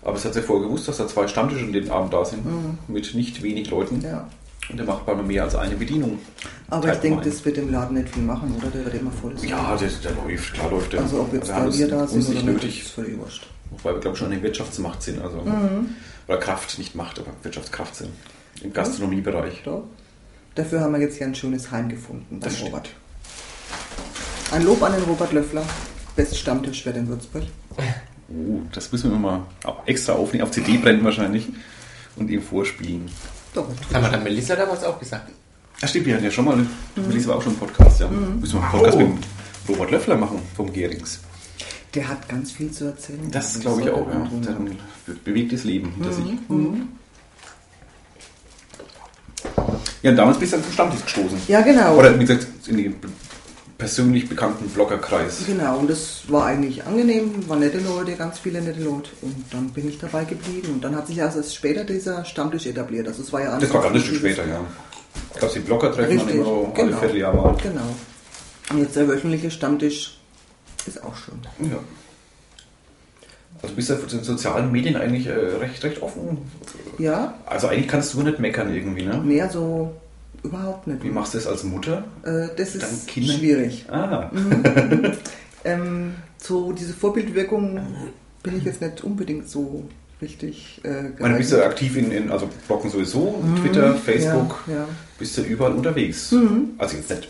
Aber 0.02 0.16
es 0.16 0.24
hat 0.24 0.34
sie 0.34 0.42
vorher 0.42 0.66
gewusst, 0.66 0.88
dass 0.88 0.96
da 0.96 1.06
zwei 1.06 1.28
Stammtische 1.28 1.66
den 1.70 1.90
Abend 1.90 2.12
da 2.12 2.24
sind. 2.24 2.42
Mit 2.88 3.14
nicht 3.14 3.42
wenig 3.42 3.70
Leuten. 3.70 4.00
ja. 4.02 4.28
Und 4.70 4.76
der 4.76 4.86
macht 4.86 5.04
bei 5.04 5.14
mir 5.16 5.24
mehr 5.24 5.42
als 5.42 5.56
eine 5.56 5.74
Bedienung. 5.74 6.20
Aber 6.68 6.82
Teilt 6.86 6.96
ich 6.96 7.00
denke, 7.00 7.28
das 7.28 7.44
wird 7.44 7.58
im 7.58 7.72
Laden 7.72 7.96
nicht 7.96 8.08
viel 8.10 8.22
machen, 8.22 8.54
oder? 8.56 8.68
Der 8.70 8.84
wird 8.84 8.94
immer 9.00 9.10
voll 9.10 9.36
sein. 9.36 9.48
Ja, 9.48 9.74
der, 9.76 9.88
der 9.88 10.12
läuft, 10.12 10.54
klar 10.54 10.70
läuft 10.70 10.92
der. 10.92 11.00
Also 11.00 11.20
ob 11.22 11.32
jetzt 11.32 11.48
wir 11.48 11.54
haben 11.56 11.70
da 11.72 11.76
wir 11.78 11.88
da 11.88 12.06
sind 12.06 12.18
uns 12.18 12.26
oder 12.28 12.34
nicht 12.36 12.46
nicht, 12.46 12.54
nötig. 12.62 12.80
ist 12.82 12.90
völlig 12.92 13.18
wurscht. 13.18 13.46
Wobei 13.70 13.94
wir, 13.94 14.00
glaube 14.00 14.14
ich, 14.16 14.18
schon 14.18 14.32
eine 14.32 14.42
Wirtschaftsmacht 14.42 15.02
sind. 15.02 15.22
Also, 15.22 15.38
Mhm. 15.38 15.94
Oder 16.28 16.38
Kraft, 16.38 16.78
nicht 16.78 16.94
Macht, 16.94 17.18
aber 17.18 17.30
Wirtschaftskraft 17.42 17.96
sind. 17.96 18.10
Im 18.62 18.72
Gastronomiebereich. 18.72 19.62
Doch. 19.64 19.84
Dafür 20.54 20.80
haben 20.80 20.92
wir 20.92 21.00
jetzt 21.00 21.18
ja 21.18 21.26
ein 21.26 21.34
schönes 21.34 21.70
Heim 21.70 21.88
gefunden, 21.88 22.38
Das 22.40 22.54
stimmt. 22.54 22.70
Robert. 22.72 22.90
Ein 24.52 24.64
Lob 24.64 24.82
an 24.82 24.92
den 24.92 25.02
Robert 25.04 25.32
Löffler. 25.32 25.62
Best 26.16 26.36
Stammtischwirt 26.36 26.96
in 26.96 27.08
Würzburg. 27.08 27.44
Oh, 28.28 28.60
das 28.72 28.90
müssen 28.92 29.10
wir 29.10 29.18
mal 29.18 29.42
extra 29.86 30.12
aufnehmen, 30.12 30.44
auf 30.44 30.50
CD 30.50 30.76
brennen 30.78 31.04
wahrscheinlich 31.04 31.48
und 32.16 32.30
ihm 32.30 32.42
vorspielen. 32.42 33.06
Doch. 33.54 33.66
Haben 33.92 34.04
wir 34.04 34.10
dann 34.10 34.22
Melissa 34.24 34.54
da 34.56 34.68
was 34.68 34.84
auch 34.84 34.98
gesagt? 34.98 35.30
Ach 35.82 35.88
stimmt, 35.88 36.06
wir 36.06 36.14
hatten 36.14 36.24
ja 36.24 36.30
schon 36.30 36.44
mal, 36.44 36.64
Melissa 36.96 37.28
war 37.30 37.36
auch 37.36 37.42
schon 37.42 37.54
ein 37.54 37.58
Podcast, 37.58 38.00
ja. 38.00 38.08
Müssen 38.08 38.54
wir 38.58 38.62
einen 38.62 38.70
Podcast 38.70 38.96
Oh. 38.98 39.00
mit 39.00 39.18
Robert 39.68 39.90
Löffler 39.92 40.16
machen 40.16 40.40
vom 40.54 40.72
Gerings. 40.72 41.20
Der 41.94 42.08
hat 42.08 42.28
ganz 42.28 42.52
viel 42.52 42.70
zu 42.70 42.84
erzählen. 42.84 43.28
Das 43.30 43.58
glaube 43.58 43.82
ich 43.82 43.90
auch, 43.90 44.06
ja. 44.06 44.30
Der 44.44 44.52
hat 44.52 44.60
ein 44.60 44.78
bewegtes 45.24 45.64
Leben 45.64 45.92
hinter 45.92 46.12
sich. 46.12 46.24
Mhm. 46.48 46.88
Ja, 50.02 50.10
und 50.10 50.16
damals 50.16 50.38
bist 50.38 50.52
du 50.52 50.56
dann 50.56 50.64
zum 50.64 50.72
Stammtisch 50.72 51.02
gestoßen. 51.02 51.38
Ja, 51.48 51.60
genau. 51.60 51.96
Oder 51.96 52.14
wie 52.18 52.24
gesagt, 52.24 52.46
in 52.66 52.76
den 52.76 52.94
persönlich 53.76 54.28
bekannten 54.28 54.68
Bloggerkreis. 54.68 55.42
Genau, 55.46 55.78
und 55.78 55.90
das 55.90 56.22
war 56.28 56.46
eigentlich 56.46 56.84
angenehm, 56.84 57.48
waren 57.48 57.60
nette 57.60 57.78
Leute, 57.78 58.12
ganz 58.12 58.38
viele 58.38 58.60
nette 58.60 58.82
Leute. 58.82 59.10
Und 59.22 59.44
dann 59.50 59.70
bin 59.70 59.88
ich 59.88 59.98
dabei 59.98 60.24
geblieben. 60.24 60.74
Und 60.74 60.84
dann 60.84 60.94
hat 60.94 61.06
sich 61.06 61.18
erst 61.18 61.36
erst 61.36 61.54
später 61.54 61.84
dieser 61.84 62.24
Stammtisch 62.24 62.66
etabliert. 62.66 63.08
Also 63.08 63.22
es 63.22 63.32
war 63.32 63.42
ja 63.42 63.58
Das 63.58 63.72
war 63.72 63.82
ganz 63.82 63.86
anfangs 63.86 64.04
Stück 64.04 64.18
später, 64.18 64.46
ja. 64.46 64.60
Gab 65.34 65.48
es 65.48 65.54
die 65.54 65.60
Bloggertreffen 65.60 66.18
dann 66.18 66.26
Richtig, 66.26 66.34
immer 66.36 66.44
so 66.44 66.72
alle 66.74 66.84
genau. 66.86 66.98
Vierteljahr 66.98 67.34
mal. 67.34 67.56
Genau. 67.62 67.96
Und 68.70 68.78
jetzt 68.78 68.96
der 68.96 69.08
wöchentliche 69.08 69.50
Stammtisch 69.50 70.19
ist 70.86 71.02
auch 71.04 71.14
schön. 71.16 71.38
Ja. 71.70 71.78
Also 73.62 73.74
bist 73.74 73.90
du 73.90 73.96
für 73.96 74.06
den 74.06 74.22
sozialen 74.24 74.72
Medien 74.72 74.96
eigentlich 74.96 75.26
äh, 75.26 75.32
recht, 75.32 75.82
recht 75.84 76.00
offen. 76.02 76.38
Ja, 76.98 77.34
Also 77.46 77.66
eigentlich 77.68 77.88
kannst 77.88 78.14
du 78.14 78.22
nicht 78.22 78.38
meckern 78.38 78.74
irgendwie, 78.74 79.02
ne? 79.04 79.18
mehr 79.18 79.50
so 79.50 79.92
überhaupt 80.42 80.86
nicht. 80.86 81.02
Wie 81.02 81.10
machst 81.10 81.34
du 81.34 81.38
das 81.38 81.46
als 81.46 81.64
Mutter? 81.64 82.04
Äh, 82.22 82.48
das 82.56 82.72
Deinen 82.78 82.82
ist 82.92 83.06
Kindern? 83.08 83.36
schwierig. 83.38 83.84
Ah, 83.90 84.30
Ähm, 85.62 86.14
so 86.38 86.72
diese 86.72 86.94
Vorbildwirkung 86.94 87.80
bin 88.42 88.56
ich 88.56 88.64
jetzt 88.64 88.80
nicht 88.80 89.04
unbedingt 89.04 89.46
so 89.46 89.84
richtig 90.22 90.80
äh, 90.84 91.10
ich 91.10 91.20
meine, 91.20 91.36
bist 91.36 91.52
du 91.52 91.56
geeignet. 91.56 91.72
aktiv 91.74 91.96
in, 91.98 92.10
in 92.12 92.30
also 92.32 92.48
Bloggen 92.66 92.90
sowieso, 92.90 93.42
Twitter, 93.60 93.94
Facebook, 93.94 94.64
Ja, 94.66 94.72
ja. 94.74 94.88
Bist 95.20 95.38
du 95.38 95.42
überall 95.42 95.72
unterwegs. 95.72 96.34
Also 96.78 96.96
jetzt 96.96 97.10
nicht 97.10 97.28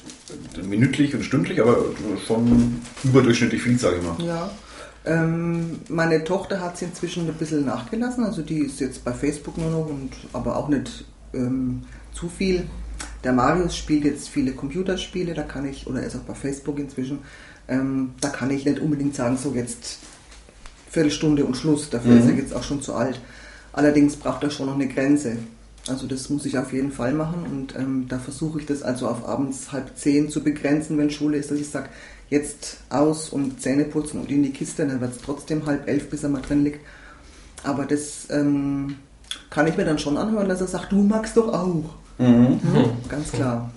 minütlich 0.67 1.15
und 1.15 1.23
stündlich, 1.25 1.61
aber 1.61 1.77
schon 2.27 2.81
überdurchschnittlich 3.05 3.61
viel, 3.61 3.79
sage 3.79 3.97
ich 3.99 4.03
mal. 4.03 4.25
Ja. 4.25 4.51
Ähm, 5.05 5.81
meine 5.89 6.25
Tochter 6.25 6.61
hat 6.61 6.79
sie 6.79 6.87
inzwischen 6.87 7.27
ein 7.27 7.35
bisschen 7.35 7.65
nachgelassen, 7.65 8.25
also 8.25 8.43
die 8.43 8.59
ist 8.59 8.81
jetzt 8.81 9.03
bei 9.05 9.13
Facebook 9.13 9.57
nur 9.59 9.71
noch 9.71 9.89
und 9.89 10.11
aber 10.33 10.57
auch 10.57 10.69
nicht 10.69 11.05
ähm, 11.35 11.83
zu 12.13 12.29
viel. 12.29 12.65
Der 13.25 13.33
Marius 13.33 13.77
spielt 13.77 14.05
jetzt 14.05 14.29
viele 14.29 14.53
Computerspiele, 14.53 15.35
da 15.35 15.43
kann 15.43 15.67
ich, 15.67 15.87
oder 15.87 16.01
er 16.01 16.07
ist 16.07 16.17
auch 16.17 16.21
bei 16.21 16.35
Facebook 16.35 16.79
inzwischen, 16.79 17.21
ähm, 17.69 18.11
da 18.21 18.29
kann 18.29 18.51
ich 18.51 18.65
nicht 18.67 18.79
unbedingt 18.79 19.15
sagen, 19.15 19.39
so 19.39 19.55
jetzt 19.55 19.99
Viertelstunde 20.91 21.45
und 21.45 21.57
Schluss, 21.57 21.89
dafür 21.89 22.19
ist 22.19 22.27
er 22.27 22.35
jetzt 22.35 22.55
auch 22.55 22.63
schon 22.63 22.83
zu 22.83 22.95
alt. 22.95 23.21
Allerdings 23.73 24.17
braucht 24.17 24.43
er 24.43 24.51
schon 24.51 24.67
noch 24.67 24.75
eine 24.75 24.89
Grenze. 24.89 25.39
Also 25.91 26.07
das 26.07 26.31
muss 26.31 26.47
ich 26.47 26.57
auf 26.57 26.73
jeden 26.73 26.93
Fall 26.93 27.13
machen 27.13 27.45
und 27.51 27.75
ähm, 27.77 28.07
da 28.09 28.19
versuche 28.19 28.61
ich 28.61 28.67
das 28.67 28.83
also 28.83 29.09
auf 29.09 29.29
abends 29.29 29.73
halb 29.73 29.97
zehn 29.97 30.31
zu 30.31 30.43
begrenzen, 30.43 30.97
wenn 30.99 31.11
Schule 31.11 31.37
ist, 31.37 31.51
dass 31.51 31.59
ich 31.59 31.69
sage, 31.69 31.89
jetzt 32.31 32.79
aus 32.91 33.31
und 33.31 33.61
Zähne 33.61 33.85
putzen 33.85 34.21
und 34.21 34.31
in 34.31 34.45
die 34.45 34.53
Kiste, 34.53 34.87
dann 34.87 35.01
wird 35.01 35.17
es 35.17 35.21
trotzdem 35.21 35.67
halb 35.67 35.89
elf, 35.89 36.09
bis 36.09 36.23
er 36.23 36.29
mal 36.29 36.43
drin 36.43 36.63
liegt. 36.65 36.81
Aber 37.65 37.85
das 37.85 38.29
ähm, 38.31 38.97
kann 39.51 39.67
ich 39.67 39.77
mir 39.77 39.85
dann 39.85 39.99
schon 39.99 40.17
anhören, 40.17 40.49
dass 40.49 40.61
er 40.61 40.69
sagt, 40.69 40.93
du 40.93 41.03
magst 41.03 41.37
doch 41.37 41.53
auch. 41.53 41.85
Mhm. 42.19 42.61
Ganz 43.09 43.33
klar. 43.33 43.71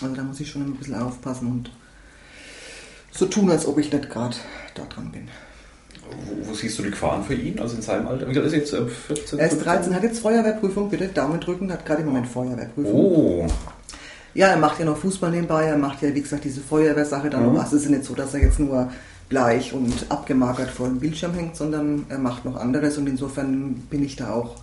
Also 0.00 0.14
da 0.14 0.22
muss 0.22 0.40
ich 0.40 0.48
schon 0.48 0.62
ein 0.62 0.76
bisschen 0.76 0.94
aufpassen 0.94 1.48
und 1.48 1.70
so 3.10 3.26
tun, 3.26 3.50
als 3.50 3.66
ob 3.66 3.78
ich 3.78 3.92
nicht 3.92 4.08
gerade 4.10 4.36
da 4.74 4.84
dran 4.84 5.10
bin. 5.10 5.28
Wo, 6.26 6.48
wo, 6.48 6.54
siehst 6.54 6.78
du 6.78 6.82
die 6.82 6.90
Gefahren 6.90 7.24
für 7.24 7.34
ihn, 7.34 7.58
also 7.58 7.76
in 7.76 7.82
seinem 7.82 8.08
Alter? 8.08 8.28
Wie 8.28 8.38
ist 8.38 8.52
jetzt? 8.52 8.74
14, 8.74 9.38
äh, 9.38 9.42
er 9.42 9.50
ist 9.50 9.64
13, 9.64 9.94
hat 9.94 10.02
jetzt 10.02 10.20
Feuerwehrprüfung, 10.20 10.90
bitte 10.90 11.08
Daumen 11.08 11.40
drücken, 11.40 11.72
hat 11.72 11.84
gerade 11.86 12.02
im 12.02 12.08
Moment 12.08 12.26
Feuerwehrprüfung. 12.26 12.94
Oh. 12.94 13.46
Ja, 14.34 14.48
er 14.48 14.56
macht 14.56 14.78
ja 14.78 14.84
noch 14.84 14.96
Fußball 14.96 15.30
nebenbei, 15.30 15.64
er 15.64 15.76
macht 15.76 16.02
ja, 16.02 16.14
wie 16.14 16.22
gesagt, 16.22 16.44
diese 16.44 16.60
Feuerwehrsache 16.60 17.30
dann 17.30 17.46
mhm. 17.46 17.54
noch. 17.54 17.62
Also 17.62 17.76
es 17.76 17.84
ist 17.84 17.90
nicht 17.90 18.04
so, 18.04 18.14
dass 18.14 18.34
er 18.34 18.42
jetzt 18.42 18.60
nur 18.60 18.90
bleich 19.28 19.72
und 19.72 20.06
abgemagert 20.08 20.70
vor 20.70 20.88
dem 20.88 20.98
Bildschirm 20.98 21.34
hängt, 21.34 21.56
sondern 21.56 22.04
er 22.08 22.18
macht 22.18 22.44
noch 22.44 22.56
anderes 22.56 22.98
und 22.98 23.08
insofern 23.08 23.74
bin 23.88 24.04
ich 24.04 24.16
da 24.16 24.32
auch 24.32 24.56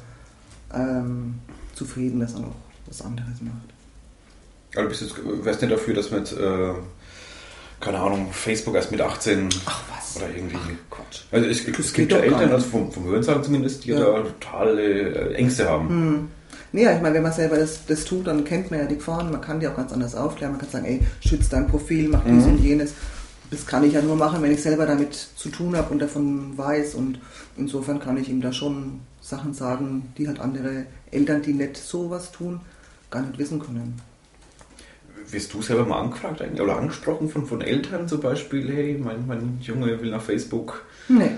ähm, 0.73 1.35
zufrieden, 1.73 2.19
dass 2.19 2.33
er 2.33 2.41
noch 2.41 2.55
was 2.85 3.01
anderes 3.01 3.41
macht. 3.41 3.73
Also 4.75 4.89
bist 4.89 5.17
du, 5.17 5.45
wärst 5.45 5.61
du 5.61 5.67
dafür, 5.67 5.93
dass 5.93 6.11
man 6.11 6.19
jetzt, 6.19 6.33
äh, 6.33 6.73
keine 7.79 7.99
Ahnung, 7.99 8.29
Facebook 8.31 8.75
erst 8.75 8.91
mit 8.91 9.01
18 9.01 9.49
Ach, 9.65 9.83
was? 9.95 10.17
oder 10.17 10.33
irgendwie. 10.35 10.57
Ach, 10.57 10.97
Quatsch. 10.97 11.21
Also 11.31 11.47
es, 11.47 11.67
es 11.67 11.93
gibt 11.93 12.11
ja 12.11 12.19
Eltern, 12.19 12.51
also 12.51 12.67
vom, 12.67 12.91
vom 12.91 13.05
Hörensagen 13.05 13.43
zumindest, 13.43 13.85
die 13.85 13.91
ja. 13.91 13.99
da 13.99 14.21
totale 14.21 14.81
äh, 15.31 15.33
Ängste 15.35 15.69
haben. 15.69 15.89
Hm. 15.89 16.27
Nee, 16.73 16.81
ich 16.81 17.01
meine, 17.01 17.15
wenn 17.15 17.23
man 17.23 17.31
selber 17.31 17.57
das, 17.57 17.85
das 17.85 18.03
tut, 18.03 18.27
dann 18.27 18.43
kennt 18.43 18.71
man 18.71 18.81
ja 18.81 18.85
die 18.85 18.97
Gefahren, 18.97 19.31
man 19.31 19.41
kann 19.41 19.59
die 19.59 19.67
auch 19.67 19.75
ganz 19.75 19.93
anders 19.93 20.15
aufklären, 20.15 20.51
man 20.53 20.61
kann 20.61 20.69
sagen, 20.69 20.85
ey, 20.85 21.01
schützt 21.21 21.53
dein 21.53 21.67
Profil, 21.67 22.09
mach 22.09 22.23
dies 22.25 22.43
mhm. 22.43 22.51
und 22.51 22.57
jenes. 22.59 22.93
Das 23.49 23.65
kann 23.65 23.85
ich 23.85 23.93
ja 23.93 24.01
nur 24.01 24.17
machen, 24.17 24.41
wenn 24.41 24.51
ich 24.51 24.61
selber 24.61 24.85
damit 24.85 25.13
zu 25.13 25.49
tun 25.49 25.77
habe 25.77 25.93
und 25.93 25.99
davon 25.99 26.57
weiß 26.57 26.95
und 26.95 27.19
insofern 27.55 27.99
kann 27.99 28.17
ich 28.17 28.27
ihm 28.27 28.41
da 28.41 28.51
schon 28.51 28.99
Sachen 29.21 29.53
sagen, 29.53 30.13
die 30.17 30.27
halt 30.27 30.39
andere 30.39 30.85
Eltern, 31.11 31.41
die 31.41 31.53
nicht 31.53 31.77
sowas 31.77 32.31
tun, 32.33 32.59
gar 33.09 33.21
nicht 33.21 33.39
wissen 33.39 33.59
können. 33.59 34.01
Wirst 35.29 35.53
du 35.53 35.61
selber 35.61 35.85
mal 35.85 35.99
angefragt 35.99 36.41
eigentlich, 36.41 36.61
oder 36.61 36.77
angesprochen 36.77 37.29
von, 37.29 37.45
von 37.45 37.61
Eltern 37.61 38.07
zum 38.07 38.21
Beispiel, 38.21 38.71
hey, 38.73 38.97
mein, 38.97 39.27
mein 39.27 39.59
Junge 39.61 40.01
will 40.01 40.11
nach 40.11 40.21
Facebook? 40.21 40.83
Nee. 41.09 41.31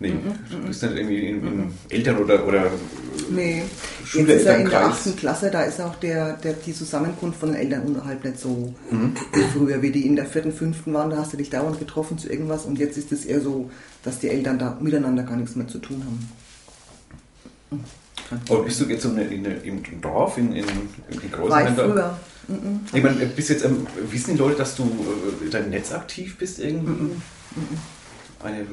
Nee, 0.00 0.10
mhm, 0.10 0.32
du 0.48 0.58
bist 0.68 0.80
nicht 0.84 0.96
irgendwie 0.96 1.28
in, 1.28 1.44
in 1.44 1.56
mhm. 1.56 1.72
Eltern 1.88 2.18
oder, 2.18 2.46
oder 2.46 2.70
nee. 3.30 3.64
Jetzt 4.14 4.28
ist 4.28 4.46
er 4.46 4.58
in 4.58 4.70
der 4.70 4.86
8. 4.86 5.16
Klasse, 5.16 5.50
da 5.50 5.62
ist 5.62 5.80
auch 5.80 5.96
der, 5.96 6.34
der, 6.34 6.52
die 6.52 6.72
Zusammenkunft 6.72 7.40
von 7.40 7.48
den 7.48 7.58
Eltern 7.58 7.82
unterhalb 7.82 8.22
nicht 8.22 8.38
so 8.38 8.72
mhm. 8.92 9.14
wie 9.32 9.42
früher, 9.52 9.82
wie 9.82 9.90
die 9.90 10.06
in 10.06 10.14
der 10.14 10.26
4., 10.26 10.52
5. 10.52 10.86
waren, 10.86 11.10
da 11.10 11.16
hast 11.16 11.32
du 11.32 11.36
dich 11.36 11.50
dauernd 11.50 11.80
getroffen 11.80 12.16
zu 12.16 12.28
irgendwas 12.28 12.64
und 12.64 12.78
jetzt 12.78 12.96
ist 12.96 13.10
es 13.10 13.24
eher 13.24 13.40
so, 13.40 13.70
dass 14.04 14.20
die 14.20 14.28
Eltern 14.28 14.60
da 14.60 14.78
miteinander 14.80 15.24
gar 15.24 15.36
nichts 15.36 15.56
mehr 15.56 15.66
zu 15.66 15.78
tun 15.78 16.04
haben. 16.04 16.28
Aber 18.48 18.62
bist 18.62 18.80
du 18.80 18.84
jetzt 18.84 19.04
in, 19.04 19.18
in, 19.18 19.44
im 19.64 20.00
Dorf, 20.00 20.38
in, 20.38 20.52
in, 20.52 20.64
in 21.10 21.30
großen 21.32 21.50
War 21.50 21.68
ich 21.68 21.74
früher. 21.74 22.16
Mhm. 22.48 22.80
Ich 22.92 23.02
meine, 23.02 23.26
bist 23.26 23.50
jetzt, 23.50 23.64
ähm, 23.64 23.86
wissen 24.10 24.32
die 24.32 24.38
Leute, 24.38 24.56
dass 24.56 24.74
du 24.74 24.84
äh, 24.84 25.50
dein 25.50 25.70
Netz 25.70 25.92
aktiv 25.92 26.36
bist 26.38 26.58
irgendwie? 26.58 26.90
Mhm. 26.90 27.22
Eine 28.42 28.66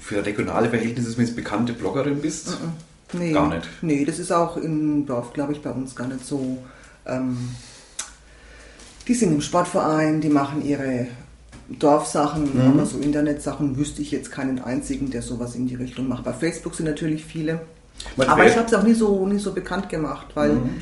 für 0.00 0.24
regionale 0.24 0.68
Verhältnisse 0.68 1.10
zumindest 1.10 1.36
bekannte 1.36 1.72
Bloggerin 1.72 2.20
bist? 2.20 2.58
Nee, 3.12 3.32
gar 3.32 3.48
nicht. 3.48 3.68
Nee, 3.82 4.04
das 4.04 4.18
ist 4.18 4.32
auch 4.32 4.56
im 4.56 5.06
Dorf, 5.06 5.32
glaube 5.32 5.52
ich, 5.52 5.62
bei 5.62 5.70
uns 5.70 5.94
gar 5.94 6.08
nicht 6.08 6.24
so. 6.24 6.58
Ähm, 7.06 7.50
die 9.06 9.14
sind 9.14 9.32
im 9.32 9.40
Sportverein, 9.40 10.20
die 10.20 10.28
machen 10.28 10.64
ihre 10.64 11.08
Dorfsachen, 11.68 12.54
mhm. 12.54 12.72
aber 12.72 12.86
so 12.86 12.98
Internetsachen 12.98 13.76
wüsste 13.76 14.02
ich 14.02 14.10
jetzt 14.10 14.30
keinen 14.30 14.60
einzigen, 14.60 15.10
der 15.10 15.22
sowas 15.22 15.54
in 15.54 15.66
die 15.66 15.74
Richtung 15.74 16.08
macht. 16.08 16.24
Bei 16.24 16.32
Facebook 16.32 16.74
sind 16.74 16.86
natürlich 16.86 17.24
viele. 17.24 17.60
Man 18.16 18.28
aber 18.28 18.46
ich 18.46 18.56
habe 18.56 18.66
es 18.66 18.74
auch 18.74 18.82
nie 18.82 18.94
so, 18.94 19.26
nie 19.26 19.38
so 19.38 19.52
bekannt 19.52 19.88
gemacht, 19.88 20.26
weil 20.34 20.54
mhm. 20.54 20.80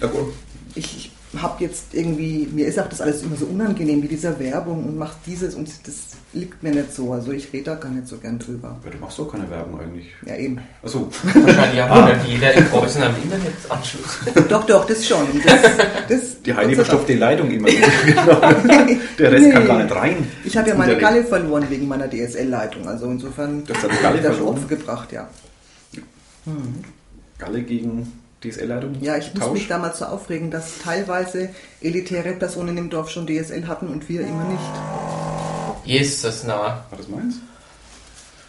ich, 0.75 0.97
ich 0.97 1.10
habe 1.39 1.63
jetzt 1.63 1.95
irgendwie, 1.95 2.49
mir 2.51 2.67
ist 2.67 2.79
auch 2.79 2.89
das 2.89 3.01
alles 3.01 3.23
immer 3.23 3.37
so 3.37 3.47
unangenehm 3.47 4.03
wie 4.03 4.09
dieser 4.09 4.39
Werbung 4.41 4.85
und 4.85 4.99
machst 4.99 5.19
dieses 5.27 5.55
und 5.55 5.69
das 5.87 5.95
liegt 6.33 6.63
mir 6.63 6.73
nicht 6.73 6.93
so. 6.93 7.13
Also 7.13 7.31
ich 7.31 7.53
rede 7.53 7.65
da 7.65 7.75
gar 7.77 7.91
nicht 7.91 8.09
so 8.09 8.17
gern 8.17 8.39
drüber. 8.39 8.77
Aber 8.81 8.91
du 8.91 8.99
machst 8.99 9.19
doch 9.19 9.31
keine 9.31 9.49
Werbung 9.49 9.81
eigentlich. 9.81 10.07
Ja, 10.27 10.35
eben. 10.37 10.59
Achso. 10.83 11.09
Wahrscheinlich 11.23 11.83
hat 11.83 11.91
ah. 11.91 12.17
jeder 12.27 12.53
in 12.55 12.65
Preußen 12.67 13.03
am 13.03 13.15
Internetanschluss. 13.23 14.49
doch, 14.49 14.67
doch, 14.67 14.85
das 14.87 15.07
schon. 15.07 15.27
Das, 15.45 15.63
das 16.09 16.43
die 16.45 16.55
Heidi 16.55 16.75
verstopft 16.75 17.09
die 17.09 17.15
Leitung 17.15 17.51
immer. 17.51 17.69
Der 19.19 19.33
Rest 19.33 19.45
nee. 19.45 19.53
kann 19.53 19.67
gar 19.67 19.83
nicht 19.83 19.95
rein. 19.95 20.27
Ich 20.45 20.57
habe 20.57 20.69
ja 20.69 20.75
meine 20.75 20.99
Galle 20.99 21.23
verloren 21.25 21.67
wegen 21.69 21.87
meiner 21.87 22.09
DSL-Leitung. 22.09 22.89
Also 22.89 23.07
insofern 23.07 23.63
habe 23.69 23.95
ich 23.95 24.03
Galle 24.03 24.21
das 24.21 24.41
Opfer 24.41 24.67
gebracht, 24.67 25.13
ja. 25.13 25.29
Hm. 26.45 26.85
Galle 27.39 27.63
gegen 27.63 28.20
DSL-Leitung? 28.43 28.97
Ja, 29.01 29.17
ich 29.17 29.35
muss 29.35 29.53
mich 29.53 29.69
damals 29.69 29.99
so 29.99 30.07
aufregen, 30.07 30.51
dass 30.51 30.79
teilweise 30.79 31.51
elitäre 31.81 32.33
Personen 32.33 32.77
im 32.77 32.91
Dorf 32.91 33.11
schon 33.11 33.27
DSL 33.27 33.67
hatten 33.67 33.89
und 33.89 34.09
wir 34.09 34.23
immer 34.23 34.45
nicht. 34.45 34.63
Jesus, 35.85 36.45
na. 36.47 36.85
War 36.89 36.97
das 36.97 37.09
meins? 37.09 37.37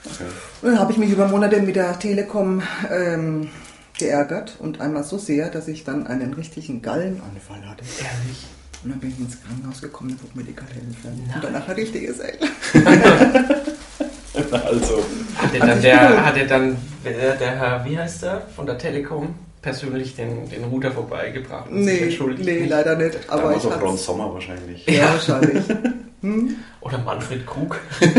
Okay. 0.06 0.26
Dann 0.62 0.80
habe 0.80 0.92
ich 0.92 0.98
mich 0.98 1.12
über 1.12 1.28
Monate 1.28 1.62
mit 1.62 1.76
der 1.76 2.00
Telekom 2.00 2.64
ähm, 2.90 3.50
geärgert 3.98 4.56
und 4.60 4.82
einmal 4.82 5.04
so 5.04 5.18
sehr, 5.18 5.50
dass 5.50 5.68
ich 5.68 5.84
dann 5.84 6.08
einen 6.08 6.34
richtigen 6.34 6.82
Gallenanfall 6.82 7.68
hatte. 7.68 7.84
Ehrlich? 8.00 8.46
Und 8.84 8.92
dann 8.92 9.00
bin 9.00 9.12
ich 9.12 9.20
ins 9.20 9.38
Krankenhaus 9.44 9.82
gekommen 9.82 10.12
und 10.12 10.24
wurde 10.24 10.38
mir 10.40 10.44
die 10.46 10.56
Galle 10.56 10.72
entfernt. 10.72 11.20
Und 11.36 11.44
danach 11.44 11.68
hatte 11.68 11.82
ich 11.82 11.92
DSL. 11.92 12.40
also. 14.52 15.04
Hatte 15.36 15.60
dann 15.60 15.82
der, 15.82 16.26
hatte 16.26 16.48
dann 16.48 16.78
der, 17.06 17.36
der 17.36 17.60
Herr, 17.60 17.86
wie 17.86 17.98
heißt 17.98 18.24
der, 18.24 18.42
von 18.56 18.66
der 18.66 18.80
Telekom? 18.80 19.36
Persönlich 19.62 20.15
den, 20.15 20.50
den 20.50 20.63
Router 20.65 20.91
vorbeigebracht 20.91 21.69
und 21.69 21.82
nee, 21.86 22.10
sich 22.10 22.19
Nee, 22.19 22.65
leider 22.65 22.95
nicht. 22.95 23.17
Aber 23.28 23.43
Damals 23.43 23.65
ich 23.65 23.71
auch 23.71 23.82
Ron 23.82 23.97
Sommer 23.97 24.34
wahrscheinlich. 24.34 24.86
Ja, 24.88 25.13
wahrscheinlich. 25.13 25.65
Hm? 26.21 26.56
Oder 26.82 27.00
Manfred 27.00 27.47
Krug. 27.47 27.80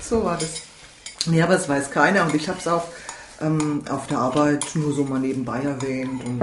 so 0.00 0.24
war 0.24 0.38
das. 0.38 0.62
Nee, 1.26 1.42
aber 1.42 1.56
es 1.56 1.68
weiß 1.68 1.90
keiner 1.90 2.24
und 2.24 2.34
ich 2.34 2.48
habe 2.48 2.58
es 2.58 2.66
auch 2.66 2.84
ähm, 3.42 3.82
auf 3.90 4.06
der 4.06 4.16
Arbeit 4.16 4.64
nur 4.72 4.94
so 4.94 5.04
mal 5.04 5.20
nebenbei 5.20 5.60
erwähnt 5.60 6.24
und 6.24 6.40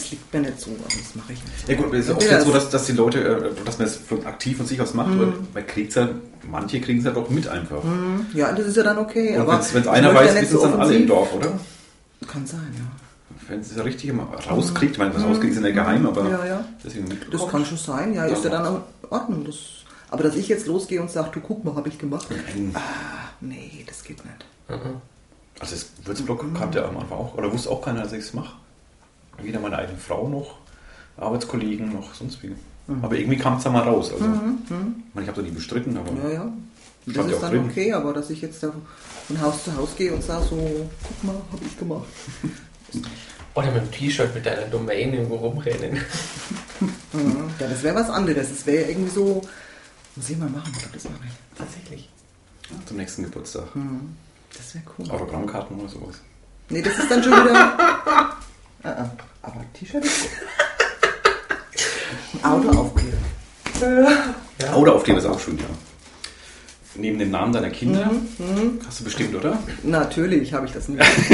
das 0.00 0.10
liegt 0.10 0.32
mir 0.32 0.40
nicht 0.40 0.60
so, 0.60 0.70
aber 0.70 0.84
das 0.84 1.14
mache 1.14 1.32
ich 1.32 1.44
nicht. 1.44 1.68
Ja 1.68 1.76
gut, 1.76 1.94
es 1.94 2.08
ist 2.08 2.14
oft 2.14 2.30
ja, 2.30 2.40
so, 2.40 2.52
dass, 2.52 2.70
dass 2.70 2.86
die 2.86 2.92
Leute, 2.92 3.18
äh, 3.18 3.64
dass 3.64 3.78
man 3.78 3.86
es 3.86 4.00
aktiv 4.24 4.56
von 4.56 4.66
sich 4.66 4.80
aus 4.80 4.94
macht, 4.94 5.10
mhm. 5.10 5.48
man 5.52 5.66
kriegt 5.66 5.94
ja, 5.94 6.08
manche 6.50 6.80
kriegen 6.80 7.00
es 7.00 7.04
ja 7.04 7.10
doch 7.10 7.28
mit 7.28 7.46
einfach. 7.48 7.82
Mhm. 7.84 8.26
Ja, 8.34 8.52
das 8.52 8.66
ist 8.66 8.76
ja 8.76 8.82
dann 8.82 8.98
okay. 8.98 9.36
Und 9.38 9.46
wenn 9.46 9.82
es 9.82 9.88
einer 9.88 10.14
weiß, 10.14 10.34
wissen 10.40 10.56
es 10.56 10.62
dann 10.62 10.80
alle 10.80 10.94
im 10.94 11.06
Dorf, 11.06 11.34
oder? 11.34 11.52
Kann 12.26 12.46
sein, 12.46 12.74
ja. 12.74 12.84
Wenn 13.48 13.60
es 13.60 13.74
ja 13.74 13.82
richtig 13.82 14.10
immer 14.10 14.28
rauskriegt, 14.48 14.92
ich 14.92 14.98
meine, 14.98 15.14
was 15.14 15.22
mhm. 15.22 15.28
rauskriegt, 15.28 15.52
ist 15.52 15.60
ja 15.60 15.66
nicht 15.66 15.74
geheim, 15.74 16.06
aber 16.06 16.28
ja, 16.28 16.46
ja. 16.46 16.64
deswegen 16.84 17.06
Das 17.30 17.48
kann 17.48 17.64
schon 17.64 17.78
sein, 17.78 18.14
ja, 18.14 18.24
ist 18.24 18.44
ja 18.44 18.50
dann 18.50 18.66
auch 18.66 18.76
in 18.76 19.08
Ordnung. 19.10 19.44
Das, 19.44 19.56
aber 20.08 20.22
dass 20.24 20.36
ich 20.36 20.48
jetzt 20.48 20.66
losgehe 20.66 21.00
und 21.00 21.10
sage, 21.10 21.30
du 21.32 21.40
guck 21.40 21.64
mal, 21.64 21.74
habe 21.74 21.88
ich 21.88 21.98
gemacht. 21.98 22.26
Nein. 22.30 22.70
Ah, 22.74 22.80
nee, 23.40 23.84
das 23.86 24.02
geht 24.04 24.18
nicht. 24.24 24.44
Mhm. 24.68 25.00
Also 25.58 25.74
das 25.74 25.86
Würzblock 26.04 26.42
mhm. 26.44 26.54
kannte 26.54 26.84
am 26.84 26.96
Anfang 26.96 27.18
auch, 27.18 27.34
oder 27.36 27.52
wusste 27.52 27.70
auch 27.70 27.82
keiner, 27.82 28.02
dass 28.02 28.12
ich 28.12 28.20
es 28.20 28.34
mache 28.34 28.54
weder 29.38 29.60
meine 29.60 29.78
eigene 29.78 29.98
Frau 29.98 30.28
noch 30.28 30.58
Arbeitskollegen 31.16 31.92
noch 31.92 32.14
sonst 32.14 32.42
wie. 32.42 32.54
Mhm. 32.86 33.04
Aber 33.04 33.16
irgendwie 33.16 33.38
kam 33.38 33.56
es 33.56 33.64
da 33.64 33.70
mal 33.70 33.82
raus. 33.82 34.12
Also, 34.12 34.24
mhm. 34.24 34.58
Mhm. 34.68 35.02
Ich 35.20 35.28
habe 35.28 35.40
da 35.40 35.42
nie 35.42 35.54
bestritten, 35.54 35.96
aber. 35.96 36.10
Ja, 36.28 36.34
ja. 36.34 36.52
Das 37.06 37.26
ist 37.26 37.42
dann 37.42 37.50
drin. 37.50 37.68
okay, 37.70 37.92
aber 37.92 38.12
dass 38.12 38.30
ich 38.30 38.42
jetzt 38.42 38.62
da 38.62 38.72
von 39.26 39.40
Haus 39.40 39.64
zu 39.64 39.74
Haus 39.76 39.96
gehe 39.96 40.12
und 40.12 40.22
sage 40.22 40.44
so, 40.44 40.90
guck 41.02 41.24
mal, 41.24 41.34
habe 41.50 41.64
ich 41.64 41.78
gemacht. 41.78 42.04
Oder 43.54 43.72
mit 43.72 43.82
dem 43.82 43.90
T-Shirt 43.90 44.34
mit 44.34 44.46
deiner 44.46 44.66
Domain 44.66 45.12
irgendwo 45.12 45.36
rumrennen. 45.36 46.00
Mhm. 47.12 47.50
ja, 47.58 47.66
das 47.66 47.82
wäre 47.82 47.96
was 47.96 48.08
anderes. 48.08 48.48
Das 48.48 48.64
wäre 48.64 48.88
irgendwie 48.88 49.10
so, 49.10 49.42
muss 50.14 50.30
ich 50.30 50.38
mal 50.38 50.48
machen, 50.48 50.72
oder 50.78 50.88
das 50.92 51.04
mache 51.04 51.24
ich. 51.26 51.58
Tatsächlich. 51.58 52.08
Ja, 52.70 52.76
zum 52.86 52.96
nächsten 52.96 53.24
Geburtstag. 53.24 53.74
Mhm. 53.74 54.16
Das 54.56 54.74
wäre 54.74 54.84
cool. 54.96 55.10
Autogrammkarten 55.10 55.80
oder 55.80 55.88
sowas. 55.88 56.20
Nee, 56.68 56.82
das 56.82 56.96
ist 56.96 57.10
dann 57.10 57.22
schon 57.22 57.32
wieder. 57.32 58.36
Uh 58.82 58.88
-uh. 58.88 59.10
Aber 59.42 59.64
T-Shirt 59.74 60.04
ist 60.04 60.20
gut. 60.22 60.30
Autoaufkleber. 62.42 63.16
Ja. 64.60 64.72
Autoaufkleber 64.72 65.18
ist 65.18 65.26
auch 65.26 65.40
schön, 65.40 65.58
ja. 65.58 65.64
Neben 66.96 67.18
dem 67.18 67.30
Namen 67.30 67.52
deiner 67.52 67.70
Kinder 67.70 68.06
mhm. 68.06 68.44
mhm. 68.44 68.78
hast 68.86 69.00
du 69.00 69.04
bestimmt, 69.04 69.34
oder? 69.34 69.58
Natürlich 69.82 70.52
habe 70.52 70.66
ich 70.66 70.72
das 70.72 70.88
nicht. 70.88 71.00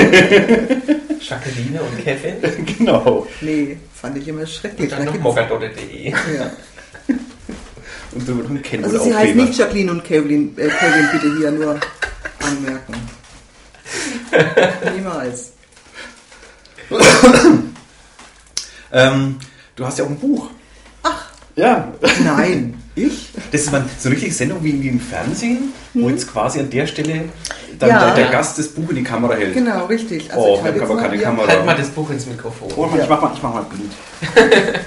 Jacqueline 1.28 1.80
und 1.80 2.04
Kevin? 2.04 2.66
genau. 2.78 3.26
Nee, 3.40 3.78
fand 3.94 4.18
ich 4.18 4.28
immer 4.28 4.46
schrecklich. 4.46 4.92
Und 4.92 4.98
dann 4.98 5.06
noch 5.06 5.18
mogadode.de. 5.20 6.10
Ja. 6.10 6.16
und 8.12 8.28
du 8.28 8.58
kennen 8.60 8.84
Also 8.84 8.98
sie 8.98 9.14
heißt 9.14 9.34
nicht 9.34 9.58
Jacqueline 9.58 9.90
und 9.90 10.04
Kevin, 10.04 10.56
äh, 10.58 10.68
Kevin 10.68 11.08
bitte 11.12 11.36
hier 11.38 11.50
nur 11.50 11.80
anmerken. 12.40 12.94
Niemals. 14.94 15.55
Ähm, 18.92 19.36
du 19.74 19.84
hast 19.84 19.98
ja 19.98 20.04
auch 20.04 20.08
ein 20.10 20.18
Buch. 20.18 20.48
Ach. 21.02 21.30
Ja. 21.56 21.92
Nein. 22.24 22.74
Ich? 22.98 23.28
Das 23.52 23.60
ist 23.60 23.72
mal 23.72 23.84
so 23.98 24.08
eine 24.08 24.14
richtige 24.16 24.32
Sendung 24.32 24.64
wie, 24.64 24.82
wie 24.82 24.88
im 24.88 24.98
Fernsehen, 24.98 25.64
wo 25.92 26.08
jetzt 26.08 26.32
quasi 26.32 26.60
an 26.60 26.70
der 26.70 26.86
Stelle 26.86 27.28
dann 27.78 27.90
Ja. 27.90 28.06
der, 28.06 28.14
der 28.14 28.28
Gast 28.30 28.58
das 28.58 28.68
Buch 28.68 28.88
in 28.88 28.96
die 28.96 29.02
Kamera 29.02 29.34
hält. 29.34 29.52
Genau, 29.52 29.84
richtig. 29.84 30.30
Oh, 30.34 30.58
ich 30.58 30.66
haben 30.66 30.80
aber 30.80 30.96
keine 30.96 31.18
Kamera. 31.18 31.46
Halt 31.46 31.66
mal 31.66 31.76
das 31.76 31.88
Buch 31.90 32.08
ins 32.08 32.24
Mikrofon. 32.24 32.72
Oh, 32.74 32.88
Ja. 32.96 33.02
ich 33.02 33.08
mach 33.10 33.20
mal, 33.20 33.32
ich 33.34 33.42
mach 33.42 33.52
mal 33.52 33.64
blind. 33.64 33.92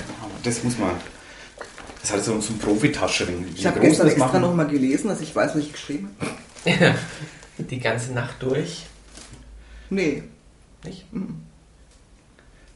Das 0.43 0.63
muss 0.63 0.75
man. 0.79 0.89
Das 2.01 2.13
hat 2.13 2.23
so, 2.23 2.41
so 2.41 2.51
ein 2.53 2.57
Profitasche. 2.57 3.27
Ich 3.55 3.67
habe 3.67 3.79
gestern 3.79 4.07
extra 4.07 4.39
noch 4.39 4.55
mal 4.55 4.65
gelesen, 4.65 5.09
dass 5.09 5.21
ich 5.21 5.35
weiß, 5.35 5.51
was 5.51 5.61
ich 5.61 5.71
geschrieben 5.73 6.09
habe. 6.65 6.95
Die 7.59 7.79
ganze 7.79 8.11
Nacht 8.13 8.41
durch. 8.41 8.87
Nee. 9.91 10.23
Nicht? 10.83 11.05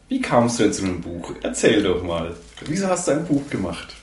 Wie 0.10 0.22
kamst 0.22 0.60
du 0.60 0.64
denn 0.64 0.74
zu 0.74 0.84
einem 0.84 1.02
Buch? 1.02 1.34
Erzähl 1.42 1.82
doch 1.82 2.04
mal. 2.04 2.36
Wieso 2.66 2.88
hast 2.88 3.08
du 3.08 3.14
ein 3.14 3.26
Buch 3.26 3.50
gemacht? 3.50 3.96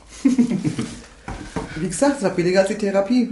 Wie 1.76 1.88
gesagt, 1.88 2.18
es 2.18 2.22
war 2.22 2.30
billiger 2.30 2.60
als 2.60 2.68
die 2.68 2.74
Therapie. 2.74 3.30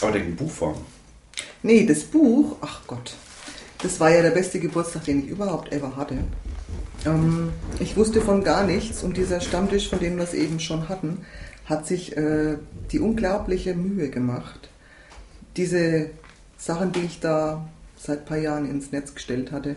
Aber 0.00 0.16
in 0.16 0.36
Buchform. 0.36 0.76
Nee, 1.62 1.84
das 1.84 2.04
Buch, 2.04 2.56
ach 2.62 2.80
Gott, 2.86 3.14
das 3.82 4.00
war 4.00 4.10
ja 4.10 4.22
der 4.22 4.30
beste 4.30 4.60
Geburtstag, 4.60 5.04
den 5.04 5.24
ich 5.24 5.28
überhaupt 5.28 5.72
ever 5.72 5.96
hatte. 5.96 6.18
Ähm, 7.04 7.52
ich 7.80 7.96
wusste 7.96 8.20
von 8.20 8.42
gar 8.42 8.64
nichts 8.64 9.02
und 9.02 9.16
dieser 9.16 9.40
Stammtisch, 9.40 9.88
von 9.88 9.98
dem 9.98 10.16
wir 10.16 10.24
es 10.24 10.34
eben 10.34 10.60
schon 10.60 10.88
hatten, 10.88 11.26
hat 11.66 11.86
sich 11.86 12.16
äh, 12.16 12.56
die 12.92 13.00
unglaubliche 13.00 13.74
Mühe 13.74 14.08
gemacht, 14.10 14.70
diese 15.56 16.10
Sachen, 16.56 16.92
die 16.92 17.00
ich 17.00 17.20
da 17.20 17.68
seit 17.96 18.20
ein 18.20 18.24
paar 18.24 18.38
Jahren 18.38 18.68
ins 18.68 18.92
Netz 18.92 19.14
gestellt 19.14 19.52
hatte, 19.52 19.76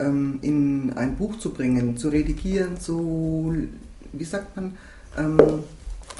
ähm, 0.00 0.38
in 0.42 0.92
ein 0.96 1.16
Buch 1.16 1.38
zu 1.38 1.50
bringen, 1.50 1.96
zu 1.96 2.08
redigieren, 2.08 2.80
zu, 2.80 3.54
wie 4.12 4.24
sagt 4.24 4.56
man, 4.56 4.76
ähm, 5.18 5.38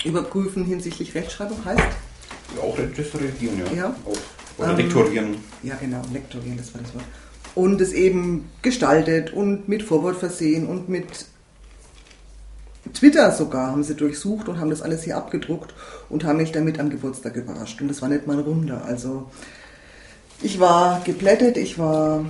überprüfen 0.04 0.64
hinsichtlich 0.64 1.14
Rechtschreibung 1.14 1.64
heißt? 1.64 1.82
Auch 2.62 2.76
das 2.76 3.20
Redigieren, 3.20 3.58
ja. 3.58 3.72
Ja. 3.74 3.96
Auch. 4.04 4.16
Oder 4.58 4.70
Ähm, 4.70 4.76
Lektorieren. 4.76 5.36
Ja, 5.62 5.74
genau, 5.80 6.02
lektorieren, 6.12 6.56
das 6.56 6.74
war 6.74 6.82
das 6.82 6.94
Wort. 6.94 7.04
Und 7.54 7.80
es 7.80 7.92
eben 7.92 8.48
gestaltet 8.62 9.32
und 9.32 9.68
mit 9.68 9.82
Vorwort 9.82 10.16
versehen 10.16 10.66
und 10.66 10.88
mit 10.88 11.26
Twitter 12.94 13.32
sogar 13.32 13.72
haben 13.72 13.84
sie 13.84 13.94
durchsucht 13.94 14.48
und 14.48 14.58
haben 14.58 14.70
das 14.70 14.82
alles 14.82 15.02
hier 15.02 15.16
abgedruckt 15.16 15.74
und 16.08 16.24
haben 16.24 16.38
mich 16.38 16.52
damit 16.52 16.78
am 16.78 16.90
Geburtstag 16.90 17.36
überrascht. 17.36 17.80
Und 17.80 17.88
das 17.88 18.02
war 18.02 18.08
nicht 18.08 18.26
mal 18.26 18.38
ein 18.38 18.44
Runder. 18.44 18.84
Also 18.84 19.30
ich 20.42 20.60
war 20.60 21.00
geplättet, 21.04 21.56
ich 21.56 21.78
war 21.78 22.24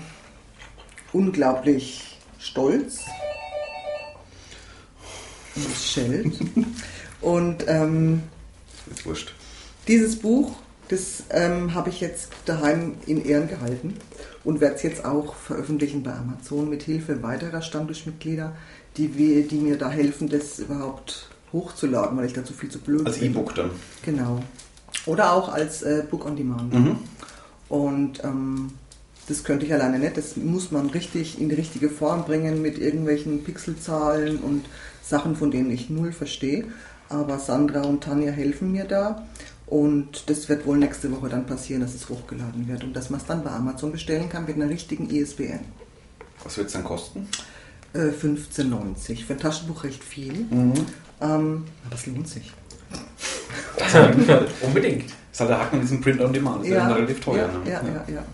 unglaublich 1.13 2.19
stolz. 2.39 3.05
Und 5.57 5.77
schellt. 5.77 6.33
Und 7.21 7.65
ähm, 7.69 8.23
Ist 8.91 9.05
wurscht. 9.05 9.35
dieses 9.89 10.19
Buch, 10.19 10.53
das 10.89 11.25
ähm, 11.31 11.75
habe 11.75 11.91
ich 11.91 12.01
jetzt 12.01 12.31
daheim 12.47 12.95
in 13.07 13.25
Ehren 13.25 13.49
gehalten 13.49 13.95
und 14.45 14.61
werde 14.61 14.77
es 14.77 14.83
jetzt 14.83 15.05
auch 15.05 15.35
veröffentlichen 15.35 16.03
bei 16.03 16.13
Amazon 16.13 16.71
mit 16.71 16.83
Hilfe 16.83 17.23
weiterer 17.23 17.63
Stammtischmitglieder, 17.63 18.57
die, 18.97 19.17
wir, 19.17 19.47
die 19.47 19.57
mir 19.57 19.77
da 19.77 19.91
helfen, 19.91 20.29
das 20.29 20.59
überhaupt 20.59 21.29
hochzuladen, 21.53 22.17
weil 22.17 22.27
ich 22.27 22.33
dazu 22.33 22.53
viel 22.53 22.71
zu 22.71 22.79
blöd 22.79 23.07
Als 23.07 23.19
bin. 23.19 23.33
E-Book 23.33 23.55
dann. 23.55 23.71
Genau. 24.05 24.43
Oder 25.07 25.33
auch 25.33 25.49
als 25.49 25.83
äh, 25.83 26.05
Book 26.11 26.25
on 26.27 26.37
Demand. 26.37 26.73
Mhm. 26.73 26.97
Und 27.69 28.25
ähm, 28.25 28.73
das 29.31 29.45
könnte 29.45 29.65
ich 29.65 29.73
alleine 29.73 29.99
nicht. 29.99 30.17
Das 30.17 30.37
muss 30.37 30.73
man 30.73 30.91
richtig 30.91 31.41
in 31.41 31.49
die 31.49 31.55
richtige 31.55 31.89
Form 31.89 32.25
bringen 32.25 32.61
mit 32.61 32.79
irgendwelchen 32.79 33.45
Pixelzahlen 33.45 34.39
und 34.39 34.67
Sachen, 35.03 35.37
von 35.37 35.51
denen 35.51 35.71
ich 35.71 35.89
null 35.89 36.13
verstehe. 36.13 36.65
Aber 37.09 37.39
Sandra 37.39 37.83
und 37.83 38.03
Tanja 38.03 38.33
helfen 38.33 38.73
mir 38.73 38.85
da. 38.85 39.27
Und 39.67 40.29
das 40.29 40.49
wird 40.49 40.67
wohl 40.67 40.79
nächste 40.79 41.13
Woche 41.13 41.29
dann 41.29 41.47
passieren, 41.47 41.81
dass 41.81 41.95
es 41.95 42.09
hochgeladen 42.09 42.67
wird 42.67 42.83
und 42.83 42.95
dass 42.95 43.09
man 43.09 43.21
es 43.21 43.27
dann 43.27 43.45
bei 43.45 43.51
Amazon 43.51 43.93
bestellen 43.93 44.29
kann 44.29 44.45
mit 44.47 44.57
einer 44.57 44.69
richtigen 44.69 45.09
ISBN. 45.09 45.61
Was 46.43 46.57
wird 46.57 46.67
es 46.67 46.73
dann 46.73 46.83
kosten? 46.83 47.29
Äh, 47.93 48.09
15,90. 48.09 49.25
Für 49.25 49.35
ein 49.35 49.39
Taschenbuch 49.39 49.85
recht 49.85 50.03
viel. 50.03 50.47
Mhm. 50.51 50.75
Ähm, 51.21 51.65
aber 51.87 51.95
es 51.95 52.07
lohnt 52.07 52.29
sich. 52.29 52.53
Unbedingt. 54.63 55.05
Das 55.05 55.15
ist 55.33 55.41
halt 55.41 55.51
der 55.51 55.61
Haken 55.61 55.77
an 55.77 55.83
diesem 55.83 56.01
Print 56.01 56.21
on 56.21 56.33
Demand. 56.33 56.61
Das 56.61 56.67
ist 56.67 56.73
ja, 56.73 56.89
relativ 56.89 57.21
teuer. 57.21 57.49
ja, 57.65 57.83
ne? 57.83 57.93
ja, 57.93 58.05
ja, 58.09 58.15
ja. 58.15 58.25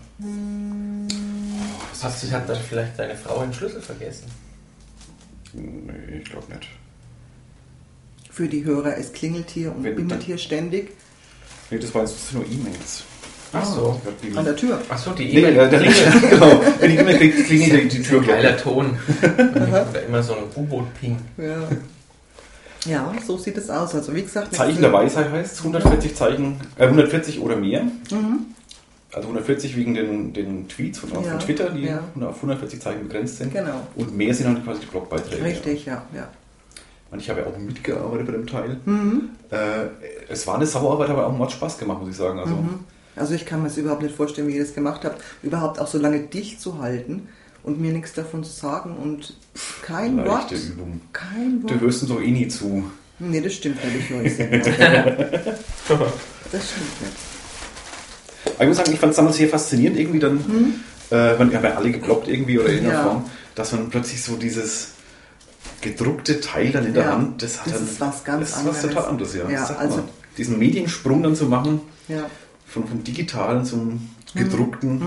Hast 2.01 2.23
du, 2.23 2.31
hat 2.31 2.49
dann 2.49 2.57
vielleicht 2.67 2.97
deine 2.97 3.15
Frau 3.15 3.39
einen 3.39 3.53
Schlüssel 3.53 3.81
vergessen? 3.81 4.25
Nee, 5.53 6.19
ich 6.23 6.29
glaube 6.29 6.47
nicht. 6.53 6.67
Für 8.31 8.47
die 8.47 8.63
Hörer, 8.63 8.97
es 8.97 9.13
klingelt 9.13 9.49
hier 9.49 9.73
und 9.75 9.83
Wenn- 9.83 9.95
bimmelt 9.95 10.23
hier 10.23 10.37
ständig 10.37 10.91
Nee, 11.69 11.79
das 11.79 11.93
war 11.93 12.01
jetzt 12.03 12.15
das 12.15 12.29
sind 12.29 12.39
nur 12.39 12.45
E-Mails. 12.49 13.03
Ach 13.51 13.65
so. 13.65 14.01
An 14.35 14.45
der 14.45 14.55
Tür. 14.55 14.81
Ach 14.89 14.97
so, 14.97 15.11
die 15.11 15.25
Nee, 15.25 15.39
E-Mail. 15.49 15.67
klingelt. 15.67 16.21
genau. 16.29 16.61
Wenn 16.79 16.91
die 16.91 16.97
E-Mail 16.97 17.17
kriegt, 17.17 17.37
klingelt 17.45 17.91
die, 17.91 17.97
die 17.97 18.03
Tür 18.03 18.21
Geiler 18.23 18.55
Ton. 18.57 18.97
Oder 19.21 20.03
immer 20.07 20.23
so 20.23 20.33
ein 20.35 20.43
U-Boot-Ping. 20.55 21.17
Ja. 21.37 21.67
ja, 22.85 23.13
so 23.25 23.37
sieht 23.37 23.57
es 23.57 23.69
aus. 23.69 23.93
Also 23.95 24.15
wie 24.15 24.21
gesagt, 24.21 24.55
Zeichen 24.55 24.81
der 24.81 24.93
Weisheit 24.93 25.29
heißt 25.31 25.53
es, 25.53 25.59
140 25.59 26.15
Zeichen, 26.15 26.57
äh, 26.77 26.83
140 26.87 27.39
oder 27.41 27.55
mehr. 27.57 27.83
Mhm. 28.11 28.45
Also 29.13 29.27
140 29.29 29.75
wegen 29.77 29.93
den, 29.93 30.33
den 30.33 30.67
Tweets 30.67 30.99
von, 30.99 31.09
Ja, 31.11 31.21
von 31.31 31.39
Twitter, 31.39 31.69
die 31.69 31.85
ja. 31.85 31.99
auf 32.21 32.35
140 32.35 32.81
Zeichen 32.81 33.03
begrenzt 33.07 33.37
sind. 33.37 33.53
Genau. 33.53 33.87
Und 33.95 34.15
mehr 34.17 34.33
sind 34.33 34.47
halt 34.47 34.63
quasi 34.65 34.81
die 34.81 34.85
Blogbeiträge. 34.87 35.43
Richtig, 35.43 35.85
ja, 35.85 36.03
ja. 36.13 36.27
Und 37.09 37.19
ich 37.21 37.29
habe 37.29 37.39
ja 37.39 37.45
auch 37.47 37.57
mitgearbeitet 37.57 38.25
bei 38.25 38.33
dem 38.33 38.45
Teil. 38.47 38.77
Mhm. 38.85 39.29
Äh, 39.49 39.55
es 40.27 40.45
war 40.45 40.55
eine 40.55 40.65
Sauerarbeit, 40.65 41.09
aber 41.09 41.25
auch 41.25 41.31
Mord 41.31 41.53
Spaß 41.53 41.77
gemacht, 41.77 42.01
muss 42.01 42.09
ich 42.09 42.17
sagen. 42.17 42.39
Also, 42.39 42.53
Mhm. 42.55 42.79
Also 43.15 43.33
ich 43.33 43.45
kann 43.47 43.63
mir 43.63 43.69
das 43.69 43.77
überhaupt 43.77 44.03
nicht 44.03 44.13
vorstellen, 44.15 44.47
wie 44.47 44.55
ihr 44.57 44.61
das 44.63 44.75
gemacht 44.75 45.03
habt, 45.03 45.19
überhaupt 45.41 45.79
auch 45.79 45.87
so 45.87 45.97
lange 45.97 46.19
dicht 46.19 46.61
zu 46.61 46.77
halten 46.79 47.29
und 47.63 47.79
mir 47.81 47.91
nichts 47.91 48.13
davon 48.13 48.43
zu 48.43 48.51
sagen 48.51 48.95
und 48.95 49.33
kein 49.81 50.17
Wort. 50.17 50.27
leichte 50.51 50.55
Übung. 50.55 51.01
Kein 51.13 51.61
Du 51.63 51.69
Wort. 51.71 51.81
hörst 51.81 52.03
uns 52.03 52.11
doch 52.11 52.21
eh 52.21 52.29
nie 52.29 52.47
zu. 52.47 52.83
Nee, 53.17 53.41
das 53.41 53.53
stimmt 53.55 53.83
nicht. 53.83 53.95
Ich 54.01 54.09
höre 54.09 54.23
es 54.23 54.37
genau. 54.37 56.05
Das 56.51 56.69
stimmt 56.69 57.01
nicht. 57.01 57.36
Aber 58.55 58.63
ich 58.63 58.67
muss 58.69 58.77
sagen, 58.77 58.91
ich 58.93 58.99
fand 58.99 59.11
es 59.11 59.17
damals 59.17 59.37
sehr 59.37 59.49
faszinierend, 59.49 59.97
irgendwie 59.99 60.19
dann, 60.19 60.37
äh, 61.11 61.35
man, 61.37 61.49
wir 61.51 61.57
haben 61.57 61.63
ja 61.65 61.75
alle 61.75 61.91
geblockt 61.91 62.27
irgendwie 62.27 62.57
oder 62.59 62.69
in 62.69 62.75
irgendeiner 62.75 63.01
Mhm. 63.01 63.05
Ja. 63.07 63.11
Form, 63.13 63.25
dass 63.55 63.71
man 63.71 63.89
plötzlich 63.89 64.21
so 64.23 64.35
dieses 64.35 64.89
gedruckte 65.81 66.39
Teil 66.41 66.71
dann 66.71 66.85
in 66.85 66.93
der 66.93 67.03
Ja, 67.05 67.11
Hand, 67.13 67.41
das 67.41 67.59
hat 67.59 67.67
das 67.67 67.73
dann, 67.73 67.83
ist 67.87 67.99
was 68.01 68.23
ganz 68.23 68.39
das 68.39 68.49
ist 68.49 68.55
was 68.55 68.59
anderes. 68.77 68.81
total 68.81 69.09
anderes, 69.09 69.35
ja. 69.35 69.49
Ja, 69.49 69.65
also- 69.77 69.97
man. 69.97 70.09
diesen 70.37 70.57
Mediensprung 70.59 71.23
dann 71.23 71.35
zu 71.35 71.45
machen, 71.45 71.81
Ja. 72.07 72.25
von, 72.67 72.87
vom 72.87 73.03
digitalen 73.03 73.65
zum 73.65 74.09
gedruckten, 74.35 75.01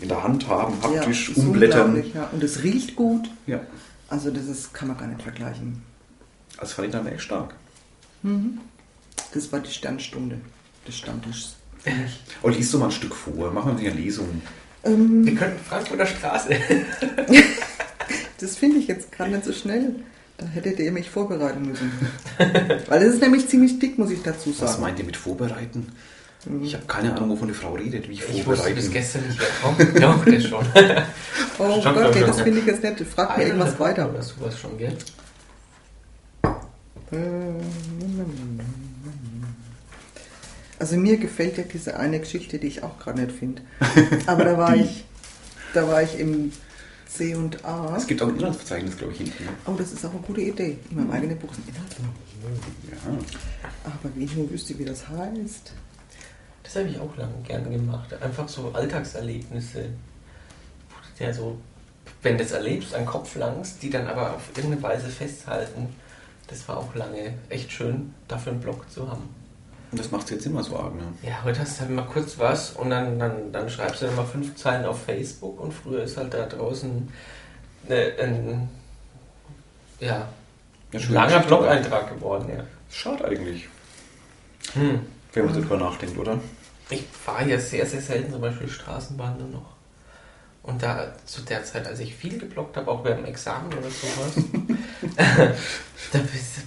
in 0.00 0.08
der 0.08 0.22
Hand 0.22 0.48
haben, 0.48 0.74
haptisch, 0.82 1.36
Mhm. 1.36 1.42
umblättern. 1.48 2.02
Ja. 2.14 2.28
Und 2.32 2.42
es 2.42 2.62
riecht 2.62 2.96
gut. 2.96 3.28
Ja, 3.46 3.60
Also 4.08 4.30
das 4.30 4.46
ist, 4.46 4.72
kann 4.74 4.88
man 4.88 4.96
gar 4.98 5.06
nicht 5.06 5.22
vergleichen. 5.22 5.82
das 6.58 6.72
fand 6.72 6.86
ich 6.88 6.92
dann 6.92 7.06
echt 7.06 7.22
stark. 7.22 7.54
Das 9.32 9.52
war 9.52 9.60
die 9.60 9.70
Sternstunde 9.70 10.38
des 10.86 10.96
Stammtischs. 10.96 11.56
Oh, 12.42 12.48
liest 12.48 12.72
du 12.72 12.78
mal 12.78 12.86
ein 12.86 12.90
Stück 12.92 13.14
vor, 13.14 13.50
machen 13.52 13.78
wir 13.78 13.90
eine 13.90 14.00
Lesung. 14.00 14.42
Wir 14.84 15.34
könnten 15.34 15.58
Frankfurter 15.64 16.06
Straße. 16.06 16.50
Das 18.40 18.56
finde 18.56 18.78
ich 18.78 18.88
jetzt 18.88 19.12
gerade 19.12 19.30
nicht 19.30 19.44
so 19.44 19.52
schnell. 19.52 19.94
Da 20.36 20.44
hättet 20.46 20.80
ihr 20.80 20.90
mich 20.90 21.08
vorbereiten 21.08 21.62
müssen. 21.62 21.92
Weil 22.88 23.02
es 23.02 23.14
ist 23.14 23.22
nämlich 23.22 23.46
ziemlich 23.48 23.78
dick, 23.78 23.98
muss 23.98 24.10
ich 24.10 24.20
dazu 24.20 24.50
Was 24.50 24.72
sagen. 24.72 24.82
meint 24.82 24.98
ihr 24.98 25.04
mit 25.04 25.16
vorbereiten? 25.16 25.92
Ich 26.60 26.74
habe 26.74 26.84
keine 26.86 27.14
Ahnung, 27.14 27.30
wovon 27.30 27.46
die 27.46 27.54
Frau 27.54 27.74
redet. 27.74 28.08
Wie 28.08 28.14
Ich 28.14 28.26
wusste 28.28 28.42
vorbereiten? 28.42 28.74
bis 28.74 28.90
gestern 28.90 29.22
nicht, 29.28 29.38
wer 29.38 29.48
kommt. 29.62 30.02
Doch, 30.02 30.24
das 30.24 30.44
schon. 30.44 30.66
Oh 31.60 31.80
Stand, 31.80 31.96
Gott, 31.96 32.16
ich, 32.16 32.24
das 32.24 32.40
finde 32.40 32.58
ich 32.58 32.66
jetzt 32.66 32.82
nicht. 32.82 33.00
Frag 33.14 33.38
mir 33.38 33.44
irgendwas 33.44 33.78
weiter. 33.78 34.10
Oder 34.10 34.22
sowas 34.22 34.58
schon, 34.58 34.76
gell? 34.76 34.96
Also 40.82 40.96
mir 40.96 41.16
gefällt 41.16 41.58
ja 41.58 41.62
diese 41.62 41.96
eine 41.96 42.18
Geschichte, 42.18 42.58
die 42.58 42.66
ich 42.66 42.82
auch 42.82 42.98
gerade 42.98 43.20
nicht 43.20 43.38
finde. 43.38 43.62
Aber 44.26 44.44
da 44.44 44.58
war 44.58 44.74
ich, 44.74 45.04
da 45.74 45.86
war 45.86 46.02
ich 46.02 46.18
im 46.18 46.50
C 47.06 47.36
und 47.36 47.64
A. 47.64 47.96
Es 47.96 48.08
gibt 48.08 48.20
auch 48.20 48.26
ein 48.26 48.34
Inhaltsverzeichnis, 48.36 48.96
glaube 48.96 49.12
ich, 49.12 49.18
hinten. 49.18 49.44
ne? 49.44 49.50
Oh, 49.64 49.74
das 49.78 49.92
ist 49.92 50.04
auch 50.04 50.10
eine 50.10 50.22
gute 50.22 50.40
Idee. 50.40 50.78
In 50.90 50.96
meinem 50.96 51.12
eigenen 51.12 51.38
Buch 51.38 51.52
ist 51.52 51.58
ein 51.58 51.68
Inhalt 51.68 51.96
drin. 51.96 52.08
Ja. 52.90 53.12
Aber 53.84 54.16
wie 54.16 54.24
ich 54.24 54.34
nur 54.34 54.50
wüsste, 54.50 54.76
wie 54.76 54.84
das 54.84 55.08
heißt. 55.08 55.72
Das 56.64 56.74
habe 56.74 56.88
ich 56.88 56.98
auch 56.98 57.16
lange 57.16 57.40
gern 57.46 57.70
gemacht. 57.70 58.12
Einfach 58.20 58.48
so 58.48 58.72
Alltagserlebnisse. 58.72 59.84
Ja, 61.20 61.32
so, 61.32 61.58
wenn 62.22 62.36
du 62.36 62.42
das 62.42 62.50
erlebst, 62.50 62.92
an 62.92 63.06
Kopf 63.06 63.36
langst, 63.36 63.84
die 63.84 63.90
dann 63.90 64.08
aber 64.08 64.34
auf 64.34 64.48
irgendeine 64.56 64.82
Weise 64.82 65.06
festhalten. 65.06 65.90
Das 66.48 66.66
war 66.66 66.78
auch 66.78 66.92
lange 66.96 67.34
echt 67.50 67.70
schön, 67.70 68.14
dafür 68.26 68.50
einen 68.50 68.60
Blog 68.60 68.90
zu 68.90 69.08
haben. 69.08 69.41
Und 69.92 70.00
das 70.00 70.10
macht 70.10 70.30
jetzt 70.30 70.46
immer 70.46 70.64
so 70.64 70.78
arg, 70.78 70.94
ne? 70.94 71.02
Ja, 71.22 71.44
heute 71.44 71.60
hast 71.60 71.76
du 71.76 71.80
halt 71.82 71.90
mal 71.90 72.06
kurz 72.06 72.38
was 72.38 72.70
und 72.70 72.88
dann, 72.88 73.18
dann, 73.18 73.52
dann 73.52 73.68
schreibst 73.68 74.00
du 74.00 74.06
dann 74.06 74.16
mal 74.16 74.24
fünf 74.24 74.56
Zeilen 74.56 74.86
auf 74.86 75.04
Facebook 75.04 75.60
und 75.60 75.72
früher 75.72 76.02
ist 76.02 76.16
halt 76.16 76.32
da 76.32 76.46
draußen 76.46 77.12
ne, 77.88 78.12
ein 78.18 78.70
ja, 80.00 80.28
Ja, 80.92 80.98
ein 80.98 81.12
langer 81.12 81.40
Blog-Eintrag 81.40 82.08
geworden, 82.08 82.48
ja. 82.48 82.64
Schade 82.90 83.24
eigentlich. 83.26 83.68
Hm. 84.72 85.00
Wenn 85.32 85.44
man 85.44 85.54
so 85.54 85.60
drüber 85.60 85.76
nachdenkt, 85.76 86.18
oder? 86.18 86.40
Ich 86.88 87.04
fahre 87.06 87.48
ja 87.48 87.58
sehr, 87.58 87.86
sehr 87.86 88.00
selten 88.00 88.32
zum 88.32 88.40
Beispiel 88.40 88.68
Straßenbahn 88.68 89.38
nur 89.38 89.48
noch. 89.48 89.72
Und 90.62 90.82
da 90.82 91.12
zu 91.24 91.42
der 91.42 91.64
Zeit, 91.64 91.86
als 91.86 92.00
ich 92.00 92.14
viel 92.14 92.38
geblockt 92.38 92.76
habe, 92.76 92.90
auch 92.90 93.04
während 93.04 93.26
dem 93.26 93.30
Examen 93.30 93.72
oder 93.72 93.90
sowas, 93.90 94.36
da 96.12 96.18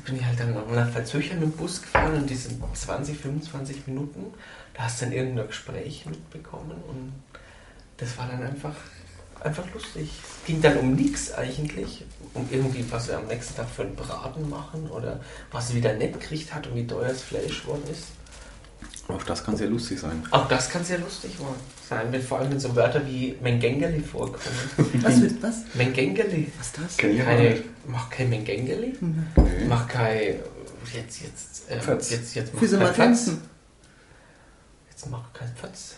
bin 0.06 0.16
ich 0.18 0.26
halt 0.26 0.40
dann 0.40 0.54
nach 0.54 0.90
Verzögern 0.90 1.40
mit 1.40 1.50
dem 1.50 1.58
Bus 1.58 1.82
gefahren 1.82 2.16
und 2.16 2.30
diese 2.30 2.50
20, 2.74 3.18
25 3.18 3.88
Minuten, 3.88 4.34
da 4.74 4.84
hast 4.84 5.02
du 5.02 5.06
dann 5.06 5.14
irgendein 5.14 5.48
Gespräch 5.48 6.06
mitbekommen 6.06 6.82
und 6.88 7.14
das 7.98 8.18
war 8.18 8.28
dann 8.28 8.44
einfach, 8.44 8.76
einfach 9.42 9.64
lustig. 9.74 10.12
Es 10.22 10.46
ging 10.46 10.62
dann 10.62 10.78
um 10.78 10.96
nichts 10.96 11.34
eigentlich, 11.34 12.06
um 12.34 12.48
irgendwie, 12.52 12.86
was 12.90 13.08
wir 13.08 13.18
am 13.18 13.28
nächsten 13.28 13.56
Tag 13.56 13.70
für 13.70 13.84
einen 13.84 13.96
Braten 13.96 14.50
machen 14.50 14.90
oder 14.90 15.22
was 15.52 15.70
sie 15.70 15.76
wieder 15.76 15.94
nett 15.94 16.20
gekriegt 16.20 16.54
hat 16.54 16.68
und 16.68 16.76
wie 16.76 16.88
teuer 16.88 17.10
das 17.10 17.22
Fleisch 17.22 17.62
geworden 17.62 17.84
ist. 17.90 18.08
Auch 19.08 19.24
das 19.24 19.44
kann 19.44 19.56
sehr 19.56 19.68
lustig 19.68 20.00
sein. 20.00 20.24
Auch 20.32 20.48
das 20.48 20.70
kann 20.70 20.84
sehr 20.84 20.98
lustig 20.98 21.32
sein, 21.88 22.08
wenn 22.12 22.22
vor 22.22 22.40
allem 22.40 22.52
wenn 22.52 22.60
so 22.60 22.76
Wörter 22.76 23.06
wie 23.06 23.36
Mengengeli 23.42 24.02
vorkommen. 24.02 24.40
Was 25.02 25.22
wird 25.22 25.44
was? 25.44 25.58
Mengengeli. 25.76 26.52
Was 26.58 26.68
ist 26.68 26.78
das? 26.78 26.98
Kenn 26.98 27.18
Keine, 27.24 27.64
mach 27.88 28.10
kein 28.10 28.30
Mengengeli. 28.30 28.96
Nee. 29.00 29.66
Mach 29.70 29.88
kein. 29.88 30.40
Jetzt, 30.94 31.22
jetzt, 31.22 31.70
äh, 31.70 31.80
Pfötz. 31.80 32.12
jetzt, 32.12 32.36
jetzt 32.36 32.54
mach 32.54 32.60
Füße 32.60 32.80
kein 32.80 33.16
Pfötz. 33.16 33.38
Jetzt 34.90 35.10
mach 35.10 35.34
kein 35.34 35.50
Pfötz. 35.56 35.96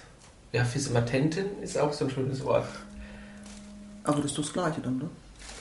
Ja, 0.51 0.65
Physimatentin 0.65 1.45
ist 1.61 1.77
auch 1.77 1.93
so 1.93 2.05
ein 2.05 2.11
schönes 2.11 2.43
Wort. 2.43 2.67
Aber 4.03 4.17
das 4.17 4.31
ist 4.31 4.37
doch 4.37 4.43
das 4.43 4.53
Gleiche 4.53 4.81
dann, 4.81 4.97
oder? 4.97 5.09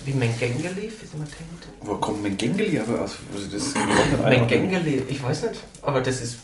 Wie 0.05 0.13
Mengengeli, 0.13 0.89
Physimatentin? 0.89 1.71
Wo 1.81 1.95
kommt 1.97 2.23
Mengengeli 2.23 2.79
aber 2.79 3.03
aus? 3.03 3.17
Also 3.35 3.47
das. 3.49 3.75
Mengengeli, 4.25 5.03
ich 5.09 5.23
weiß 5.23 5.43
nicht, 5.43 5.61
aber 5.83 6.01
das 6.01 6.21
ist. 6.21 6.39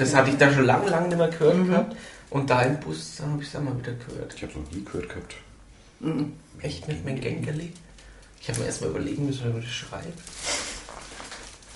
Das 0.00 0.14
hatte 0.14 0.30
ich 0.30 0.36
da 0.36 0.50
schon 0.52 0.64
lange, 0.64 0.88
lange 0.88 1.08
nicht 1.08 1.18
mehr 1.18 1.28
gehört 1.28 1.56
Mhm. 1.58 1.66
gehabt. 1.68 1.96
Und 2.30 2.48
da 2.48 2.62
im 2.62 2.78
Bus 2.80 3.18
habe 3.20 3.40
ich 3.40 3.46
es 3.48 3.52
dann 3.52 3.64
mal 3.64 3.76
wieder 3.78 3.92
gehört. 3.92 4.32
Ich 4.34 4.42
habe 4.42 4.52
noch 4.58 4.70
nie 4.72 4.84
gehört 4.84 5.08
gehabt. 5.08 5.34
Mhm. 6.00 6.32
Echt 6.62 6.86
mit 6.88 7.04
Mengengeli? 7.04 7.72
Ich 8.40 8.48
habe 8.48 8.60
mir 8.60 8.66
erstmal 8.66 8.90
überlegen 8.90 9.26
müssen, 9.26 9.44
wie 9.44 9.52
man 9.52 9.60
das 9.60 9.70
schreibt. 9.70 10.18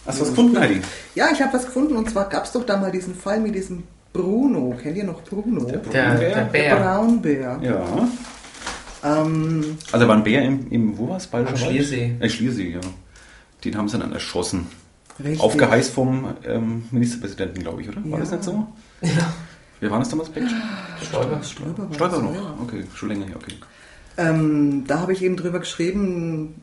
Hast 0.06 0.18
du 0.18 0.22
was 0.22 0.28
gefunden, 0.30 0.58
Heidi? 0.60 0.80
Ja, 1.14 1.28
ich 1.32 1.40
habe 1.42 1.52
was 1.52 1.64
gefunden 1.66 1.96
und 1.96 2.10
zwar 2.10 2.28
gab 2.28 2.44
es 2.44 2.52
doch 2.52 2.64
da 2.64 2.76
mal 2.76 2.90
diesen 2.92 3.14
Fall 3.14 3.40
mit 3.40 3.54
diesem 3.54 3.82
Bruno. 4.12 4.76
Kennt 4.80 4.96
ihr 4.96 5.04
noch 5.04 5.22
Bruno? 5.22 5.64
Der 5.64 5.78
Der, 5.78 6.14
der 6.14 6.30
Braunbär? 6.30 6.44
Bär. 6.52 6.76
Braunbär. 6.76 7.58
Ja. 7.62 8.08
Ähm, 9.02 9.76
Also 9.92 10.08
war 10.08 10.16
ein 10.16 10.24
Bär 10.24 10.42
im, 10.42 10.70
im 10.70 10.96
wo 10.98 11.08
war 11.08 11.16
es? 11.18 11.28
Am? 11.32 11.56
Schliersee. 11.56 12.16
Äh, 12.20 12.28
Schliersee, 12.28 12.70
ja. 12.70 12.80
Den 13.64 13.76
haben 13.76 13.88
sie 13.88 13.98
dann 13.98 14.12
erschossen. 14.12 14.66
Richtig. 15.18 15.40
Aufgeheißt 15.40 15.92
vom 15.92 16.34
ähm, 16.46 16.84
Ministerpräsidenten, 16.90 17.62
glaube 17.62 17.82
ich, 17.82 17.88
oder? 17.88 18.02
War 18.04 18.10
Ja. 18.12 18.18
das 18.18 18.30
nicht 18.32 18.44
so? 18.44 18.66
Ja. 19.02 19.32
Wer 19.80 19.90
war 19.90 19.98
das 19.98 20.08
damals, 20.08 20.30
Beck? 20.30 20.44
Stolper. 21.02 21.42
Stolper 21.42 21.82
war 21.88 21.94
Stolper 21.94 22.16
das, 22.16 22.22
noch. 22.24 22.34
ja. 22.34 22.54
Okay, 22.62 22.84
schon 22.94 23.08
länger 23.10 23.26
her, 23.26 23.36
okay. 23.36 23.54
Ähm, 24.16 24.84
da 24.86 25.00
habe 25.00 25.12
ich 25.12 25.22
eben 25.22 25.36
drüber 25.36 25.58
geschrieben, 25.58 26.54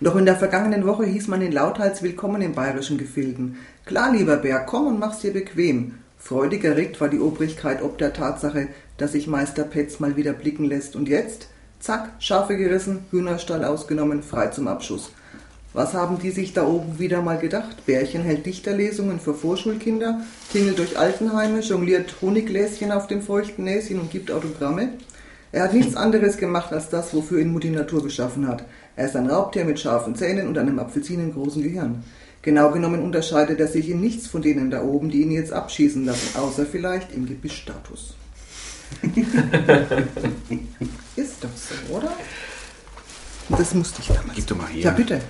noch 0.00 0.16
in 0.16 0.26
der 0.26 0.36
vergangenen 0.36 0.86
Woche 0.86 1.06
hieß 1.06 1.28
man 1.28 1.40
in 1.40 1.52
Lauthals 1.52 2.02
willkommen 2.02 2.42
in 2.42 2.54
bayerischen 2.54 2.98
Gefilden. 2.98 3.56
Klar, 3.86 4.12
lieber 4.12 4.36
Bär, 4.36 4.60
komm 4.60 4.88
und 4.88 4.98
mach's 4.98 5.20
dir 5.20 5.32
bequem. 5.32 5.94
Freudig 6.18 6.64
erregt 6.64 7.00
war 7.00 7.08
die 7.08 7.20
Obrigkeit 7.20 7.82
ob 7.82 7.98
der 7.98 8.12
Tatsache, 8.12 8.68
dass 8.98 9.12
sich 9.12 9.26
Meister 9.26 9.62
Petz 9.64 10.00
mal 10.00 10.16
wieder 10.16 10.32
blicken 10.32 10.64
lässt. 10.64 10.96
Und 10.96 11.08
jetzt? 11.08 11.48
Zack, 11.78 12.10
Schafe 12.18 12.56
gerissen, 12.56 13.04
Hühnerstall 13.10 13.64
ausgenommen, 13.64 14.22
frei 14.22 14.48
zum 14.48 14.66
Abschuss. 14.66 15.12
Was 15.76 15.92
haben 15.92 16.18
die 16.18 16.30
sich 16.30 16.54
da 16.54 16.66
oben 16.66 16.98
wieder 16.98 17.20
mal 17.20 17.36
gedacht? 17.36 17.84
Bärchen 17.84 18.22
hält 18.22 18.46
Dichterlesungen 18.46 19.20
für 19.20 19.34
Vorschulkinder, 19.34 20.22
tingelt 20.50 20.78
durch 20.78 20.98
Altenheime, 20.98 21.60
jongliert 21.60 22.14
Honiggläschen 22.22 22.90
auf 22.90 23.08
dem 23.08 23.20
feuchten 23.20 23.64
Näschen 23.64 24.00
und 24.00 24.10
gibt 24.10 24.30
Autogramme? 24.32 24.94
Er 25.52 25.64
hat 25.64 25.74
nichts 25.74 25.94
anderes 25.94 26.38
gemacht 26.38 26.72
als 26.72 26.88
das, 26.88 27.12
wofür 27.12 27.40
ihn 27.40 27.52
Mutti 27.52 27.68
Natur 27.68 28.02
geschaffen 28.02 28.48
hat. 28.48 28.64
Er 28.96 29.04
ist 29.04 29.16
ein 29.16 29.28
Raubtier 29.28 29.66
mit 29.66 29.78
scharfen 29.78 30.16
Zähnen 30.16 30.48
und 30.48 30.56
einem 30.56 30.78
apfelsinengroßen 30.78 31.62
Gehirn. 31.62 32.04
Genau 32.40 32.70
genommen 32.70 33.02
unterscheidet 33.02 33.60
er 33.60 33.68
sich 33.68 33.90
in 33.90 34.00
nichts 34.00 34.26
von 34.26 34.40
denen 34.40 34.70
da 34.70 34.82
oben, 34.82 35.10
die 35.10 35.20
ihn 35.20 35.30
jetzt 35.30 35.52
abschießen 35.52 36.06
lassen, 36.06 36.38
außer 36.38 36.64
vielleicht 36.64 37.12
im 37.14 37.26
Gebissstatus. 37.26 38.14
ist 41.16 41.44
doch 41.44 41.50
so, 41.54 41.94
oder? 41.94 42.12
Das 43.50 43.74
musste 43.74 44.00
ich 44.00 44.08
damals. 44.08 44.36
Gib 44.36 44.46
doch 44.46 44.56
mal 44.56 44.68
her. 44.68 44.84
Ja, 44.84 44.90
bitte. 44.92 45.20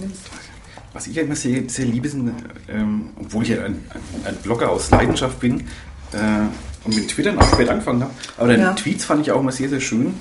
Nimm's. 0.00 0.18
Was 0.92 1.06
ich 1.06 1.16
immer 1.16 1.36
sehr, 1.36 1.68
sehr 1.68 1.84
liebe, 1.86 2.08
sind, 2.08 2.32
ähm, 2.68 3.10
obwohl 3.20 3.44
ich 3.44 3.50
ja 3.50 3.62
ein, 3.64 3.84
ein, 4.24 4.36
Blogger 4.42 4.70
aus 4.70 4.90
Leidenschaft 4.90 5.38
bin 5.38 5.60
äh, 6.12 6.16
und 6.84 6.94
mit 6.96 7.08
Twitter 7.08 7.32
auch 7.38 7.48
spät 7.52 7.68
angefangen 7.68 8.02
habe, 8.02 8.12
aber 8.36 8.48
deine 8.48 8.62
Ja. 8.62 8.72
Tweets 8.72 9.04
fand 9.04 9.20
ich 9.22 9.30
auch 9.30 9.40
immer 9.40 9.52
sehr, 9.52 9.68
sehr 9.68 9.80
schön. 9.80 10.14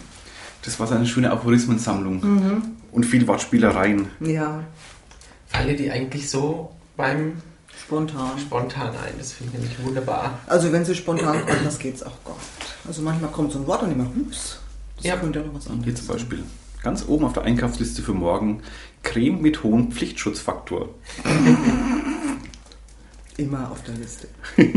Das 0.63 0.79
war 0.79 0.85
so 0.85 0.93
eine 0.93 1.07
schöne 1.07 1.31
Aphorismensammlung 1.31 2.19
Mhm. 2.21 2.61
und 2.91 3.05
viel 3.05 3.25
Wortspielereien. 3.27 4.07
Ja, 4.19 4.63
Falle 5.47 5.75
die 5.75 5.89
eigentlich 5.89 6.29
so 6.29 6.69
beim 6.95 7.41
spontan. 7.75 8.37
Spontan 8.39 8.89
ein. 8.89 9.13
Das 9.17 9.31
finde 9.31 9.53
ich 9.55 9.59
nämlich 9.61 9.83
wunderbar. 9.83 10.37
Also 10.45 10.71
wenn 10.71 10.85
sie 10.85 10.93
spontan 10.93 11.43
kommt, 11.47 11.65
das 11.65 11.79
geht's 11.79 12.03
auch 12.03 12.23
gar 12.23 12.35
nicht. 12.35 12.75
Also 12.87 13.01
manchmal 13.01 13.31
kommt 13.31 13.51
so 13.53 13.59
ein 13.59 13.65
Wort 13.65 13.81
und 13.81 13.91
immer, 13.91 14.05
hups, 14.15 14.59
das 14.97 15.05
Ja. 15.05 15.15
könnte 15.17 15.39
ja 15.39 15.45
noch 15.45 15.55
was 15.55 15.65
anderes 15.67 15.85
Hier 15.85 15.95
zum 15.95 16.07
Beispiel 16.07 16.43
ganz 16.83 17.05
oben 17.07 17.25
auf 17.25 17.33
der 17.33 17.43
Einkaufsliste 17.43 18.01
für 18.03 18.13
morgen 18.13 18.61
Creme 19.03 19.41
mit 19.41 19.63
hohem 19.63 19.91
Pflichtschutzfaktor. 19.91 20.89
Immer 23.37 23.71
auf 23.71 23.81
der 23.83 23.95
Liste. 23.95 24.27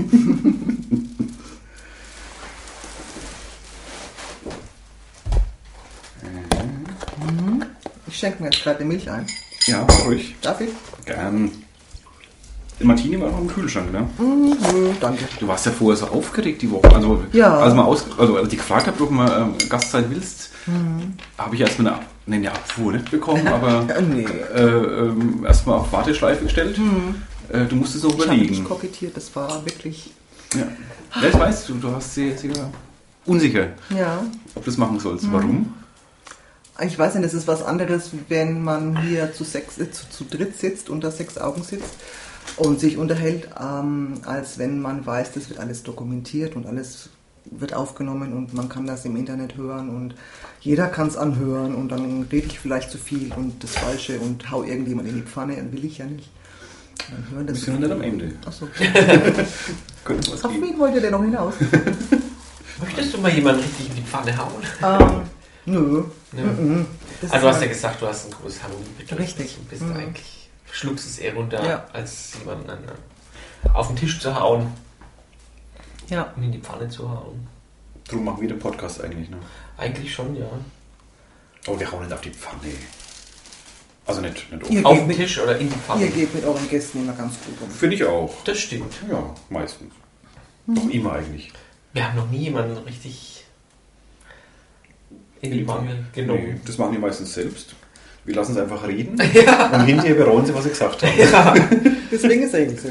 Ich 8.06 8.16
schenke 8.18 8.42
mir 8.42 8.50
jetzt 8.50 8.62
gerade 8.62 8.78
die 8.80 8.84
Milch 8.84 9.10
ein. 9.10 9.26
Ja, 9.66 9.82
ruhig. 10.04 10.34
Darf 10.42 10.60
ich? 10.60 10.70
Gern. 11.04 11.50
Der 12.78 12.86
Martini 12.86 13.20
war 13.20 13.30
noch 13.30 13.40
im 13.40 13.48
Kühlschrank, 13.48 13.92
ne? 13.92 14.08
Mhm, 14.18 14.96
danke. 15.00 15.24
Du 15.38 15.46
warst 15.46 15.66
ja 15.66 15.72
vorher 15.72 15.96
so 15.96 16.06
aufgeregt 16.08 16.62
die 16.62 16.70
Woche. 16.70 16.92
Also, 16.92 17.22
Ja. 17.32 17.58
als, 17.58 17.74
mal 17.74 17.84
aus, 17.84 18.04
also 18.18 18.36
als 18.36 18.52
ich 18.52 18.58
gefragt 18.58 18.86
habe, 18.86 19.00
ob 19.02 19.08
du 19.08 19.14
mal 19.14 19.54
ähm, 19.60 19.68
Gast 19.68 19.90
sein 19.92 20.06
willst, 20.10 20.50
Mhm. 20.66 21.14
habe 21.38 21.54
ich 21.54 21.60
erstmal 21.60 21.92
eine, 21.94 22.04
nee, 22.26 22.36
eine 22.36 22.52
Abfuhr 22.52 22.92
nicht 22.92 23.10
bekommen, 23.10 23.46
aber 23.48 23.84
nee. 24.00 24.22
äh, 24.24 24.60
ähm, 24.60 25.44
erstmal 25.44 25.78
auf 25.80 25.92
Warteschleife 25.92 26.44
gestellt. 26.44 26.78
Äh, 27.48 27.64
du 27.66 27.76
musstest 27.76 28.04
noch 28.04 28.12
Mhm. 28.12 28.18
Ich 28.20 28.26
habe 28.28 28.36
nicht 28.38 28.46
überlegen. 28.48 28.64
kokettiert, 28.64 29.16
das 29.16 29.34
war 29.34 29.64
wirklich. 29.64 30.12
Ja. 30.54 30.66
ja, 31.20 31.28
ich 31.28 31.34
weiß, 31.38 31.66
du, 31.66 31.74
du 31.74 31.90
hast 31.94 32.14
sehr, 32.14 32.36
sehr 32.36 32.52
unsicher, 33.26 33.68
Ja. 33.90 34.22
ob 34.54 34.64
du 34.64 34.70
das 34.70 34.78
machen 34.78 35.00
sollst. 35.00 35.24
Mhm. 35.24 35.32
Warum? 35.32 35.74
Ich 36.80 36.98
weiß 36.98 37.14
nicht, 37.16 37.24
es 37.26 37.34
ist 37.34 37.46
was 37.46 37.62
anderes, 37.62 38.10
wenn 38.28 38.62
man 38.64 39.00
hier 39.02 39.32
zu, 39.32 39.44
sechs, 39.44 39.78
äh, 39.78 39.90
zu, 39.90 40.08
zu 40.10 40.24
dritt 40.24 40.58
sitzt, 40.58 40.88
unter 40.90 41.10
sechs 41.10 41.38
Augen 41.38 41.62
sitzt 41.62 41.94
und 42.56 42.80
sich 42.80 42.96
unterhält, 42.96 43.48
ähm, 43.60 44.20
als 44.24 44.58
wenn 44.58 44.80
man 44.80 45.04
weiß, 45.06 45.32
das 45.32 45.48
wird 45.48 45.60
alles 45.60 45.82
dokumentiert 45.82 46.56
und 46.56 46.66
alles 46.66 47.08
wird 47.50 47.74
aufgenommen 47.74 48.32
und 48.32 48.54
man 48.54 48.68
kann 48.68 48.86
das 48.86 49.04
im 49.04 49.16
Internet 49.16 49.56
hören 49.56 49.88
und 49.90 50.14
jeder 50.60 50.86
kann 50.88 51.08
es 51.08 51.16
anhören 51.16 51.74
und 51.74 51.88
dann 51.90 52.26
rede 52.30 52.46
ich 52.46 52.58
vielleicht 52.60 52.90
zu 52.90 52.98
viel 52.98 53.32
und 53.34 53.62
das 53.64 53.72
Falsche 53.76 54.18
und 54.20 54.50
hau 54.50 54.62
irgendjemand 54.62 55.08
in 55.08 55.16
die 55.16 55.22
Pfanne, 55.22 55.56
dann 55.56 55.72
will 55.72 55.84
ich 55.84 55.98
ja 55.98 56.06
nicht. 56.06 56.30
Dann 57.10 57.26
hören 57.30 57.46
Wir 57.46 57.52
das 57.54 57.62
sind 57.62 57.74
noch 57.74 57.80
nicht 57.88 57.92
am 57.92 58.02
Ende. 58.02 58.32
Achso. 58.46 58.66
Auf 60.42 60.52
wen 60.60 60.78
wollt 60.78 60.94
ihr 60.94 61.00
denn 61.00 61.12
noch 61.12 61.22
hinaus? 61.22 61.54
Möchtest 62.80 63.14
du 63.14 63.18
mal 63.18 63.30
jemanden 63.32 63.60
richtig 63.62 63.90
in 63.90 63.96
die 63.96 64.02
Pfanne 64.02 64.36
hauen? 64.36 64.62
ähm, 64.82 65.20
nö. 65.66 66.04
Nö. 66.32 66.42
Mhm. 66.44 66.86
Also 67.22 67.34
du 67.38 67.48
hast 67.48 67.56
ja 67.56 67.60
halt- 67.62 67.68
gesagt, 67.70 68.02
du 68.02 68.06
hast 68.06 68.26
ein 68.26 68.32
großes 68.32 68.62
Harmoniebedürfnis. 68.62 69.18
Richtig. 69.18 69.56
Du 69.56 69.62
bist 69.64 69.82
Mhm. 69.82 69.96
eigentlich, 69.96 70.48
schluckst 70.70 71.06
es 71.06 71.18
eher 71.18 71.34
runter, 71.34 71.64
Ja. 71.64 71.84
als 71.92 72.32
jemanden 72.40 72.70
an, 72.70 72.78
auf 73.74 73.86
den 73.88 73.96
Tisch 73.96 74.18
zu 74.20 74.34
hauen 74.38 74.68
ja. 76.08 76.32
und 76.36 76.42
in 76.42 76.52
die 76.52 76.58
Pfanne 76.58 76.88
zu 76.88 77.08
hauen. 77.08 77.46
Drum 78.08 78.24
machen 78.24 78.40
wir 78.40 78.48
den 78.48 78.58
Podcast 78.58 79.02
eigentlich, 79.02 79.30
ne? 79.30 79.36
Eigentlich 79.78 80.12
schon, 80.12 80.34
ja. 80.36 80.46
Oh, 81.66 81.78
wir 81.78 81.90
hauen 81.90 82.02
nicht 82.02 82.12
auf 82.12 82.20
die 82.20 82.30
Pfanne. 82.30 82.58
Also 84.06 84.20
nicht, 84.20 84.50
nicht 84.50 84.68
Ihr 84.70 84.78
oben. 84.80 84.86
Auf 84.86 84.98
den 84.98 85.06
mit- 85.06 85.16
Tisch 85.16 85.38
oder 85.38 85.56
in 85.58 85.68
die 85.68 85.74
Ihr 85.74 85.80
Pfanne. 85.80 86.08
geht 86.08 86.34
mit 86.34 86.44
euren 86.44 86.68
Gästen 86.68 87.02
immer 87.04 87.12
ganz 87.12 87.34
gut 87.46 87.54
um. 87.60 87.70
Finde 87.70 87.96
ich 87.96 88.04
auch. 88.04 88.34
Das 88.44 88.58
stimmt. 88.58 88.92
Ja, 89.10 89.32
meistens. 89.48 89.92
Doch 90.66 90.88
immer 90.90 91.12
eigentlich. 91.12 91.52
Wir 91.92 92.08
haben 92.08 92.16
noch 92.16 92.30
nie 92.30 92.38
jemanden 92.38 92.76
richtig 92.78 93.44
in 95.40 95.50
die 95.52 95.58
genommen. 96.12 96.44
Nee, 96.44 96.60
das 96.64 96.78
machen 96.78 96.92
die 96.92 96.98
meistens 96.98 97.34
selbst. 97.34 97.74
Wir 98.24 98.34
lassen 98.36 98.54
sie 98.54 98.62
einfach 98.62 98.86
reden 98.86 99.12
und 99.72 99.84
hinterher 99.84 100.14
bereuen 100.14 100.46
sie, 100.46 100.54
was 100.54 100.64
sie 100.64 100.70
gesagt 100.70 101.02
haben. 101.02 101.18
Ja. 101.18 101.54
Deswegen 102.10 102.42
ist 102.44 102.54
er 102.54 102.60
eigentlich 102.60 102.80
so. 102.80 102.88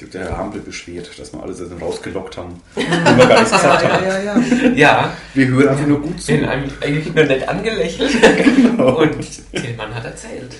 Sich 0.00 0.08
Der 0.08 0.22
Herr 0.22 0.38
Hampel 0.38 0.62
beschwert, 0.62 1.10
dass 1.18 1.30
wir 1.34 1.42
alles 1.42 1.60
aus 1.60 1.68
dem 1.68 1.76
rausgelockt 1.78 2.38
haben, 2.38 2.54
und 2.74 2.88
wir 2.90 3.26
gar 3.26 3.40
nichts 3.40 3.50
gesagt 3.52 3.82
Ja, 3.82 3.92
haben. 3.92 4.04
ja, 4.06 4.18
ja. 4.22 4.70
ja. 4.74 5.16
Wir 5.34 5.46
hören 5.48 5.68
einfach 5.68 5.86
nur 5.86 6.00
gut 6.00 6.22
zu. 6.22 6.32
Den 6.32 6.46
eigentlich 6.46 6.82
eigentlich 6.82 7.14
nur 7.14 7.24
nett 7.26 7.46
angelächelt. 7.46 8.14
Und 8.78 9.52
Tillmann 9.52 9.94
hat 9.94 10.06
erzählt. 10.06 10.56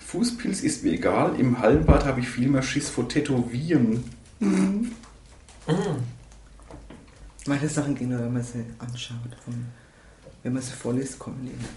Fußpilz 0.00 0.60
ist 0.60 0.84
mir 0.84 0.92
egal, 0.92 1.34
im 1.38 1.58
Hallenbad 1.58 2.04
habe 2.04 2.20
ich 2.20 2.28
viel 2.28 2.48
mehr 2.48 2.62
Schiss 2.62 2.90
vor 2.90 3.08
Tätowieren. 3.08 4.04
Meine 7.46 7.68
Sachen 7.68 7.94
gehen 7.94 8.10
nur, 8.10 8.18
wenn 8.20 8.32
man 8.34 8.42
sie 8.42 8.64
anschaut. 8.78 9.16
Von, 9.44 9.64
wenn 10.42 10.52
man 10.52 10.62
sie 10.62 10.72
vorliest, 10.72 11.18
kommen 11.18 11.40
die 11.42 11.56
nicht. 11.56 11.70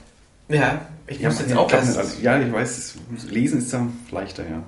Ja, 0.50 0.88
ich 1.08 1.22
muss 1.22 1.40
jetzt 1.40 1.50
ja, 1.52 1.58
auch 1.58 1.68
glaub 1.68 1.82
nicht, 1.82 1.96
erst. 1.96 1.98
also, 1.98 2.22
ja, 2.22 2.40
ich 2.42 2.52
weiß, 2.52 2.96
es- 3.16 3.30
lesen 3.30 3.60
ist 3.60 3.74
dann 3.74 3.94
leichter, 4.12 4.48
ja. 4.50 4.64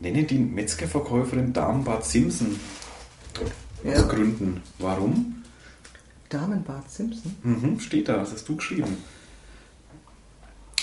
Nenne 0.00 0.24
die 0.24 0.38
Metzgerverkäuferin 0.38 1.52
Damenbad 1.52 2.04
Simpson. 2.04 2.58
Aus 3.84 3.92
Ja. 3.92 4.02
Gründen. 4.02 4.60
Warum? 4.78 5.42
Damenbad 6.28 6.90
Simpson? 6.90 7.34
Mhm, 7.42 7.78
steht 7.80 8.08
da, 8.08 8.16
das 8.16 8.32
hast 8.32 8.48
du 8.48 8.56
geschrieben. 8.56 8.96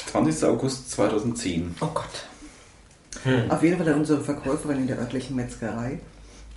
20. 0.07 0.43
August 0.47 0.91
2010. 0.91 1.75
Oh 1.81 1.87
Gott. 1.93 2.27
Hm. 3.23 3.51
Auf 3.51 3.61
jeden 3.63 3.77
Fall 3.77 3.87
hat 3.89 3.95
unsere 3.97 4.23
Verkäuferin 4.23 4.79
in 4.79 4.87
der 4.87 4.97
örtlichen 4.99 5.35
Metzgerei 5.35 5.99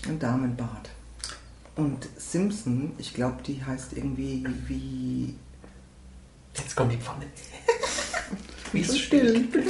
ein 0.08 0.18
Damenbad. 0.18 0.90
Und 1.76 2.08
Simpson, 2.16 2.92
ich 2.98 3.14
glaube, 3.14 3.42
die 3.46 3.62
heißt 3.64 3.92
irgendwie 3.94 4.44
wie. 4.68 5.34
Jetzt 6.56 6.76
kommt 6.76 6.92
die 6.92 6.96
Pfanne. 6.98 7.26
Wie 8.72 8.82
so 8.84 8.96
still. 8.96 9.46
Dir 9.52 9.62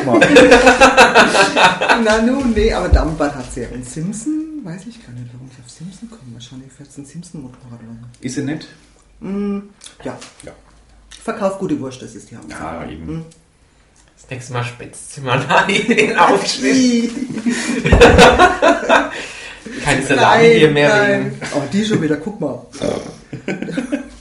auch 0.00 0.04
mal. 0.04 0.20
Na 2.04 2.22
nun, 2.22 2.52
nee, 2.52 2.72
aber 2.72 2.88
Damenbad 2.88 3.34
hat 3.34 3.52
sie 3.52 3.62
ja. 3.62 3.68
Und 3.70 3.84
Simpson, 3.84 4.60
weiß 4.64 4.82
ich 4.88 5.04
gar 5.04 5.12
nicht, 5.12 5.26
warum 5.32 5.48
ich 5.52 5.58
auf 5.64 5.68
Simpson 5.70 6.08
komme. 6.10 6.34
Wahrscheinlich 6.34 6.72
fährt 6.72 6.96
ein 6.96 7.04
Simpson-Motorrad 7.04 7.80
so. 7.82 8.08
Ist 8.20 8.34
sie 8.36 8.42
nett? 8.42 8.68
Mm, 9.20 9.58
ja, 10.04 10.16
Ja. 10.44 10.52
verkauf 11.22 11.58
gute 11.58 11.78
Wurst, 11.80 12.02
das 12.02 12.14
ist 12.14 12.30
die 12.30 12.36
Hauptsache. 12.36 12.62
Ja, 12.62 12.88
eben. 12.90 13.24
Das 14.20 14.30
nächste 14.30 14.52
Mal 14.52 14.64
sie 15.14 15.20
mal 15.22 15.40
den 15.88 16.16
Aufschnitt. 16.16 17.10
Keine 19.84 20.02
Salami 20.06 20.48
hier 20.54 20.70
mehr 20.70 20.88
nein. 20.96 21.40
Oh, 21.54 21.62
die 21.72 21.84
schon 21.84 22.00
wieder, 22.02 22.16
guck 22.16 22.40
mal. 22.40 22.64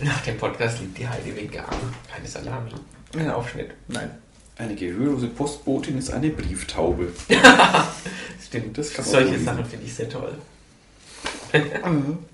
Nach 0.04 0.22
dem 0.22 0.38
Podcast 0.38 0.80
liebt 0.80 0.98
die 0.98 1.08
Heidi 1.08 1.36
vegan. 1.36 1.66
Keine 2.14 2.28
Salami. 2.28 2.72
Kein 3.14 3.26
Ja. 3.26 3.36
Aufschnitt. 3.36 3.72
Nein. 3.88 4.10
Eine 4.58 4.76
gehörlose 4.76 5.28
Postbotin 5.28 5.98
ist 5.98 6.12
eine 6.12 6.30
Brieftaube. 6.30 7.12
Stimmt. 8.46 8.78
Das 8.78 8.94
kann 8.94 9.06
Solche. 9.06 9.40
Sachen 9.40 9.66
finde 9.66 9.86
ich 9.86 9.94
sehr 9.94 10.10
toll. 10.10 10.34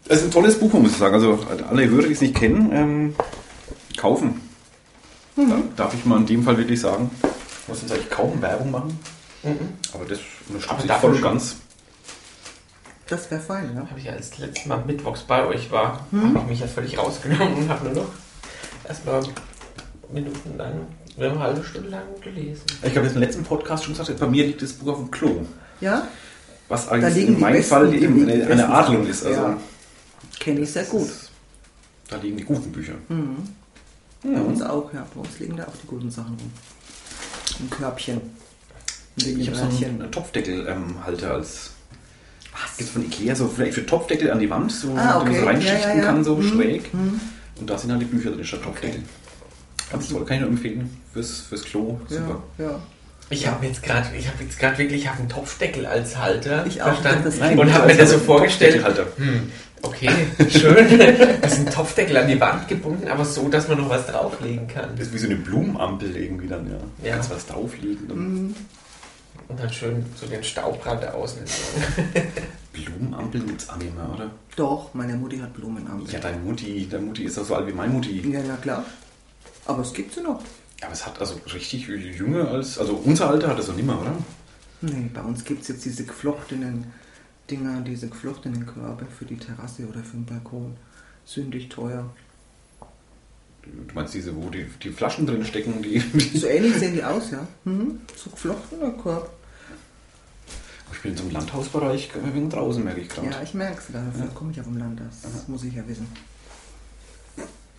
Es 0.07 0.18
ist 0.20 0.24
ein 0.26 0.32
tolles 0.32 0.59
Buch, 0.59 0.72
muss 0.74 0.91
ich 0.91 0.97
sagen. 0.97 1.15
Also 1.15 1.39
alle 1.70 1.89
Hörer, 1.89 2.07
die 2.07 2.13
es 2.13 2.22
nicht 2.22 2.36
kennen, 2.36 2.70
ähm, 2.72 3.15
kaufen. 3.97 4.41
Da 5.36 5.59
darf 5.76 5.93
ich 5.93 6.05
mal 6.05 6.18
in 6.18 6.26
dem 6.26 6.43
Fall 6.43 6.57
wirklich 6.57 6.80
sagen, 6.80 7.09
muss 7.68 7.82
jetzt 7.82 7.91
eigentlich 7.91 8.09
kaum 8.09 8.41
Werbung 8.41 8.72
machen, 8.72 8.99
Mhm. 9.43 9.70
aber 9.93 10.05
das 10.05 10.20
Aber 10.49 10.55
unterstütze 10.55 10.82
ich 10.82 10.88
dafür 10.88 11.09
voll 11.09 11.15
und 11.15 11.22
ganz. 11.22 11.57
Das 13.10 13.32
wäre 13.32 13.41
fein, 13.41 13.72
ja. 13.76 13.88
Habe 13.89 13.99
ich 13.99 14.10
als 14.12 14.38
letztes 14.38 14.66
Mal 14.66 14.84
mittwochs 14.86 15.22
bei 15.24 15.45
euch 15.45 15.72
war, 15.72 16.05
Hm? 16.12 16.30
habe 16.30 16.39
ich 16.39 16.45
mich 16.47 16.60
ja 16.60 16.68
völlig 16.68 16.97
rausgenommen 16.97 17.53
und 17.55 17.70
habe 17.70 17.86
nur 17.86 18.03
noch 18.03 18.10
erstmal 18.88 19.24
Minuten 20.12 20.58
lang, 20.58 20.88
eine 21.18 21.39
halbe 21.39 21.64
Stunde 21.64 21.89
lang 21.89 22.03
gelesen. 22.22 22.64
Ich 22.84 22.95
habe 22.95 23.05
jetzt 23.05 23.16
im 23.16 23.22
letzten 23.22 23.43
Podcast 23.43 23.86
schon 23.86 23.93
gesagt, 23.95 24.20
bei 24.20 24.28
mir 24.28 24.45
liegt 24.45 24.62
das 24.62 24.74
Buch 24.74 24.93
auf 24.93 24.97
dem 24.99 25.12
Klo. 25.12 25.45
Ja, 25.82 26.08
Was 26.70 26.89
eigentlich 26.89 27.28
in 27.28 27.39
meinem 27.39 27.64
Fall 27.64 27.93
eben 27.93 28.24
eine, 28.30 28.45
eine 28.45 28.58
Sachen. 28.58 29.08
ist. 29.08 29.26
Also 29.26 29.39
Ja. 29.41 29.58
kenne 30.39 30.60
ich 30.62 30.72
sehr 30.72 30.84
gut. 30.84 31.03
ist- 31.08 31.32
Da 32.10 32.18
liegen 32.18 32.38
die 32.38 32.43
guten 32.43 32.72
Bücher. 32.72 32.93
Mhm. 33.10 33.38
Bei 34.24 34.41
uns 34.41 34.62
auch, 34.62 34.91
ja. 34.93 35.05
Bei 35.14 35.22
uns 35.22 35.39
liegen 35.39 35.55
da 35.55 35.64
auch 35.64 35.76
die 35.82 35.88
guten 35.88 36.10
Sachen 36.12 36.36
rum. 36.38 36.51
Ein 37.60 37.70
Körbchen. 37.70 38.22
Wegen 39.18 39.39
Ich 39.39 39.47
habe 39.49 39.58
so 39.72 39.86
einen 39.86 40.12
Topfdeckelhalter 40.12 41.32
als. 41.36 41.72
Was? 42.62 42.78
Gibt 42.78 42.89
von 42.89 43.03
Ikea 43.03 43.36
so 43.36 43.47
vielleicht 43.47 43.74
für 43.76 43.86
Topfdeckel 43.86 44.32
an 44.32 44.39
die 44.39 44.49
Wand, 44.49 44.72
so 44.72 44.93
Ah, 44.95 45.20
damit 45.20 45.24
man 45.24 45.28
okay. 45.28 45.39
so 45.39 45.45
reinschichten 45.45 45.82
Ja, 45.82 45.89
ja, 45.89 45.95
ja. 45.97 46.03
kann, 46.05 46.24
so 46.24 46.36
Mhm. 46.36 46.49
schräg. 46.49 46.93
Mhm. 46.93 47.20
Und 47.60 47.70
da 47.70 47.78
sind 47.78 47.91
halt 47.91 48.01
die 48.01 48.05
Bücher 48.05 48.32
drin 48.32 48.43
statt 48.43 48.64
Topfdeckel. 48.64 49.01
Ganz 49.91 50.10
toll, 50.10 50.26
kann 50.26 50.36
ich 50.36 50.41
nur 50.41 50.49
empfehlen. 50.49 50.89
Fürs, 51.14 51.41
fürs 51.49 51.64
Klo. 51.64 51.99
Super. 52.08 52.41
Ja, 52.58 52.66
ja. 52.66 52.80
Ich 53.30 53.45
habe 53.47 53.66
jetzt 53.66 53.84
gerade, 53.84 54.08
ich 54.18 54.28
habe 54.28 54.41
jetzt 54.43 54.58
gerade 54.58 54.78
wirklich, 54.78 55.01
ich 55.01 55.08
habe 55.10 55.20
einen 55.20 55.28
Topfdeckel 55.30 55.86
als 55.86 56.18
Halter 56.18 56.66
Ich 56.66 56.82
auch, 56.82 56.88
verstanden 56.88 57.24
das 57.26 57.38
Nein, 57.39 57.60
und 57.60 57.74
habe 57.74 57.88
mir 57.88 57.95
das 57.97 58.12
so 58.12 58.20
vorgestellt. 58.20 58.82
Hm, 59.18 59.51
okay, 59.82 60.10
schön. 60.49 60.88
Das 61.41 61.53
ist 61.53 61.68
ein 61.68 61.74
Topfdeckel 61.74 62.16
an 62.18 62.28
die 62.30 62.39
Wand 62.39 62.68
gebunden, 62.70 63.08
aber 63.10 63.26
so, 63.26 63.49
dass 63.49 63.68
man 63.68 63.80
noch 63.80 63.89
was 63.89 64.08
drauflegen 64.08 64.68
kann. 64.70 64.91
Das 64.97 65.08
ist 65.08 65.14
wie 65.14 65.18
so 65.18 65.26
eine 65.28 65.36
Blumenampel 65.36 66.16
irgendwie 66.16 66.47
dann, 66.47 66.68
ja. 66.68 66.78
Ja. 67.08 67.14
Kannst 67.16 67.30
was 67.32 67.45
drauflegen. 67.45 68.08
Mhm. 68.08 68.55
Und 69.48 69.60
dann 69.60 69.72
schön 69.72 70.06
so 70.16 70.26
den 70.26 70.44
Staubrand 70.44 71.04
da 71.04 71.12
außen 71.12 71.40
entlang. 71.40 72.28
Blumenampel 72.74 73.42
gibt's 73.42 73.70
auch 73.70 73.78
nicht 73.78 73.96
mehr, 73.96 74.10
oder? 74.14 74.30
Doch, 74.56 74.94
meine 74.94 75.16
Mutti 75.16 75.38
hat 75.40 75.54
Blumen 75.54 75.88
am. 75.88 76.06
Ja, 76.06 76.20
deine 76.20 76.38
Mutti, 76.38 76.88
deine 76.90 77.06
Mutti 77.06 77.24
ist 77.24 77.38
doch 77.38 77.46
so 77.46 77.56
alt 77.56 77.68
wie 77.68 77.74
meine 77.74 77.94
Mutti. 77.94 78.20
Ja, 78.30 78.42
na 78.48 78.56
klar. 78.58 78.86
Aber 79.66 79.82
es 79.82 79.94
gibt 79.94 80.14
sie 80.14 80.22
noch. 80.22 80.42
Aber 80.82 80.94
es 80.94 81.06
hat 81.06 81.20
also 81.20 81.40
richtig 81.54 81.88
jünger 81.88 82.48
als. 82.50 82.78
Also 82.78 83.02
unser 83.04 83.30
Alter 83.30 83.50
hat 83.50 83.60
es 83.60 83.68
noch 83.68 83.76
nicht 83.76 83.86
mehr, 83.86 84.00
oder? 84.00 84.16
Nee, 84.82 85.10
bei 85.14 85.22
uns 85.22 85.44
gibt 85.44 85.64
es 85.64 85.70
jetzt 85.70 85.86
diese 85.86 86.06
geflochtenen 86.06 86.94
Dinger, 87.50 87.82
diese 87.82 88.10
geflochtenen 88.10 88.66
Körbe 88.66 89.06
für 89.06 89.26
die 89.26 89.38
Terrasse 89.38 89.88
oder 89.88 90.04
für 90.04 90.18
den 90.18 90.26
Balkon. 90.26 90.78
Sündig 91.26 91.70
teuer. 91.70 92.10
Du 93.88 93.93
meinst 93.95 94.13
diese, 94.13 94.36
wo 94.36 94.49
die, 94.49 94.65
die 94.84 94.89
Flaschen 94.89 95.26
drin 95.28 95.43
stecken, 95.45 95.82
die. 95.82 95.99
die 95.99 96.38
So 96.38 96.47
ähnlich 96.47 96.76
sehen 96.76 96.93
die 96.95 97.03
aus, 97.03 97.32
ja. 97.32 97.45
Mhm. 97.65 98.01
So 98.15 98.30
geflochtener 98.30 98.91
Korb. 98.91 99.30
ich 100.93 100.99
bin 101.01 101.15
zum 101.18 101.32
Landhausbereich 101.32 102.09
wenig 102.34 102.49
draußen, 102.49 102.84
merke 102.84 103.01
ich 103.01 103.09
gerade. 103.09 103.28
Ja, 103.28 103.41
ich 103.43 103.53
merke 103.53 103.80
es. 103.80 103.86
Dafür 103.91 104.28
komme 104.34 104.51
ich 104.51 104.57
ja 104.57 104.63
vom 104.63 104.78
Land. 104.78 104.99
Das 105.24 105.47
muss 105.47 105.63
ich 105.63 105.74
ja 105.74 105.88
wissen. 105.88 106.07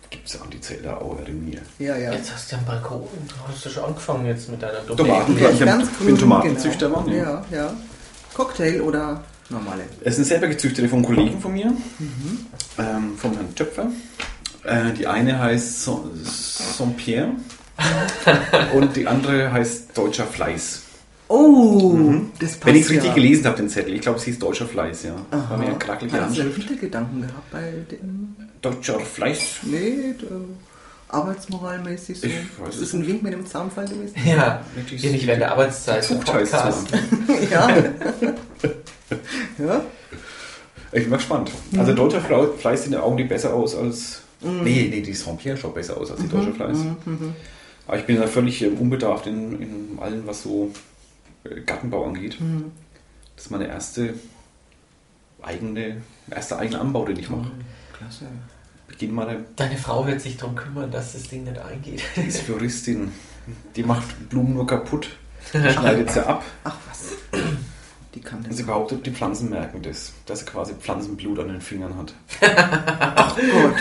Gibt 0.09 0.25
es 0.27 0.33
ja 0.33 0.41
an 0.41 0.49
die 0.49 0.59
Zellerauer 0.59 1.19
in 1.27 1.45
mir. 1.45 1.61
Ja, 1.77 1.95
ja. 1.95 2.11
Jetzt 2.13 2.33
hast 2.33 2.51
du 2.51 2.55
ja 2.55 2.57
einen 2.57 2.65
Balkon. 2.67 3.03
Du 3.27 3.35
hast 3.47 3.63
ja 3.65 3.69
schon 3.71 3.83
angefangen 3.83 4.25
jetzt 4.25 4.49
mit 4.49 4.61
deiner 4.61 4.83
Tomaten. 4.85 5.35
Domain. 5.37 5.53
ich 5.53 5.61
hab- 5.61 5.99
bin 6.05 6.17
Tomatenzüchter, 6.17 6.89
Mann, 6.89 7.07
ja. 7.09 7.15
Ja, 7.15 7.45
ja. 7.51 7.73
Cocktail 8.33 8.81
oder 8.81 9.23
normale? 9.49 9.83
Es 10.03 10.15
sind 10.15 10.25
selber 10.25 10.47
gezüchtete 10.47 10.89
von 10.89 11.03
Kollegen 11.03 11.39
von 11.39 11.53
mir, 11.53 11.71
ähm, 12.79 13.17
vom 13.17 13.33
Herrn 13.33 13.53
Töpfer. 13.53 13.87
Äh, 14.63 14.93
die 14.97 15.07
eine 15.07 15.39
heißt 15.39 15.83
Saint- 15.85 16.25
Saint-Pierre 16.25 17.31
und 18.73 18.95
die 18.95 19.07
andere 19.07 19.51
heißt 19.51 19.97
Deutscher 19.97 20.25
Fleiß. 20.25 20.81
Oh, 21.29 21.95
das 22.39 22.53
passt 22.53 22.65
Wenn 22.65 22.75
ich 22.75 22.81
es 22.83 22.89
richtig 22.89 23.09
ja. 23.09 23.13
gelesen 23.13 23.45
habe, 23.45 23.57
den 23.57 23.69
Zettel. 23.69 23.93
Ich 23.93 24.01
glaube, 24.01 24.17
es 24.17 24.23
hieß 24.25 24.39
Deutscher 24.39 24.65
Fleiß, 24.65 25.03
ja. 25.03 25.15
Aha. 25.31 25.49
War 25.51 25.57
mir 25.57 25.67
eine 25.67 25.77
krackelige 25.77 26.19
Hast 26.19 26.35
du 26.35 26.41
einen 26.41 26.49
Anschrift. 26.49 26.67
Hintergedanken 26.69 27.21
gehabt 27.21 27.51
bei 27.51 27.71
dem? 27.91 28.35
Deutscher 28.61 28.99
Fleiß. 28.99 29.39
Nee, 29.63 30.15
da- 30.19 30.25
arbeitsmoralmäßig 31.17 32.19
so. 32.19 32.27
Ich 32.27 32.33
weiß 32.33 32.65
das 32.67 32.75
es 32.75 32.81
ist 32.81 32.93
ein 32.93 33.07
Wink 33.07 33.23
mit 33.23 33.33
dem 33.33 33.45
Zaunfall 33.45 33.87
gewesen. 33.87 34.13
Ja, 34.25 34.61
Wirklich 34.75 35.01
hier 35.01 35.11
nicht 35.11 35.25
während 35.25 35.41
der 35.41 35.51
Arbeitszeit. 35.53 35.95
der 35.97 36.03
Zucht 36.03 36.31
heißt 36.33 36.51
Podcast. 36.51 36.87
ja. 37.51 37.69
ja. 39.65 39.81
Ich 40.91 41.01
bin 41.01 41.09
mal 41.09 41.15
gespannt. 41.17 41.51
Also 41.77 41.93
Deutscher 41.93 42.19
Fle- 42.21 42.55
Fleiß 42.57 42.79
sieht 42.79 42.87
in 42.87 42.91
den 42.93 43.01
Augen 43.01 43.17
die 43.17 43.23
besser 43.23 43.53
aus 43.53 43.75
als. 43.75 44.21
Nee, 44.41 44.87
nee, 44.89 45.01
die 45.01 45.13
Saint-Pierre 45.13 45.57
schaut 45.57 45.75
besser 45.75 45.97
aus 45.97 46.11
als 46.11 46.21
die 46.21 46.27
Deutsche 46.29 46.53
Fleiß. 46.53 46.77
Aber 47.87 47.97
ich 47.97 48.05
bin 48.05 48.17
da 48.17 48.27
völlig 48.27 48.61
ähm, 48.61 48.77
unbedarft 48.77 49.27
in, 49.27 49.61
in 49.61 49.99
allem, 49.99 50.25
was 50.27 50.43
so 50.43 50.71
äh, 51.43 51.61
Gartenbau 51.61 52.05
angeht. 52.05 52.37
Das 53.35 53.45
ist 53.45 53.51
meine 53.51 53.67
erste 53.67 54.13
eigene, 55.41 56.01
erste 56.29 56.57
eigene 56.57 56.79
Anbau, 56.79 57.05
den 57.05 57.17
ich 57.17 57.29
mache. 57.29 57.51
Klasse. 57.97 58.25
Beginn 58.87 59.13
meiner 59.13 59.37
Deine 59.55 59.77
Frau 59.77 60.05
wird 60.05 60.21
sich 60.21 60.37
darum 60.37 60.55
kümmern, 60.55 60.91
dass 60.91 61.13
das 61.13 61.23
Ding 61.23 61.43
nicht 61.43 61.57
eingeht. 61.57 62.01
die 62.15 62.21
ist 62.21 62.41
Floristin. 62.41 63.11
Die 63.75 63.83
macht 63.83 64.29
Blumen 64.29 64.53
nur 64.53 64.67
kaputt, 64.67 65.09
schneidet 65.51 66.11
sie 66.11 66.25
ab. 66.25 66.43
Ach 66.63 66.75
was. 66.87 67.13
Die 68.15 68.21
kann 68.21 68.43
das. 68.43 68.57
sie 68.57 68.63
behauptet, 68.63 69.05
die 69.05 69.11
Pflanzen 69.11 69.49
merken 69.51 69.81
das, 69.83 70.13
dass 70.25 70.39
sie 70.39 70.45
quasi 70.45 70.73
Pflanzenblut 70.73 71.37
an 71.39 71.49
den 71.49 71.61
Fingern 71.61 71.93
hat. 71.95 72.13
Gut. 73.39 73.75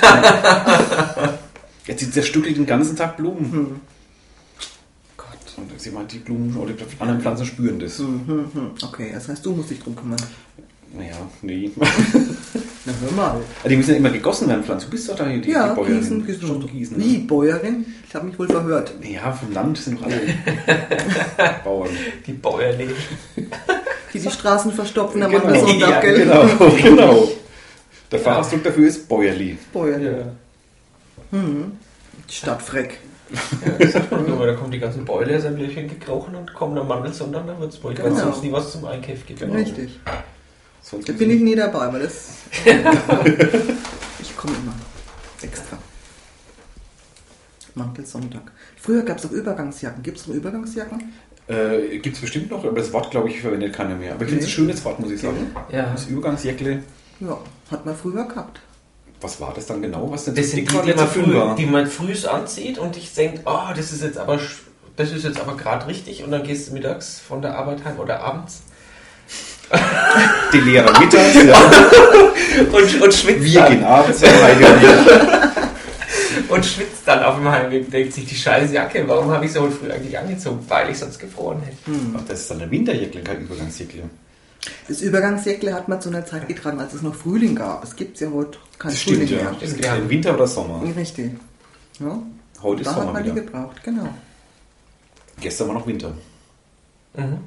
Jetzt 1.87 2.01
sie 2.01 2.11
zerstückelt 2.11 2.57
den 2.59 2.67
ganzen 2.67 2.95
Tag 2.97 3.17
Blumen. 3.17 3.51
Hm. 3.53 3.81
Gott. 5.17 5.27
Und 5.57 5.81
sie 5.81 5.91
meint, 5.91 6.13
die 6.13 6.19
Blumen 6.19 6.55
oder 6.57 6.73
die 6.75 6.85
anderen 6.99 7.21
Pflanzen 7.23 7.47
spüren 7.47 7.79
das. 7.79 7.99
Hm, 7.99 8.21
hm, 8.27 8.51
hm. 8.53 8.71
Okay, 8.85 9.11
das 9.15 9.29
heißt, 9.29 9.45
du 9.47 9.53
musst 9.53 9.71
dich 9.71 9.81
drum 9.81 9.97
kümmern. 9.97 10.19
Naja, 10.93 11.17
nee. 11.43 11.71
Na, 12.85 12.93
hör 13.03 13.13
mal. 13.13 13.41
die 13.69 13.77
müssen 13.77 13.91
ja 13.91 13.97
immer 13.97 14.09
gegossen 14.11 14.49
werden, 14.49 14.65
Pflanzen. 14.65 14.87
Du 14.87 14.91
bist 14.93 15.09
doch 15.09 15.17
da 15.17 15.25
die, 15.27 15.51
Ja, 15.51 15.69
die 15.71 15.75
Bäuerin. 15.75 16.01
gießen, 16.01 16.27
gießen. 16.27 16.47
Schon 16.49 16.67
gießen. 16.67 16.99
Wie, 16.99 17.19
Ne? 17.19 17.25
Bäuerin? 17.27 17.87
Ich 18.07 18.15
habe 18.15 18.27
mich 18.27 18.39
wohl 18.39 18.47
verhört. 18.49 18.95
Ja, 19.03 19.33
vom 19.33 19.53
Land 19.53 19.77
sind 19.79 19.99
doch 20.01 20.07
alle 20.07 20.21
Bauern. 21.65 21.91
Die 22.27 22.33
Bäuerle. 22.33 22.89
Die 24.13 24.21
die 24.21 24.31
Straßen 24.31 24.73
verstopfen 24.73 25.23
am 25.23 25.31
Genau. 25.31 25.55
Sonntag, 25.55 25.79
Ja, 25.91 26.01
gell? 26.01 26.19
Genau, 26.21 26.47
genau. 26.83 27.29
Der 28.11 28.19
Fachausdruck 28.21 28.65
dafür 28.65 28.89
ist 28.89 29.09
Bäuerli. 29.09 29.59
Bäuerin. 29.73 30.33
Stadtfreck. 32.31 32.99
Ja, 33.31 33.73
das 33.79 33.93
sagt 33.93 34.11
man 34.11 34.27
nur, 34.27 34.47
da 34.47 34.55
kommen 34.55 34.71
die 34.71 34.79
ganzen 34.79 35.05
Bäuerle 35.05 35.37
aus 35.37 35.45
einem 35.45 35.59
Löchchen 35.59 35.87
gekrochen 35.89 36.35
und 36.35 36.55
kommen 36.55 36.79
am 36.79 36.89
Mandelsonntag 36.89 37.45
nach 37.47 37.59
Würzburg, 37.61 37.99
weil 37.99 38.07
es 38.07 38.15
Genau. 38.19 38.31
sonst 38.33 38.43
nie 38.43 38.51
was 38.53 38.73
zum 38.73 38.87
Einkauf 38.87 39.27
gibt. 39.27 39.43
Richtig. 39.43 40.01
Sonst 40.81 41.07
Da 41.09 41.13
bin 41.13 41.31
ich 41.31 41.43
nie 41.43 41.55
dabei, 41.55 41.93
weil 41.93 42.01
das. 42.01 42.29
ich 44.23 44.37
komme 44.37 44.55
immer. 44.63 44.73
Extra. 45.43 45.77
Mantelsonntag. 47.75 48.51
Früher 48.81 49.03
gab 49.03 49.19
es 49.19 49.27
auch 49.27 49.31
Übergangsjacken. 49.31 50.03
Gibt 50.03 50.19
es 50.19 50.27
noch 50.27 50.35
Übergangsjacken? 50.35 51.13
Äh, 51.49 51.99
Gibt 51.99 52.17
es 52.17 52.21
bestimmt 52.21 52.51
noch, 52.51 52.63
aber 52.65 52.79
das 52.79 52.93
Wort, 52.93 53.11
glaube 53.11 53.29
ich, 53.31 53.41
verwendet 53.41 53.73
keiner 53.73 53.95
mehr. 53.95 54.13
Aber 54.15 54.23
ich 54.25 54.29
finde 54.29 54.45
es 54.45 54.49
Nee. 54.49 54.53
ein 54.53 54.55
schönes 54.55 54.85
Wort, 54.85 55.01
muss 55.01 55.11
ich 55.11 55.21
sagen. 55.21 55.51
Ja. 55.73 55.91
Das 55.95 56.07
Übergangsjäckle, 56.07 56.83
Ja, 57.21 57.39
hat 57.71 57.87
man 57.87 57.97
früher 57.97 58.25
gehabt. 58.27 58.61
was 59.21 59.41
war 59.41 59.53
das 59.55 59.67
dann 59.67 59.81
genau? 59.83 60.11
Was 60.11 60.27
denn 60.27 60.35
Das 60.35 60.51
sind 60.51 60.71
die, 60.71 60.77
die 60.83 60.93
man, 60.95 61.09
früh, 61.09 61.35
war? 61.35 61.57
die 61.57 61.67
man 61.67 61.87
frühs 61.87 62.27
anzieht 62.27 62.79
und 62.79 62.97
ich 62.97 63.13
denke, 63.15 63.41
oh, 63.47 63.73
das 63.75 63.93
ist 63.93 64.03
jetzt 64.03 64.19
aber 64.19 64.35
sch- 64.35 64.61
das 64.97 65.11
ist 65.13 65.25
jetzt 65.25 65.41
aber 65.41 65.57
gerade 65.57 65.87
richtig 65.87 66.23
und 66.23 66.31
dann 66.31 66.43
gehst 66.43 66.69
du 66.69 66.73
mittags 66.75 67.19
von 67.27 67.41
der 67.43 67.57
Arbeit 67.57 67.85
heim 67.85 67.99
oder 67.99 68.21
abends 68.21 68.63
Die 70.53 70.61
Lehrer 70.61 70.99
mittags, 71.01 71.35
ja. 71.35 71.61
und, 72.73 73.03
und 73.03 73.15
schwitzt 73.15 73.43
Wir 73.45 73.61
dann, 73.61 73.73
gehen 73.73 73.85
abends, 73.85 74.21
ja, 74.21 74.29
und 76.59 76.67
schwitzt 76.67 77.03
dann 77.07 77.23
auf 77.23 77.37
dem 77.37 77.49
Heimweg 77.49 77.85
und 77.87 77.93
denkt 77.93 78.13
sich 78.13 78.27
die 78.27 78.35
scheiß 78.35 78.73
Jacke, 78.73 79.03
warum 79.09 79.31
habe 79.31 79.45
ich 79.47 79.53
so 79.53 79.69
früh 79.71 79.91
eigentlich 79.91 80.19
angezogen, 80.19 80.61
weil 80.69 80.91
ich 80.91 80.99
sonst 80.99 81.19
gefroren 81.19 81.61
hätte. 81.63 81.77
Ach, 82.17 82.21
Das 82.29 82.41
ist 82.41 82.51
dann 82.51 82.61
ein 82.61 82.71
Winterjäckle, 82.71 83.23
kein 83.23 83.41
Übergangsjäckle. 83.43 84.03
Das 84.89 85.01
Übergangsjäckle 85.01 85.73
hat 85.73 85.89
man 85.89 86.01
zu 86.01 86.09
einer 86.11 86.27
Zeit 86.27 86.47
getragen, 86.49 86.79
als 86.81 86.93
es 86.93 87.03
noch 87.03 87.15
Frühling 87.15 87.55
gab. 87.55 87.83
Es 87.85 87.95
gibt 87.97 88.19
ja 88.21 88.31
heute 88.31 88.59
kein 88.79 88.91
Das 88.91 89.01
stimmt, 89.01 89.19
Frühling 89.29 89.39
ja. 89.39 89.45
mehr. 89.51 89.57
Es 89.63 89.73
gibt 89.73 89.85
keinen 89.85 90.09
Winter 90.11 90.35
oder 90.35 90.47
Sommer. 90.47 90.83
Richtig. 90.97 91.33
Ja, 92.01 92.19
Heute 92.63 92.83
ist 92.83 92.87
da 92.87 92.91
hat 92.95 92.99
Sommer 93.01 93.13
man 93.13 93.25
die 93.25 93.31
wieder. 93.33 93.43
gebraucht, 93.43 93.83
genau. 93.85 94.09
Gestern 95.41 95.69
war 95.69 95.75
noch 95.75 95.87
Winter. 95.87 96.13
Mhm. 97.17 97.39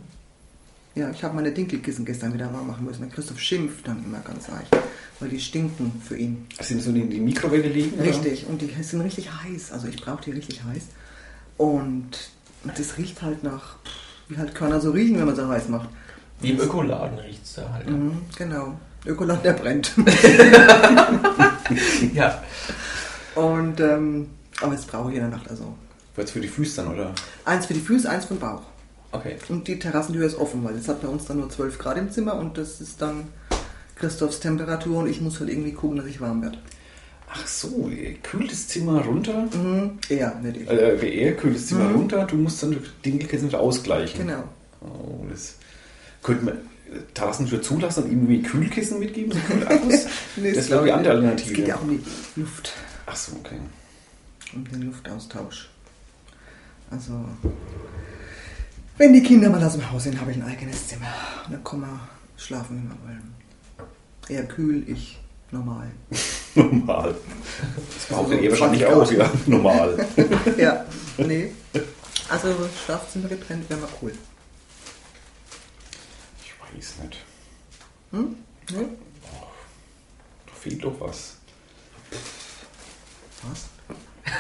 Ja, 0.94 1.10
ich 1.10 1.24
habe 1.24 1.36
meine 1.36 1.52
Dinkelkissen 1.52 2.04
gestern 2.04 2.34
wieder 2.34 2.52
warm 2.54 2.68
machen 2.68 2.86
müssen. 2.86 3.02
Der 3.02 3.10
Christoph 3.10 3.40
schimpft 3.40 3.88
dann 3.88 4.04
immer 4.04 4.20
ganz 4.20 4.50
leicht, 4.50 4.76
weil 5.20 5.30
die 5.30 5.40
stinken 5.40 6.02
für 6.06 6.18
ihn. 6.18 6.46
Sind 6.60 6.82
so 6.82 6.90
in 6.90 7.10
die 7.10 7.20
Mikrowelle 7.20 7.70
liegen? 7.70 7.94
oder? 7.98 8.10
Richtig, 8.10 8.46
und 8.48 8.62
die 8.62 8.70
sind 8.84 9.00
richtig 9.02 9.30
heiß. 9.32 9.72
Also 9.72 9.88
ich 9.88 10.02
brauche 10.02 10.22
die 10.24 10.32
richtig 10.32 10.62
heiß. 10.64 10.84
Und 11.58 12.10
das 12.78 12.98
riecht 12.98 13.22
halt 13.22 13.42
nach, 13.44 13.76
wie 14.28 14.38
halt 14.38 14.54
Körner 14.54 14.82
so 14.82 14.92
riechen, 14.92 15.18
wenn 15.18 15.26
man 15.26 15.36
sie 15.36 15.48
heiß 15.48 15.70
macht. 15.70 15.90
Wie 16.42 16.50
im 16.52 16.60
Ökoladen 16.60 17.20
riecht 17.20 17.44
es 17.46 17.54
da 17.54 17.72
halt. 17.72 17.90
Mhm, 17.90 18.18
genau. 18.38 18.78
Ökoland, 19.06 19.44
der 19.46 19.54
brennt. 19.54 19.94
Ja. 22.14 22.44
Und, 23.36 23.80
ähm, 23.80 24.28
aber 24.62 24.76
das 24.76 24.86
brauche 24.86 25.10
ich 25.10 25.16
in 25.16 25.22
der 25.22 25.30
Nacht. 25.30 25.50
Also 25.50 25.74
Wird's 26.16 26.32
für 26.32 26.42
die 26.42 26.48
Füße 26.50 26.84
dann, 26.84 26.94
oder? 26.94 27.14
eins 27.46 27.66
für 27.66 27.74
die 27.74 27.80
Füße, 27.80 28.10
eins 28.10 28.26
für 28.26 28.34
den 28.34 28.42
Bauch. 28.42 28.64
Okay. 29.12 29.36
Und 29.50 29.68
die 29.68 29.78
Terrassentür 29.78 30.26
ist 30.26 30.38
offen, 30.38 30.64
weil 30.64 30.76
es 30.76 30.88
hat 30.88 31.02
bei 31.02 31.08
uns 31.08 31.26
dann 31.26 31.38
nur 31.40 31.50
12 31.50 31.78
Grad 31.80 31.98
im 31.98 32.12
Zimmer 32.12 32.36
und 32.36 32.58
das 32.58 32.80
ist 32.80 33.02
dann 33.02 33.28
Christophs 33.96 34.40
Temperatur 34.40 35.00
und 35.00 35.10
ich 35.10 35.20
muss 35.22 35.40
halt 35.40 35.50
irgendwie 35.50 35.74
gucken, 35.74 35.98
dass 35.98 36.06
ich 36.06 36.22
warm 36.22 36.42
werde. 36.42 36.58
Ach 37.34 37.48
so, 37.48 37.90
kühlt 38.24 38.52
das 38.52 38.68
Zimmer 38.68 39.02
runter. 39.06 39.48
Mhm, 39.54 40.00
eher, 40.10 40.36
nicht 40.42 40.58
ich. 40.58 40.70
Äh, 40.70 41.24
er 41.26 41.36
kühlt 41.36 41.56
das 41.56 41.68
Zimmer 41.68 41.92
runter, 41.92 42.26
du 42.26 42.36
musst 42.36 42.62
dann 42.64 42.72
die 42.72 42.80
Dinkelkissen 43.06 43.48
wieder 43.50 43.60
ausgleichen. 43.62 44.26
Genau. 44.28 44.44
Oh, 44.82 45.26
das 45.30 45.56
könnte 46.24 46.46
man 46.46 46.56
äh, 46.56 47.00
Terrassentür 47.14 47.62
zulassen 47.62 48.04
und 48.06 48.12
irgendwie 48.12 48.42
Kühlkissen 48.42 49.00
mitgeben, 49.00 49.32
so 49.34 49.40
Kühlakkus? 49.40 50.08
Nee, 50.36 50.52
das 50.54 50.70
wäre 50.70 50.84
die 50.86 50.92
andere 50.92 51.14
Es 51.14 51.20
Alternative. 51.20 51.54
geht 51.54 51.68
ja 51.68 51.76
auch 51.78 51.82
um 51.84 51.90
die 51.90 52.40
Luft, 52.40 52.74
Ach 53.06 53.16
so, 53.16 53.34
okay. 53.40 53.58
um 54.54 54.66
den 54.70 54.82
Luftaustausch. 54.84 55.70
Also, 56.90 57.14
wenn 59.02 59.14
die 59.14 59.24
Kinder 59.24 59.50
mal 59.50 59.64
aus 59.64 59.74
dem 59.74 59.92
Haus 59.92 60.04
sind, 60.04 60.22
habe 60.22 60.30
ich 60.30 60.38
ein 60.38 60.44
eigenes 60.44 60.88
Zimmer. 60.88 61.08
Und 61.48 61.54
dann 61.54 61.64
kann 61.64 61.80
man 61.80 62.00
schlafen, 62.38 62.78
wie 62.78 62.88
man 62.88 62.98
will. 63.08 64.38
Er 64.38 64.46
kühl, 64.46 64.88
ich 64.88 65.20
normal. 65.50 65.90
Normal. 66.56 67.16
Das 67.96 68.06
braucht 68.06 68.30
Also 68.30 68.44
ihr 68.44 68.52
wahrscheinlich 68.52 68.84
20 68.84 68.94
auch, 68.94 69.26
ja. 69.26 69.32
Normal. 69.48 70.06
ja, 70.58 70.86
nee. 71.18 71.52
Also 72.30 72.56
Schlafzimmer 72.86 73.28
getrennt 73.28 73.68
wäre 73.70 73.80
mal 73.80 73.90
cool. 74.02 74.14
Ich 76.44 76.54
weiß 76.78 77.04
nicht. 77.04 77.18
Hm? 78.12 78.36
Nee? 78.70 78.86
Da 80.46 80.54
fehlt 80.62 80.84
doch 80.84 81.00
was. 81.00 81.38
Was? 83.42 83.66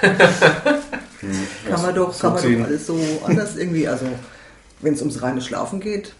Hm, 1.21 1.47
Kann 1.69 1.81
man 1.83 1.93
doch, 1.93 2.19
kann 2.19 2.33
man 2.33 2.41
doch 2.41 2.65
alles 2.65 2.87
so 2.87 2.99
anders 3.23 3.55
irgendwie, 3.55 3.87
also 3.87 4.07
wenn 4.81 4.93
es 4.93 5.01
ums 5.01 5.21
reine 5.21 5.41
Schlafen 5.41 5.79
geht. 5.79 6.13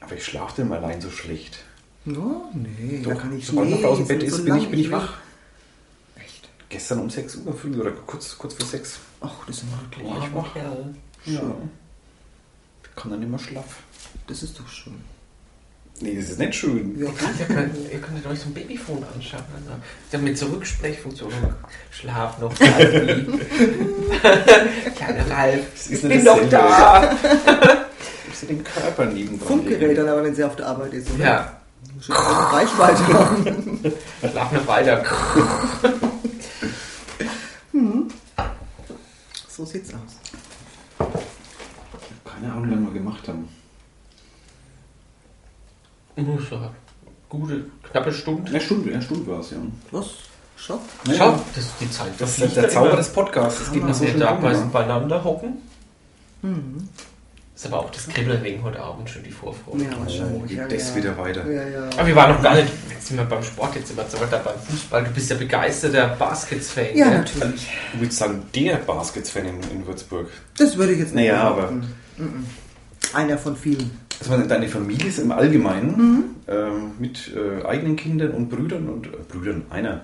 Aber 0.00 0.14
ich 0.14 0.24
schlafe 0.24 0.62
denn 0.62 0.72
allein 0.72 1.00
so 1.00 1.10
schlecht. 1.10 1.64
Ja, 2.04 2.50
nee, 2.54 3.02
da 3.02 3.10
Doch, 3.10 3.20
kann 3.20 3.36
ich 3.36 3.46
sobald 3.46 3.70
man 3.70 3.84
aus 3.84 3.98
dem 3.98 4.08
Bett 4.08 4.22
ist, 4.22 4.36
so 4.36 4.44
bin 4.44 4.56
ich, 4.56 4.70
bin 4.70 4.80
ich 4.80 4.90
wach. 4.90 5.18
Echt? 6.16 6.48
Gestern 6.68 7.00
um 7.00 7.10
6 7.10 7.36
Uhr 7.36 7.54
früh 7.54 7.78
oder 7.78 7.92
kurz, 7.92 8.36
kurz 8.38 8.54
vor 8.54 8.66
6. 8.66 8.98
Ach, 9.20 9.30
das 9.46 9.58
ist 9.58 9.64
immer 9.64 9.80
wirklich. 9.82 10.04
Boah, 10.04 10.24
ich 10.26 10.34
wach. 10.34 10.56
Ja. 11.26 11.54
Kann 12.96 13.10
dann 13.10 13.22
immer 13.22 13.38
schlaff. 13.38 13.82
Das 14.26 14.42
ist 14.42 14.58
doch 14.58 14.68
schön. 14.68 15.00
Nee, 16.02 16.14
das 16.16 16.30
ist 16.30 16.38
nicht 16.38 16.54
schön. 16.54 16.98
Ja, 16.98 17.06
Ihr 17.06 17.12
könnt, 17.12 17.40
ihr, 17.40 17.46
könnt, 17.46 17.92
ihr 17.92 18.00
könntet 18.00 18.26
euch 18.26 18.40
so 18.40 18.48
ein 18.48 18.54
Babyphone 18.54 19.04
anschaffen. 19.14 19.52
Also, 19.54 19.70
der 20.10 20.18
mit 20.20 20.38
so 20.38 20.46
Rücksprechfunktion. 20.46 21.30
Schlaf 21.90 22.38
noch, 22.38 22.58
Ralfi. 22.58 23.26
Kleiner 24.96 25.30
Ralf. 25.30 25.90
Ich 25.90 26.02
bin 26.02 26.24
doch 26.24 26.48
da. 26.48 27.16
Ich 28.32 28.46
sehe 28.46 28.56
den 28.56 28.64
Körper 28.64 29.04
neben 29.06 29.38
Funkgerät 29.38 29.98
dann 29.98 30.08
aber, 30.08 30.22
wenn 30.24 30.34
sie 30.34 30.44
auf 30.44 30.56
der 30.56 30.68
Arbeit 30.68 30.94
ist, 30.94 31.10
oder? 31.10 31.24
Ja, 31.24 31.60
eine 32.08 32.52
Reichweite 32.52 33.06
haben. 33.12 33.80
schlaf 34.30 34.52
noch 34.52 34.66
weiter. 34.66 35.04
So 39.48 39.64
sieht's 39.66 39.92
aus. 39.92 40.16
Ich 40.98 41.04
habe 41.04 42.40
keine 42.40 42.52
Ahnung, 42.52 42.70
wie 42.70 42.86
wir 42.86 42.92
gemacht 43.00 43.28
haben. 43.28 43.46
Gute, 47.28 47.64
knappe 47.90 48.12
Stunde. 48.12 48.50
Eine 48.50 48.60
Stunde, 48.60 48.92
eine 48.92 49.02
Stunde 49.02 49.30
war 49.30 49.40
es, 49.40 49.50
ja. 49.52 49.58
Was? 49.92 50.06
Ja, 50.68 50.78
Schau, 51.16 51.30
ja. 51.30 51.40
das 51.54 51.64
ist 51.64 51.74
die 51.80 51.90
Zeit. 51.90 52.12
Das 52.18 52.30
ist 52.30 52.36
fliegt 52.36 52.56
der 52.56 52.68
Zauber 52.68 52.96
des 52.96 53.08
Podcasts. 53.08 53.60
Das 53.60 53.72
geht 53.72 53.88
Dass 53.88 53.98
so 53.98 54.04
bei, 54.04 54.52
ja. 54.52 54.68
beieinander 54.72 55.24
hocken. 55.24 55.58
Mhm. 56.42 56.88
Ist 57.54 57.66
aber 57.66 57.80
auch 57.80 57.90
das 57.90 58.08
Kribbeln 58.08 58.42
wegen 58.42 58.62
heute 58.62 58.80
Abend 58.80 59.08
schon 59.10 59.22
die 59.22 59.30
Vorfreude. 59.30 59.84
Ja, 59.84 59.90
wahrscheinlich. 59.98 60.42
Oh, 60.42 60.46
geht 60.46 60.56
ja, 60.56 60.66
das 60.66 60.90
ja. 60.90 60.96
wieder 60.96 61.18
weiter. 61.18 61.50
Ja, 61.50 61.68
ja. 61.68 61.90
Aber 61.94 62.06
wir 62.06 62.16
waren 62.16 62.34
noch 62.34 62.42
gar 62.42 62.54
nicht, 62.54 62.68
jetzt 62.88 63.06
sind 63.06 63.18
wir 63.18 63.24
beim 63.24 63.42
Sport, 63.42 63.74
jetzt 63.76 63.88
sind 63.88 63.98
wir 63.98 64.06
so 64.08 64.18
weiter 64.18 64.38
beim 64.38 64.58
Fußball. 64.58 65.04
Du 65.04 65.10
bist 65.10 65.30
ja 65.30 65.36
begeisterter 65.36 66.08
Baskets-Fan. 66.08 66.96
Ja, 66.96 67.08
gell? 67.08 67.18
natürlich. 67.18 67.68
Ich 67.92 68.00
würde 68.00 68.14
sagen, 68.14 68.42
der 68.54 68.76
Baskets-Fan 68.76 69.44
in, 69.44 69.60
in 69.70 69.86
Würzburg. 69.86 70.28
Das 70.56 70.76
würde 70.76 70.92
ich 70.94 71.00
jetzt 71.00 71.14
nicht 71.14 71.28
Naja, 71.28 71.50
behaupten. 71.50 71.94
Mhm. 72.16 72.46
Einer 73.12 73.36
von 73.36 73.56
vielen. 73.56 73.90
Also 74.20 74.36
deine 74.46 74.68
Familie 74.68 75.06
ist 75.08 75.18
im 75.18 75.32
Allgemeinen 75.32 76.36
ähm, 76.46 76.92
mit 76.98 77.32
äh, 77.34 77.64
eigenen 77.66 77.96
Kindern 77.96 78.32
und 78.32 78.50
Brüdern 78.50 78.88
und 78.88 79.06
äh, 79.06 79.10
Brüdern, 79.28 79.62
einer. 79.70 80.02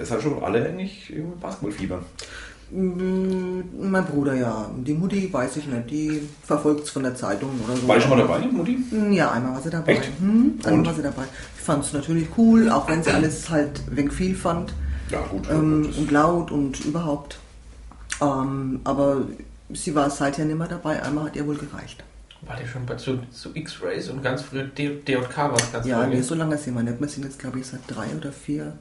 Es 0.00 0.10
hat 0.10 0.22
schon 0.22 0.42
alle 0.42 0.66
eigentlich 0.66 1.12
Basketballfieber. 1.40 2.02
Mm, 2.70 3.60
Mein 3.90 4.04
Bruder, 4.04 4.34
ja. 4.34 4.70
Die 4.76 4.92
Mutti 4.92 5.32
weiß 5.32 5.56
ich 5.56 5.66
nicht. 5.66 5.90
Die 5.90 6.20
verfolgt 6.44 6.84
es 6.84 6.90
von 6.90 7.02
der 7.04 7.14
Zeitung 7.14 7.50
oder 7.66 7.76
so. 7.76 7.88
War 7.88 7.96
ich 7.96 8.02
schon 8.02 8.10
mal 8.10 8.18
dabei, 8.18 8.40
Mutti? 8.40 8.78
Mm, 8.90 9.12
Ja, 9.12 9.30
einmal 9.30 9.54
war 9.54 9.62
sie 9.62 9.70
dabei. 9.70 9.92
Echt? 9.92 10.10
Hm, 10.20 10.58
einmal 10.64 10.80
Und? 10.80 10.86
war 10.86 10.94
sie 10.94 11.02
dabei. 11.02 11.22
Ich 11.56 11.62
fand 11.64 11.84
es 11.84 11.92
natürlich 11.94 12.28
cool, 12.36 12.68
auch 12.70 12.88
wenn 12.88 13.02
sie 13.02 13.10
alles 13.10 13.48
halt 13.48 13.80
wenig 13.90 14.12
viel 14.12 14.34
fand. 14.34 14.74
Ja, 15.10 15.20
gut. 15.30 15.48
Ähm, 15.50 15.84
das- 15.86 15.96
und 15.96 16.10
laut 16.10 16.50
und 16.50 16.84
überhaupt. 16.84 17.38
Ähm, 18.20 18.80
aber 18.84 19.22
sie 19.72 19.94
war 19.94 20.10
seither 20.10 20.44
nicht 20.44 20.58
mehr 20.58 20.68
dabei. 20.68 21.02
Einmal 21.02 21.24
hat 21.26 21.36
ihr 21.36 21.46
wohl 21.46 21.56
gereicht. 21.56 22.04
War 22.42 22.56
der 22.56 22.66
schon 22.66 22.86
bei 22.86 22.94
zu, 22.94 23.18
zu 23.32 23.50
X-Rays 23.54 24.08
und 24.10 24.22
ganz 24.22 24.42
früh 24.42 24.62
D- 24.64 25.00
DJK 25.06 25.36
war 25.36 25.56
es 25.56 25.72
ganz 25.72 25.86
Ja, 25.86 26.02
früh. 26.04 26.10
nee, 26.14 26.22
so 26.22 26.34
lange 26.34 26.56
sind 26.56 26.74
wir 26.74 26.82
nicht. 26.84 27.00
Wir 27.00 27.08
sind 27.08 27.24
jetzt, 27.24 27.38
glaube 27.38 27.58
ich, 27.58 27.66
seit 27.66 27.80
drei 27.88 28.06
oder 28.16 28.30
vier 28.32 28.74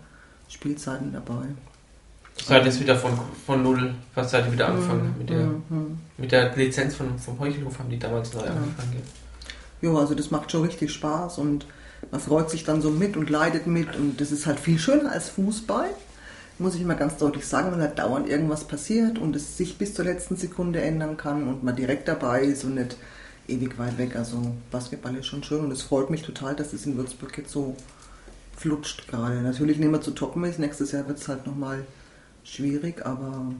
Spielzeiten 0.48 1.12
dabei. 1.12 1.46
Seid 2.46 2.66
jetzt 2.66 2.80
wieder 2.80 2.96
von, 2.96 3.18
von 3.48 3.64
null, 3.64 3.96
was 4.14 4.30
seid 4.30 4.46
ihr 4.46 4.54
wieder 4.54 4.68
angefangen? 4.68 5.16
Mit 5.18 5.30
der, 5.32 5.38
Mhm. 5.48 5.98
mit 6.18 6.32
der 6.32 6.56
Lizenz 6.56 6.94
von, 6.96 7.18
vom 7.18 7.40
Heuchelhof 7.40 7.80
haben 7.80 7.90
die 7.90 7.98
damals 7.98 8.32
neu 8.34 8.42
Ja. 8.42 8.52
angefangen. 8.52 9.02
Ja, 9.82 9.94
also 9.96 10.14
das 10.14 10.30
macht 10.32 10.52
schon 10.52 10.62
richtig 10.62 10.92
Spaß 10.92 11.40
und 11.40 11.66
man 12.12 12.22
freut 12.22 12.52
sich 12.52 12.64
dann 12.64 12.82
so 12.84 12.92
mit 12.92 13.18
und 13.18 13.30
leidet 13.32 13.66
mit 13.66 13.96
und 13.96 14.22
das 14.22 14.32
ist 14.32 14.46
halt 14.46 14.60
viel 14.60 14.78
schöner 14.78 15.12
als 15.12 15.30
Fußball, 15.30 15.90
muss 16.60 16.76
ich 16.76 16.84
mal 16.86 16.96
ganz 16.96 17.18
deutlich 17.18 17.46
sagen, 17.48 17.72
wenn 17.72 17.82
halt 17.82 17.98
dauernd 17.98 18.30
irgendwas 18.30 18.64
passiert 18.66 19.18
und 19.18 19.36
es 19.36 19.58
sich 19.58 19.78
bis 19.80 19.96
zur 19.96 20.06
letzten 20.06 20.36
Sekunde 20.36 20.82
ändern 20.82 21.18
kann 21.18 21.48
und 21.48 21.64
man 21.64 21.76
direkt 21.76 22.08
dabei 22.08 22.44
ist 22.44 22.64
und 22.64 22.76
nicht 22.76 22.98
ewig 23.48 23.78
weit 23.78 23.98
weg. 23.98 24.16
Also 24.16 24.56
Basketball 24.72 25.16
ist 25.16 25.28
schon 25.28 25.44
schön 25.44 25.60
und 25.62 25.72
es 25.72 25.82
freut 25.82 26.10
mich 26.10 26.24
total, 26.24 26.56
dass 26.56 26.74
es 26.74 26.86
in 26.86 26.98
Würzburg 26.98 27.38
jetzt 27.38 27.52
so 27.52 27.76
flutscht 28.58 29.08
gerade. 29.08 29.36
Natürlich 29.42 29.78
nicht 29.78 29.92
mehr 29.92 30.02
zu 30.02 30.12
toppen 30.12 30.44
ist, 30.44 30.60
nächstes 30.60 30.92
Jahr 30.92 31.08
wird 31.08 31.20
es 31.20 31.28
halt 31.28 31.46
nochmal 31.46 31.86
schwierig, 32.44 33.06
aber 33.06 33.52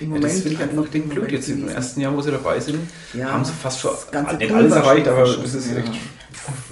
im 0.00 0.06
Ja, 0.06 0.06
Moment 0.08 0.24
das 0.24 0.40
finde 0.40 0.50
ich 0.50 0.60
einfach 0.60 0.88
den 0.88 1.08
blöd. 1.08 1.30
Jetzt 1.30 1.48
im 1.48 1.68
ersten 1.68 2.00
Jahr, 2.00 2.16
wo 2.16 2.20
sie 2.20 2.30
dabei 2.30 2.60
sind, 2.60 2.78
Ja, 3.12 3.32
haben 3.32 3.44
sie 3.44 3.52
fast 3.52 3.80
schon 3.80 3.92
nicht 4.38 4.52
alles 4.52 4.72
erreicht, 4.72 5.08
aber 5.08 5.24
das 5.24 5.54
ist 5.54 5.70
ja. 5.70 5.78
echt 5.78 5.92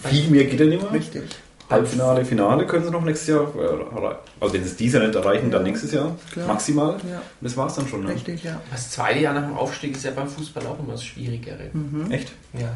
viel 0.08 0.30
mehr 0.30 0.44
geht 0.44 0.60
ja 0.60 0.66
nicht 0.66 0.82
mehr. 0.82 0.92
Richtig. 0.92 1.22
Halbfinale, 1.70 2.24
Finale 2.24 2.66
können 2.66 2.84
sie 2.84 2.90
noch 2.90 3.04
nächstes 3.04 3.28
Jahr 3.28 3.54
äh, 3.54 3.58
erreichen. 3.60 4.18
Also 4.40 4.54
wenn 4.54 4.62
sie 4.64 4.70
es 4.70 4.76
dieses 4.76 4.94
Jahr 4.98 5.06
nicht 5.06 5.16
erreichen, 5.16 5.50
dann 5.50 5.62
Ja, 5.66 5.68
nächstes 5.70 5.92
Jahr 5.92 6.16
klar. 6.32 6.46
maximal. 6.46 6.96
Ja. 7.10 7.20
Das 7.40 7.56
war 7.56 7.66
es 7.66 7.74
dann 7.74 7.86
schon. 7.86 8.04
Ne? 8.04 8.14
Richtig, 8.14 8.44
ja. 8.44 8.60
Das 8.70 8.90
zweite 8.90 9.18
Jahr 9.20 9.34
nach 9.34 9.46
dem 9.46 9.56
Aufstieg 9.56 9.94
ist 9.96 10.04
ja 10.04 10.10
beim 10.12 10.28
Fußball 10.28 10.66
auch 10.66 10.78
immer 10.78 10.92
das 10.92 11.04
Schwierigere. 11.04 11.70
Mhm. 11.72 12.10
Echt? 12.10 12.32
Ja. 12.54 12.74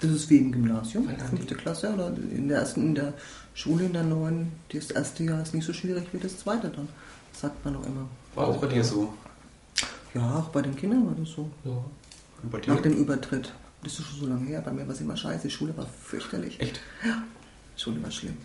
Das 0.00 0.10
ist 0.12 0.30
wie 0.30 0.36
im 0.38 0.52
Gymnasium, 0.52 1.08
fünfte 1.28 1.56
Klasse 1.56 1.92
oder 1.92 2.12
in 2.32 2.46
der 2.48 2.58
ersten, 2.58 2.82
in 2.86 2.94
der 2.94 3.14
Schule 3.54 3.84
in 3.86 3.92
der 3.92 4.04
neuen, 4.04 4.52
das 4.72 4.92
erste 4.92 5.24
Jahr 5.24 5.42
ist 5.42 5.52
nicht 5.54 5.64
so 5.66 5.72
schwierig 5.72 6.04
wie 6.12 6.18
das 6.18 6.38
zweite 6.38 6.68
dann, 6.68 6.88
sagt 7.32 7.64
man 7.64 7.74
doch 7.74 7.84
immer. 7.84 8.06
War 8.36 8.46
auch 8.46 8.58
bei 8.58 8.68
dir 8.68 8.84
so. 8.84 9.12
Ja, 10.14 10.36
auch 10.36 10.50
bei 10.50 10.62
den 10.62 10.76
Kindern 10.76 11.04
war 11.06 11.14
das 11.18 11.30
so. 11.30 11.50
ja. 11.64 11.72
Nach 12.68 12.80
dem 12.80 12.92
Übertritt. 12.92 13.52
Das 13.82 13.92
ist 13.98 14.06
schon 14.06 14.20
so 14.20 14.26
lange 14.26 14.46
her. 14.46 14.60
Bei 14.64 14.70
mir 14.70 14.86
war 14.86 14.94
es 14.94 15.00
immer 15.00 15.16
scheiße. 15.16 15.48
Die 15.48 15.50
Schule 15.52 15.76
war 15.76 15.86
fürchterlich. 16.04 16.60
Echt? 16.60 16.80
Die 17.04 17.08
Schule 17.78 18.02
war 18.02 18.10
schlimm. 18.10 18.36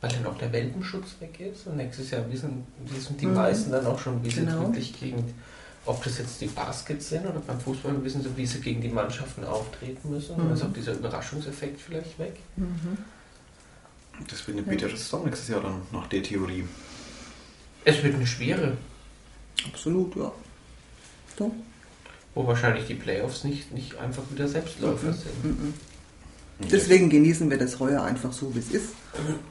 Weil 0.00 0.10
dann 0.12 0.26
auch 0.26 0.38
der 0.38 0.50
Welpenschutz 0.52 1.16
weg 1.20 1.38
ist 1.40 1.66
und 1.66 1.76
nächstes 1.76 2.10
Jahr 2.10 2.30
wissen, 2.32 2.66
wissen 2.86 3.16
die 3.18 3.26
Mhm. 3.26 3.34
meisten 3.34 3.70
dann 3.70 3.86
auch 3.86 3.98
schon, 3.98 4.24
wie 4.24 4.30
sie 4.30 4.40
Genau. 4.40 4.60
wirklich 4.62 4.98
gegen, 4.98 5.34
ob 5.84 6.02
das 6.04 6.18
jetzt 6.18 6.40
die 6.40 6.46
Baskets 6.46 7.10
sind 7.10 7.26
oder 7.26 7.40
beim 7.40 7.60
Fußball 7.60 8.02
wissen 8.02 8.22
sie, 8.22 8.34
wie 8.36 8.46
sie 8.46 8.60
gegen 8.60 8.80
die 8.80 8.88
Mannschaften 8.88 9.44
auftreten 9.44 10.10
müssen. 10.10 10.36
Mhm. 10.36 10.38
Dann 10.48 10.52
ist 10.54 10.62
auch 10.62 10.72
dieser 10.72 10.92
Überraschungseffekt 10.94 11.80
vielleicht 11.80 12.18
weg. 12.18 12.36
Das 14.28 14.46
wird 14.46 14.58
eine 14.58 14.66
bittere 14.66 14.96
Saison 14.96 15.24
nächstes 15.24 15.48
Jahr 15.48 15.60
dann, 15.62 15.82
nach 15.92 16.06
der 16.08 16.22
Theorie. 16.22 16.64
Es 17.84 18.02
wird 18.02 18.14
eine 18.14 18.26
schwere, 18.26 18.76
Absolut, 19.66 20.16
ja. 20.16 20.32
Doch. 21.36 21.50
wo 22.34 22.46
wahrscheinlich 22.46 22.86
die 22.86 22.94
Playoffs 22.94 23.44
nicht, 23.44 23.72
nicht 23.72 23.96
einfach 23.98 24.22
wieder 24.30 24.48
Selbstläufer 24.48 25.08
Mhm. 25.08 25.12
sind. 25.14 25.74
Mhm. 26.60 26.68
Deswegen 26.70 27.10
genießen 27.10 27.50
wir 27.50 27.58
das 27.58 27.78
heuer 27.80 28.02
einfach 28.02 28.32
so, 28.32 28.54
wie 28.54 28.58
es 28.58 28.70
ist. 28.70 28.88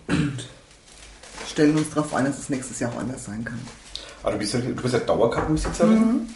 Und 0.08 0.48
stellen 1.48 1.76
uns 1.78 1.90
darauf 1.90 2.14
ein, 2.14 2.26
dass 2.26 2.38
es 2.40 2.50
nächstes 2.50 2.80
Jahr 2.80 2.92
auch 2.94 3.00
anders 3.00 3.26
sein 3.26 3.44
kann. 3.44 3.60
Aber 4.24 4.34
du 4.34 4.38
bist 4.40 4.54
ja, 4.54 4.60
du 4.60 4.74
bist 4.82 4.94
ja 4.94 5.00
Dauerkartenbesitzerin 5.00 6.28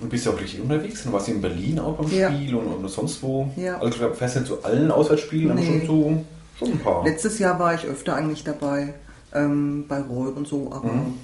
und 0.00 0.08
bist 0.08 0.26
ja 0.26 0.32
auch 0.32 0.40
richtig 0.40 0.60
unterwegs. 0.60 1.02
Du 1.04 1.12
warst 1.12 1.28
ja 1.28 1.34
in 1.34 1.40
Berlin 1.40 1.78
auch 1.78 1.96
beim 1.96 2.06
Mhm. 2.06 2.12
Ja. 2.14 2.32
Spiel 2.32 2.54
und, 2.54 2.66
und 2.66 2.88
sonst 2.88 3.22
wo. 3.22 3.50
Ja. 3.56 3.74
Also 3.76 3.88
ich 3.88 3.96
glaube, 3.96 4.14
fährst 4.14 4.36
nicht 4.36 4.46
zu 4.48 4.62
allen 4.64 4.90
Auswärtsspielen, 4.90 5.54
Nee. 5.56 5.66
schon 5.66 5.86
so 5.86 6.24
schon 6.58 6.72
ein 6.72 6.78
paar. 6.78 7.04
Letztes 7.04 7.38
Jahr 7.38 7.58
war 7.58 7.74
ich 7.74 7.84
öfter 7.84 8.14
eigentlich 8.14 8.44
dabei, 8.44 8.94
ähm, 9.34 9.86
bei 9.88 10.00
Roy 10.00 10.30
und 10.32 10.46
so, 10.46 10.70
aber 10.72 10.92
Mhm. 10.92 11.14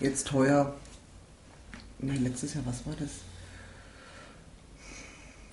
jetzt 0.00 0.32
heuer. 0.32 0.74
Nee, 1.98 2.18
letztes 2.22 2.52
Jahr, 2.54 2.64
was 2.66 2.84
war 2.86 2.94
das? 3.00 3.08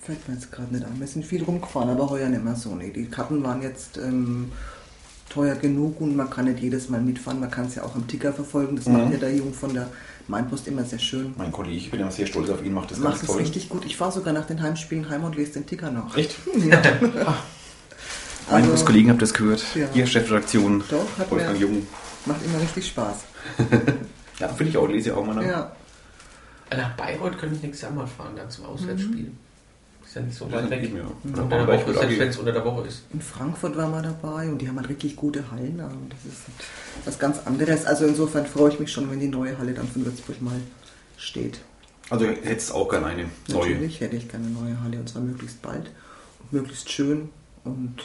Fällt 0.04 0.28
mir 0.28 0.34
jetzt 0.34 0.52
gerade 0.52 0.72
nicht 0.74 0.84
an. 0.84 0.98
Wir 1.00 1.06
sind 1.06 1.24
viel 1.24 1.42
rumgefahren, 1.42 1.88
aber 1.90 2.10
heuer 2.10 2.28
nicht 2.28 2.44
mehr 2.44 2.54
so. 2.56 2.74
Nee, 2.74 2.90
die 2.90 3.06
Karten 3.06 3.42
waren 3.42 3.62
jetzt 3.62 3.96
ähm, 3.96 4.52
teuer 5.30 5.54
genug 5.54 6.00
und 6.00 6.14
man 6.14 6.28
kann 6.28 6.44
nicht 6.44 6.60
jedes 6.60 6.90
Mal 6.90 7.00
mitfahren. 7.00 7.40
Man 7.40 7.50
kann 7.50 7.66
es 7.66 7.74
ja 7.76 7.84
auch 7.84 7.94
am 7.94 8.06
Ticker 8.06 8.32
verfolgen. 8.32 8.76
Das 8.76 8.86
Mhm. 8.86 8.92
macht 8.94 9.12
ja 9.12 9.18
der 9.18 9.34
Jung 9.34 9.54
von 9.54 9.72
der 9.72 9.88
Mainpost 10.28 10.68
immer 10.68 10.84
sehr 10.84 10.98
schön. 10.98 11.32
Mein 11.38 11.50
Kollege, 11.52 11.76
ich 11.76 11.90
bin 11.90 12.00
ja 12.00 12.10
sehr 12.10 12.26
stolz 12.26 12.50
auf 12.50 12.62
ihn, 12.62 12.74
macht 12.74 12.90
das 12.90 12.98
macht 12.98 13.12
ganz 13.14 13.22
es 13.22 13.28
toll. 13.28 13.38
richtig 13.38 13.68
gut. 13.70 13.84
Ich 13.86 13.96
fahre 13.96 14.12
sogar 14.12 14.34
nach 14.34 14.46
den 14.46 14.60
Heimspielen 14.62 15.08
heim 15.08 15.24
und 15.24 15.36
lese 15.36 15.52
den 15.52 15.66
Ticker 15.66 15.90
noch. 15.90 16.14
Echt? 16.16 16.36
Ja. 16.64 16.80
Meine 18.50 18.70
Also- 18.70 18.84
Kollegen 18.84 19.08
habt 19.08 19.22
das 19.22 19.32
gehört. 19.32 19.64
Ja. 19.74 19.86
Ihr 19.94 20.06
Chefredaktion, 20.06 20.84
Doch, 20.90 21.06
hat 21.18 21.30
Wolfgang 21.30 21.58
Jung. 21.58 21.86
Macht 22.26 22.44
immer 22.44 22.60
richtig 22.60 22.86
Spaß. 22.88 23.16
Ja, 24.40 24.48
finde 24.48 24.70
ich 24.70 24.76
auch, 24.76 24.88
lese 24.88 25.10
ich 25.10 25.14
auch 25.14 25.24
mal 25.24 25.34
nach. 25.36 25.42
Ja. 25.44 25.72
Nach 26.76 26.90
Bayreuth 26.96 27.38
könnte 27.38 27.54
ich 27.54 27.62
nächstes 27.62 27.82
Jahr 27.82 27.92
mal 27.92 28.04
fahren, 28.06 28.32
dann 28.36 28.50
zum 28.50 28.64
Auswärtsspiel. 28.66 29.30
Ist 30.14 30.20
ja 30.20 30.22
nicht 30.26 30.38
so 30.38 30.44
Das 30.44 30.54
weit 30.54 30.64
ist 30.64 30.70
weg. 30.70 30.92
ja. 30.94 31.42
Unter 31.42 31.56
der 31.66 31.66
Woche, 31.66 31.92
selbst 31.92 32.18
wenn 32.20 32.28
es 32.28 32.36
unter 32.36 32.52
der 32.52 32.64
Woche 32.64 32.86
ist. 32.86 33.02
In 33.12 33.20
Frankfurt 33.20 33.76
war 33.76 33.88
man 33.88 34.04
dabei 34.04 34.48
und 34.48 34.58
die 34.58 34.68
haben 34.68 34.76
halt 34.76 34.88
richtig 34.88 35.16
gute 35.16 35.50
Hallen. 35.50 35.80
Und 35.80 36.12
das 36.12 36.32
ist 36.32 36.42
was 37.04 37.18
ganz 37.18 37.38
anderes. 37.44 37.84
Also 37.84 38.04
insofern 38.06 38.46
freue 38.46 38.70
ich 38.70 38.78
mich 38.78 38.92
schon, 38.92 39.10
wenn 39.10 39.18
die 39.18 39.26
neue 39.26 39.58
Halle 39.58 39.72
dann 39.74 39.88
von 39.88 40.04
Würzburg 40.04 40.40
mal 40.40 40.60
steht. 41.18 41.58
Also 42.10 42.26
hättest 42.26 42.72
auch 42.72 42.88
gerne 42.88 43.06
eine 43.06 43.24
neue. 43.48 43.70
Natürlich 43.70 44.00
hätte 44.00 44.14
ich 44.14 44.28
gerne 44.28 44.46
eine 44.46 44.54
neue 44.54 44.80
Halle 44.84 44.98
und 44.98 45.08
zwar 45.08 45.22
möglichst 45.22 45.60
bald 45.62 45.90
und 46.40 46.52
möglichst 46.52 46.92
schön. 46.92 47.30
Und 47.64 47.96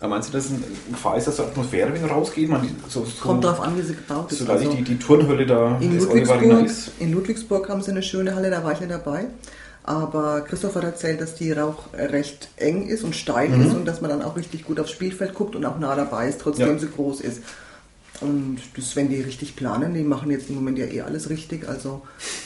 Aber 0.00 0.08
meinst 0.08 0.30
du, 0.30 0.32
dass 0.32 0.48
ein 0.48 0.64
Gefahr 0.92 1.18
ist, 1.18 1.26
dass 1.26 1.36
die 1.36 1.42
Atmosphäre 1.42 1.92
wieder 1.92 2.06
rausgeht? 2.06 2.48
Man, 2.48 2.66
so, 2.88 3.04
so, 3.04 3.20
kommt 3.20 3.44
darauf 3.44 3.60
an, 3.60 3.76
wie 3.76 3.82
sie 3.82 3.94
gebaut 3.94 4.32
ist. 4.32 4.38
So 4.38 4.46
dass 4.46 4.60
Also 4.62 4.72
die, 4.72 4.82
die 4.82 4.98
Turnhölle 4.98 5.44
da 5.44 5.76
in, 5.78 5.98
Ludwigsburg, 5.98 6.64
ist. 6.64 6.92
in 7.00 7.12
Ludwigsburg 7.12 7.68
haben 7.68 7.82
sie 7.82 7.90
eine 7.90 8.02
schöne 8.02 8.34
Halle, 8.34 8.48
da 8.50 8.64
war 8.64 8.72
ich 8.72 8.80
nicht 8.80 8.90
dabei. 8.92 9.26
Aber 9.86 10.40
Christoph 10.40 10.76
hat 10.76 10.84
erzählt, 10.84 11.20
dass 11.20 11.34
die 11.34 11.54
auch 11.58 11.92
recht 11.92 12.48
eng 12.56 12.88
ist 12.88 13.04
und 13.04 13.14
steil 13.14 13.50
Mhm. 13.50 13.66
ist 13.66 13.74
und 13.74 13.84
dass 13.84 14.00
man 14.00 14.10
dann 14.10 14.22
auch 14.22 14.34
richtig 14.36 14.64
gut 14.64 14.80
aufs 14.80 14.90
Spielfeld 14.90 15.34
guckt 15.34 15.54
und 15.54 15.64
auch 15.66 15.78
nah 15.78 15.94
dabei 15.94 16.26
ist, 16.28 16.40
trotzdem 16.40 16.68
Ja. 16.68 16.78
sie 16.78 16.88
groß 16.88 17.20
ist. 17.20 17.42
Und 18.22 18.58
das, 18.76 18.96
wenn 18.96 19.10
die 19.10 19.20
richtig 19.20 19.56
planen, 19.56 19.92
die 19.92 20.02
machen 20.02 20.30
jetzt 20.30 20.48
im 20.48 20.54
Moment 20.54 20.78
ja 20.78 20.86
eh 20.86 21.02
alles 21.02 21.28
richtig. 21.28 21.68
Also 21.68 22.00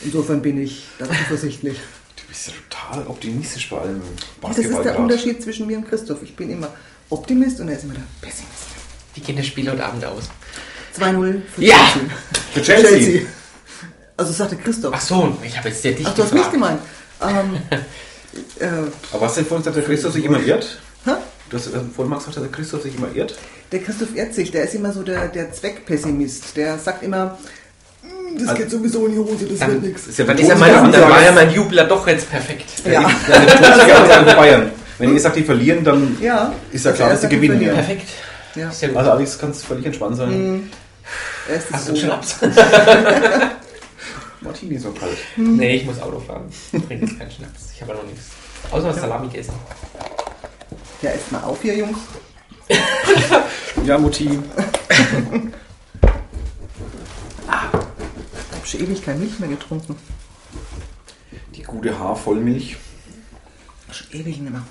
insofern 0.04 0.42
bin 0.42 0.60
ich 0.60 0.84
da 0.98 1.06
zuversichtlich. 1.06 1.78
Du 2.16 2.22
bist 2.26 2.48
ja 2.48 2.52
total 2.68 3.06
optimistisch 3.06 3.70
bei 3.70 3.78
allem 3.78 4.00
das 4.00 4.10
ist 4.10 4.56
der 4.58 4.64
Basketball 4.64 4.82
grad. 4.84 4.98
Unterschied 4.98 5.42
zwischen 5.42 5.66
mir 5.68 5.78
und 5.78 5.88
Christoph. 5.88 6.22
Ich 6.22 6.34
bin 6.34 6.50
immer 6.50 6.70
Optimist 7.10 7.60
und 7.60 7.68
er 7.68 7.76
ist 7.76 7.84
immer 7.84 7.94
der 7.94 8.02
Pessimist. 8.20 8.52
Wie 9.14 9.20
geht 9.20 9.38
das 9.38 9.46
Spiel 9.46 9.70
heute 9.70 9.84
Abend 9.84 10.04
aus? 10.04 10.24
2-0 10.98 11.42
für 11.54 11.62
Ja! 11.62 11.76
Chelsea. 11.92 12.10
Für 12.54 12.62
Chelsea. 12.62 13.22
Also 14.16 14.32
sagte 14.32 14.56
Christoph. 14.56 14.92
Ach 14.96 15.00
so, 15.00 15.36
ich 15.44 15.56
habe 15.56 15.68
jetzt 15.68 15.82
sehr 15.82 15.92
dich 15.92 16.04
Ach, 16.06 16.14
du 16.14 16.24
hast 16.24 16.34
mich 16.34 16.50
gemeint. 16.50 16.80
Ähm, 17.22 17.56
äh, 18.60 18.66
Aber 19.12 19.22
was 19.22 19.34
denn 19.34 19.46
vorhin 19.46 19.62
gesagt, 19.64 19.76
der 19.76 19.84
Christoph 19.84 20.12
sich 20.12 20.24
immer 20.24 20.40
irrt? 20.40 20.78
hä? 21.04 21.12
Du 21.50 21.56
hast 21.56 21.66
äh, 21.68 21.70
vorhin 21.94 22.10
mal 22.10 22.16
gesagt, 22.18 22.36
dass 22.36 22.42
der 22.42 22.52
Christoph 22.52 22.82
sich 22.82 22.94
immer 22.96 23.08
irrt. 23.14 23.36
Der 23.72 23.80
Christoph 23.80 24.14
Erzig, 24.16 24.50
der 24.50 24.64
ist 24.64 24.74
immer 24.74 24.92
so 24.92 25.02
der, 25.02 25.28
der 25.28 25.52
Zweckpessimist. 25.52 26.56
Der 26.56 26.78
sagt 26.78 27.02
immer, 27.02 27.38
"Mm, 28.02 28.38
das 28.38 28.48
Also- 28.48 28.62
geht 28.62 28.70
sowieso 28.70 29.06
in 29.06 29.12
die 29.12 29.18
Hose, 29.18 29.44
das 29.46 29.58
Dann- 29.58 29.72
wird 29.72 29.82
nichts. 29.82 30.06
Ist 30.06 30.18
ja 30.18 30.24
Dann, 30.24 30.38
ist 30.38 30.48
ja 30.48 30.54
Tonsiger 30.54 30.80
mein, 30.82 30.92
dann 30.92 31.10
war 31.10 31.22
ja 31.22 31.32
mein 31.32 31.50
Jubler 31.52 31.84
doch 31.84 32.06
jetzt 32.06 32.30
perfekt. 32.30 32.66
Ja. 32.84 33.02
Ja, 33.02 33.08
für 33.08 34.36
Bayern. 34.36 34.70
Wenn 34.98 35.14
ihr 35.14 35.20
sagt, 35.20 35.36
die 35.36 35.44
verlieren, 35.44 35.84
dann 35.84 36.16
Ja. 36.20 36.52
ist 36.72 36.84
ja 36.84 36.90
Also 36.90 36.96
klar, 36.98 37.08
er 37.10 37.12
dass 37.14 37.22
sie 37.22 37.28
gewinnen. 37.28 37.60
Ja. 37.62 37.74
Perfekt. 37.74 38.08
Ja. 38.54 38.70
Ja. 38.80 38.88
Also 38.96 39.10
Alex, 39.12 39.38
kannst 39.38 39.64
völlig 39.64 39.86
entspannt 39.86 40.16
sein. 40.16 40.28
Hm. 40.30 40.70
Er 41.48 41.56
ist 41.56 41.66
das 41.70 41.74
Hast 41.76 41.88
du 41.88 41.92
einen. 41.92 42.00
Schnaps? 42.02 42.36
Martini 44.40 44.74
ist 44.76 44.82
so 44.84 44.92
kalt. 44.92 45.18
nee, 45.36 45.76
ich 45.76 45.84
muss 45.84 46.00
Auto 46.00 46.20
fahren. 46.20 46.48
Ich 46.72 46.84
trinke 46.84 47.06
jetzt 47.06 47.18
keinen 47.18 47.30
Schnaps. 47.30 47.72
Ich 47.74 47.80
habe 47.82 47.92
ja 47.92 47.98
noch 47.98 48.06
nichts. 48.06 48.26
Außer 48.70 48.92
Salami 48.94 49.28
gegessen. 49.28 49.54
Ja, 51.02 51.10
esst 51.10 51.32
mal 51.32 51.42
auf 51.42 51.60
hier, 51.62 51.76
Jungs. 51.76 51.98
Ja, 53.84 53.96
Mutti. 53.96 54.24
Ich 54.24 54.36
habe 57.48 58.66
schon 58.66 58.80
ewig 58.80 59.02
kein 59.04 59.20
Milch 59.20 59.38
mehr 59.38 59.48
getrunken. 59.48 59.96
Die 61.54 61.62
gute 61.62 61.98
Haarvollmilch. 61.98 62.76
Schon 63.90 64.06
ewig 64.12 64.38
nicht 64.38 64.50
mehr. 64.50 64.64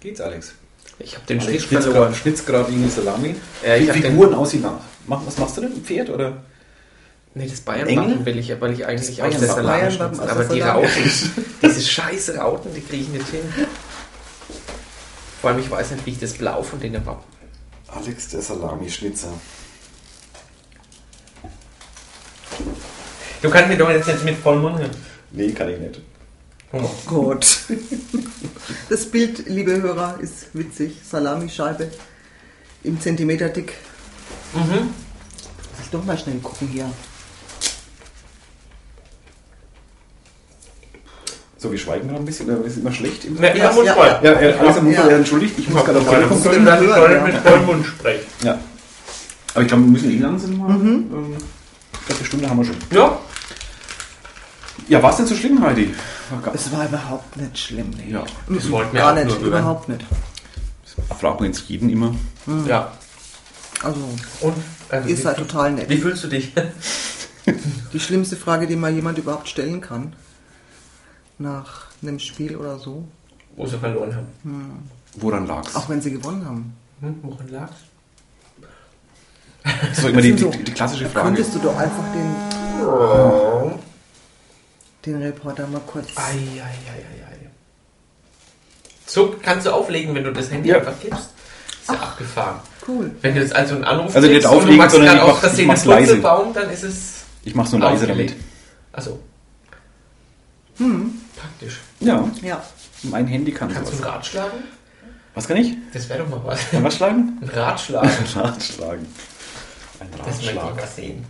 Geht's, 0.00 0.20
Alex? 0.20 0.54
Ich 0.98 1.14
habe 1.16 1.26
den 1.26 1.40
Alex 1.40 1.64
Schnitt 1.64 1.82
verloren. 1.82 2.02
gerade- 2.04 2.14
schnitzt 2.14 2.46
gerade 2.46 2.70
irgendwie 2.70 2.90
Salami. 2.90 3.34
Ja, 3.66 3.76
ich 3.76 3.90
den- 3.90 4.02
Figuren 4.02 4.34
aussehen 4.34 4.62
nach. 4.62 4.80
Was 5.06 5.36
machst 5.38 5.56
du 5.56 5.60
denn? 5.62 5.72
Pferd 5.82 6.08
oder? 6.10 6.42
Nee, 7.34 7.48
das? 7.48 7.60
Bayern-Wappen 7.62 8.24
will 8.24 8.38
ich, 8.38 8.60
weil 8.60 8.72
ich 8.72 8.86
eigentlich 8.86 9.16
Das 9.16 9.26
aus 9.26 9.40
der 9.56 9.62
Bayern-Wappen. 9.62 9.88
Salami 9.88 9.90
schnitzen. 9.90 10.20
aus 10.20 10.30
Aber 10.30 10.44
die. 10.44 10.60
Rauten, 10.60 11.10
diese 11.62 11.80
scheiße 11.80 12.36
Rauten, 12.38 12.72
die 12.74 12.80
kriege 12.80 13.02
ich 13.02 13.08
nicht 13.08 13.28
hin. 13.28 13.40
Vor 15.40 15.50
allem, 15.50 15.58
ich 15.58 15.70
weiß 15.70 15.90
nicht, 15.90 16.06
wie 16.06 16.10
ich 16.10 16.18
das 16.20 16.32
Blau 16.34 16.62
von 16.62 16.78
denen 16.80 17.04
Wappen. 17.04 17.24
Alex, 17.88 18.28
der 18.28 18.40
Salamischnitzer. 18.40 19.28
Du 23.42 23.50
kannst 23.50 23.68
mir 23.68 23.76
doch 23.76 23.90
jetzt 23.90 24.06
nicht 24.06 24.24
mit 24.24 24.36
vollem 24.38 24.62
Mund 24.62 24.78
hören. 24.78 24.90
Nee, 25.32 25.50
kann 25.52 25.68
ich 25.68 25.78
nicht. 25.78 26.00
Humor. 26.74 26.90
Gott. 27.06 27.58
Das 28.88 29.04
Bild, 29.06 29.46
liebe 29.46 29.80
Hörer, 29.80 30.18
ist 30.20 30.46
witzig. 30.54 30.96
Salamischeibe 31.08 31.90
im 32.82 33.00
Zentimeter 33.00 33.48
dick. 33.48 33.74
Mhm. 34.54 34.60
Muss 34.60 35.80
ich 35.82 35.90
doch 35.90 36.04
mal 36.04 36.16
schnell 36.16 36.36
gucken 36.38 36.68
hier. 36.68 36.90
So, 41.58 41.70
wir 41.70 41.78
schweigen 41.78 42.08
gerade 42.08 42.20
ein 42.22 42.26
bisschen, 42.26 42.48
oder 42.48 42.64
ist 42.66 42.78
immer 42.78 42.92
schlecht? 42.92 43.24
Im 43.24 43.36
Ja, 43.42 43.54
ja, 43.54 43.72
ja, 43.72 43.82
ja, 43.82 44.20
ja, 44.22 44.32
äh, 44.32 44.52
alles 44.54 44.76
am 44.76 44.84
Mund, 44.84 44.96
Ja. 44.96 45.08
ja. 45.08 45.16
entschuldigt, 45.16 45.58
ich 45.58 45.68
muss 45.68 45.84
gerade 45.84 45.98
auf 45.98 46.08
denn 46.08 46.64
dann 46.64 46.80
hören, 46.80 47.00
soll 47.00 47.12
ja. 47.12 47.24
mit 47.24 47.36
Vollmund 47.36 47.86
sprechen. 47.86 48.26
Ja. 48.42 48.58
Aber 49.54 49.62
ich 49.62 49.68
glaube, 49.68 49.84
wir 49.84 49.90
müssen 49.90 50.10
eh 50.10 50.18
langsam 50.18 50.58
mal. 50.58 50.70
Ähm, 50.70 51.06
ich 51.92 52.06
glaube, 52.06 52.18
eine 52.18 52.26
Stunde 52.26 52.50
haben 52.50 52.58
wir 52.58 52.64
schon. 52.64 52.76
Ja, 52.90 53.18
Ja, 54.88 55.02
war 55.02 55.10
es 55.10 55.16
denn 55.16 55.26
so 55.26 55.34
schlimm, 55.34 55.62
Heidi? 55.62 55.94
Es 56.54 56.70
war 56.72 56.86
überhaupt 56.86 57.36
nicht 57.36 57.58
schlimm. 57.58 57.90
Nee. 57.96 58.12
Ja, 58.12 58.24
das 58.48 58.70
wollten 58.70 58.92
wir 58.92 59.00
Gar 59.00 59.12
auch 59.18 59.24
nicht, 59.24 59.40
überhaupt 59.40 59.88
nicht. 59.88 60.04
fragen 61.18 61.40
wir 61.40 61.46
jetzt 61.46 61.60
jeden 61.68 61.88
immer. 61.90 62.14
Ja. 62.66 62.92
Also, 63.82 64.00
Und 64.40 64.54
also, 64.90 65.08
ihr 65.08 65.16
wie, 65.16 65.20
seid 65.20 65.36
total 65.38 65.72
nett. 65.72 65.88
wie 65.88 65.96
fühlst 65.98 66.24
du 66.24 66.28
dich? 66.28 66.52
Die 67.92 68.00
schlimmste 68.00 68.36
Frage, 68.36 68.66
die 68.66 68.76
mal 68.76 68.90
jemand 68.92 69.18
überhaupt 69.18 69.48
stellen 69.48 69.80
kann. 69.80 70.14
Nach 71.38 71.86
einem 72.02 72.18
Spiel 72.18 72.56
oder 72.56 72.78
so. 72.78 73.06
Wo 73.56 73.66
sie 73.66 73.78
verloren 73.78 74.14
haben. 74.16 74.88
Woran 75.16 75.46
lag's? 75.46 75.74
Auch 75.76 75.88
wenn 75.88 76.00
sie 76.00 76.10
gewonnen 76.12 76.44
haben. 76.46 76.72
Hm, 77.00 77.18
woran 77.22 77.48
lag's? 77.50 77.74
Das 79.62 79.98
ist 79.98 80.04
immer 80.08 80.20
die, 80.22 80.30
Das 80.32 80.38
die, 80.38 80.44
so- 80.44 80.50
die, 80.50 80.64
die 80.64 80.72
klassische 80.72 81.06
Frage. 81.08 81.26
Könntest 81.26 81.54
du 81.54 81.58
doch 81.58 81.76
einfach 81.76 82.04
den, 82.14 82.34
den 85.06 85.22
Reporter 85.22 85.66
mal 85.66 85.80
kurz. 85.86 86.08
Ei, 86.16 86.22
ei, 86.22 86.60
ei, 86.60 86.62
ei, 86.62 87.24
ei. 87.32 87.50
So 89.06 89.34
kannst 89.42 89.66
du 89.66 89.70
auflegen, 89.70 90.14
wenn 90.14 90.24
du 90.24 90.32
das 90.32 90.50
Handy 90.50 90.70
Ja. 90.70 90.78
einfach 90.78 90.94
gibst. 91.00 91.30
Ist 91.82 91.88
ja 91.90 91.94
abgefahren. 91.96 92.60
Cool. 92.88 93.10
Wenn 93.20 93.34
du 93.34 93.40
jetzt 93.40 93.54
also 93.54 93.74
einen 93.74 93.84
Anruf 93.84 94.14
Also 94.16 94.26
kriegst 94.28 94.46
und 94.46 94.52
auflegen, 94.52 94.76
du 94.76 94.82
machst 94.82 94.94
sondern 94.96 95.16
ich 95.18 95.66
mach's 95.66 95.80
einen 95.82 95.90
leise. 95.90 96.06
Purzelbaum, 96.14 96.52
dann 96.54 96.70
ist 96.70 96.82
es 96.82 97.24
Ich 97.44 97.54
mach's 97.54 97.72
nur 97.72 97.80
leise 97.82 98.06
damit. 98.06 98.30
aufgelegt. 98.30 98.44
Also. 98.92 99.20
Praktisch. 101.36 101.80
Ja, 102.00 102.28
Ja. 102.42 102.62
mein 103.02 103.26
Handy 103.26 103.52
kann 103.52 103.72
Kannst 103.72 103.92
du 103.92 103.96
ein. 103.98 104.04
Rad 104.04 104.26
schlagen? 104.26 104.64
Was 105.34 105.46
kann 105.48 105.56
ich? 105.58 105.74
Das 105.92 106.08
wäre 106.08 106.20
doch 106.20 106.28
mal 106.28 106.40
was. 106.44 106.70
Kann 106.70 106.82
was 106.84 106.96
schlagen? 106.96 107.38
Ein 107.42 107.48
Rad 107.50 107.80
schlagen. 107.80 108.08
Ein 108.08 108.40
Rad 108.40 108.62
schlagen. 108.62 109.06
Ein 110.00 110.08
Das 110.18 110.26
möchte 110.26 110.42
ich 110.52 110.56
Ratschlag. 110.56 110.76
mal 110.76 110.86
sehen. 110.88 111.24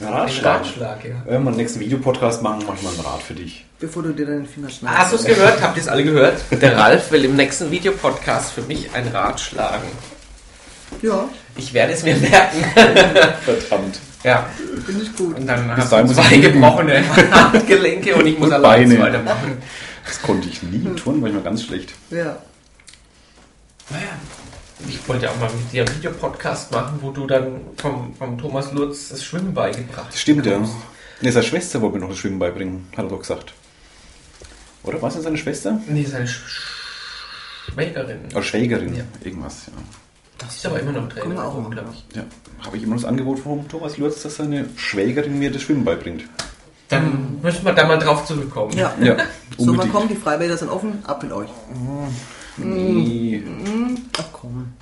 Ein 0.00 0.06
Ein 0.06 0.12
Ratschlag. 0.14 0.60
Ratschlag, 0.60 1.04
ja. 1.04 1.10
Wenn 1.26 1.42
wir 1.44 1.50
den 1.52 1.56
nächsten 1.58 1.80
Videopodcast 1.80 2.42
machen, 2.42 2.64
mach 2.66 2.74
ich 2.74 2.82
mal 2.82 2.90
ein 2.92 3.00
Rad 3.00 3.22
für 3.22 3.34
dich. 3.34 3.64
Bevor 3.78 4.02
du 4.02 4.12
dir 4.12 4.26
deinen 4.26 4.46
Finger 4.46 4.70
schneidest. 4.70 4.98
Hast 5.00 5.12
du 5.12 5.16
es 5.16 5.24
gehört? 5.24 5.60
Habt 5.62 5.76
ihr 5.76 5.82
es 5.82 5.88
alle 5.88 6.04
gehört? 6.04 6.40
Der 6.50 6.76
Ralf 6.76 7.10
will 7.10 7.24
im 7.24 7.36
nächsten 7.36 7.70
Videopodcast 7.70 8.52
für 8.52 8.62
mich 8.62 8.88
ein 8.94 9.08
Rad 9.08 9.38
schlagen. 9.40 9.88
Ja, 11.02 11.28
Ich 11.56 11.72
werde 11.74 11.92
es 11.92 12.02
mir 12.02 12.16
merken. 12.16 12.64
Verdammt. 13.44 13.98
Ja, 14.24 14.46
finde 14.84 15.02
ich 15.02 15.16
gut. 15.16 15.36
und 15.36 15.46
dann 15.46 15.74
hast 15.76 15.92
du 15.92 16.06
zwei 16.14 16.36
gebrochene 16.38 17.02
Handgelenke 17.30 18.14
und 18.16 18.26
ich 18.26 18.38
muss 18.38 18.48
Und 18.48 18.54
allein 18.54 18.88
Beine. 18.88 19.00
weitermachen. 19.00 19.58
Das 20.04 20.20
konnte 20.20 20.48
ich 20.48 20.62
nie 20.62 20.84
tun, 20.94 21.22
war 21.22 21.28
ich 21.28 21.34
mal 21.34 21.42
ganz 21.42 21.62
schlecht. 21.62 21.92
Ja. 22.10 22.36
Naja, 23.88 24.08
ich 24.88 25.08
wollte 25.08 25.30
auch 25.30 25.36
mal 25.38 25.50
mit 25.52 25.72
dir 25.72 25.84
einen 25.84 25.94
Videopodcast 25.96 26.72
machen, 26.72 26.98
wo 27.02 27.10
du 27.10 27.26
dann 27.26 27.60
vom, 27.76 28.14
vom 28.14 28.38
Thomas 28.38 28.72
Lutz 28.72 29.08
das 29.10 29.24
Schwimmen 29.24 29.52
beigebracht 29.54 30.08
Das 30.12 30.20
stimmt, 30.20 30.46
ja. 30.46 30.52
bekommst. 30.52 30.74
Ne, 31.20 31.32
seine 31.32 31.44
Schwester 31.46 31.80
wollte 31.80 31.96
mir 31.96 32.00
noch 32.02 32.08
das 32.10 32.18
Schwimmen 32.18 32.38
beibringen, 32.38 32.86
hat 32.96 33.04
er 33.04 33.10
doch 33.10 33.18
gesagt. 33.20 33.52
Oder 34.82 35.00
was 35.02 35.16
ist 35.16 35.24
seine 35.24 35.36
Schwester? 35.36 35.78
Nee, 35.86 36.04
seine 36.04 36.26
Sch 36.26 36.40
Schwägerin. 37.72 38.20
Oder 38.32 38.42
Schwägerin, 38.42 38.96
Ja. 38.96 39.04
irgendwas, 39.22 39.66
ja. 39.66 39.72
Das 40.38 40.56
ist 40.56 40.64
aber 40.66 40.80
immer 40.80 40.92
noch 40.92 41.02
machen. 41.02 41.70
glaube 41.70 41.90
ich. 41.92 42.16
ja. 42.16 42.24
Habe 42.64 42.76
ich 42.78 42.82
immer 42.82 42.94
noch 42.94 43.02
das 43.02 43.08
Angebot 43.10 43.38
von 43.40 43.68
Thomas 43.68 43.98
Lutz, 43.98 44.22
dass 44.22 44.36
seine 44.36 44.66
Schwägerin 44.76 45.38
mir 45.38 45.52
das 45.52 45.62
Schwimmen 45.62 45.84
beibringt. 45.84 46.24
Dann 46.88 47.38
müssen 47.42 47.64
wir 47.64 47.72
da 47.74 47.86
mal 47.86 47.98
drauf 47.98 48.24
zurückkommen. 48.24 48.72
Ja. 48.76 48.94
Ja, 49.00 49.16
So, 49.58 49.72
mal 49.74 49.86
kommen, 49.88 50.08
die 50.08 50.16
Freibäder 50.16 50.56
sind 50.56 50.70
offen, 50.70 51.04
ab 51.06 51.22
mit 51.22 51.30
euch. 51.32 51.48
Nee, 52.56 53.42
Ach 54.18 54.24
komm. 54.32 54.72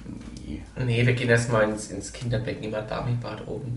nee. 0.47 0.63
Nee, 0.85 1.07
wir 1.07 1.13
gehen 1.13 1.29
erstmal 1.29 1.65
ins, 1.65 1.91
ins 1.91 2.13
Kinderbecken 2.13 2.65
im 2.65 2.75
Adami-Bad 2.75 3.47
oben. 3.47 3.75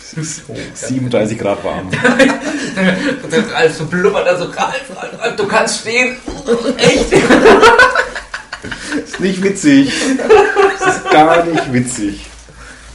So, 0.00 0.22
so. 0.22 0.54
37 0.74 1.38
Grad 1.38 1.62
warm. 1.62 1.90
Ralf 3.52 3.76
so 3.76 3.84
blubbert 3.86 4.26
da 4.26 4.36
so, 4.36 4.44
Ralf, 4.44 4.90
Ralf, 5.20 5.36
du 5.36 5.46
kannst 5.46 5.80
stehen. 5.80 6.16
Echt? 6.78 7.12
ist 9.04 9.20
nicht 9.20 9.42
witzig. 9.42 9.92
Das 10.80 10.96
ist 10.96 11.10
gar 11.10 11.44
nicht 11.44 11.72
witzig. 11.72 12.26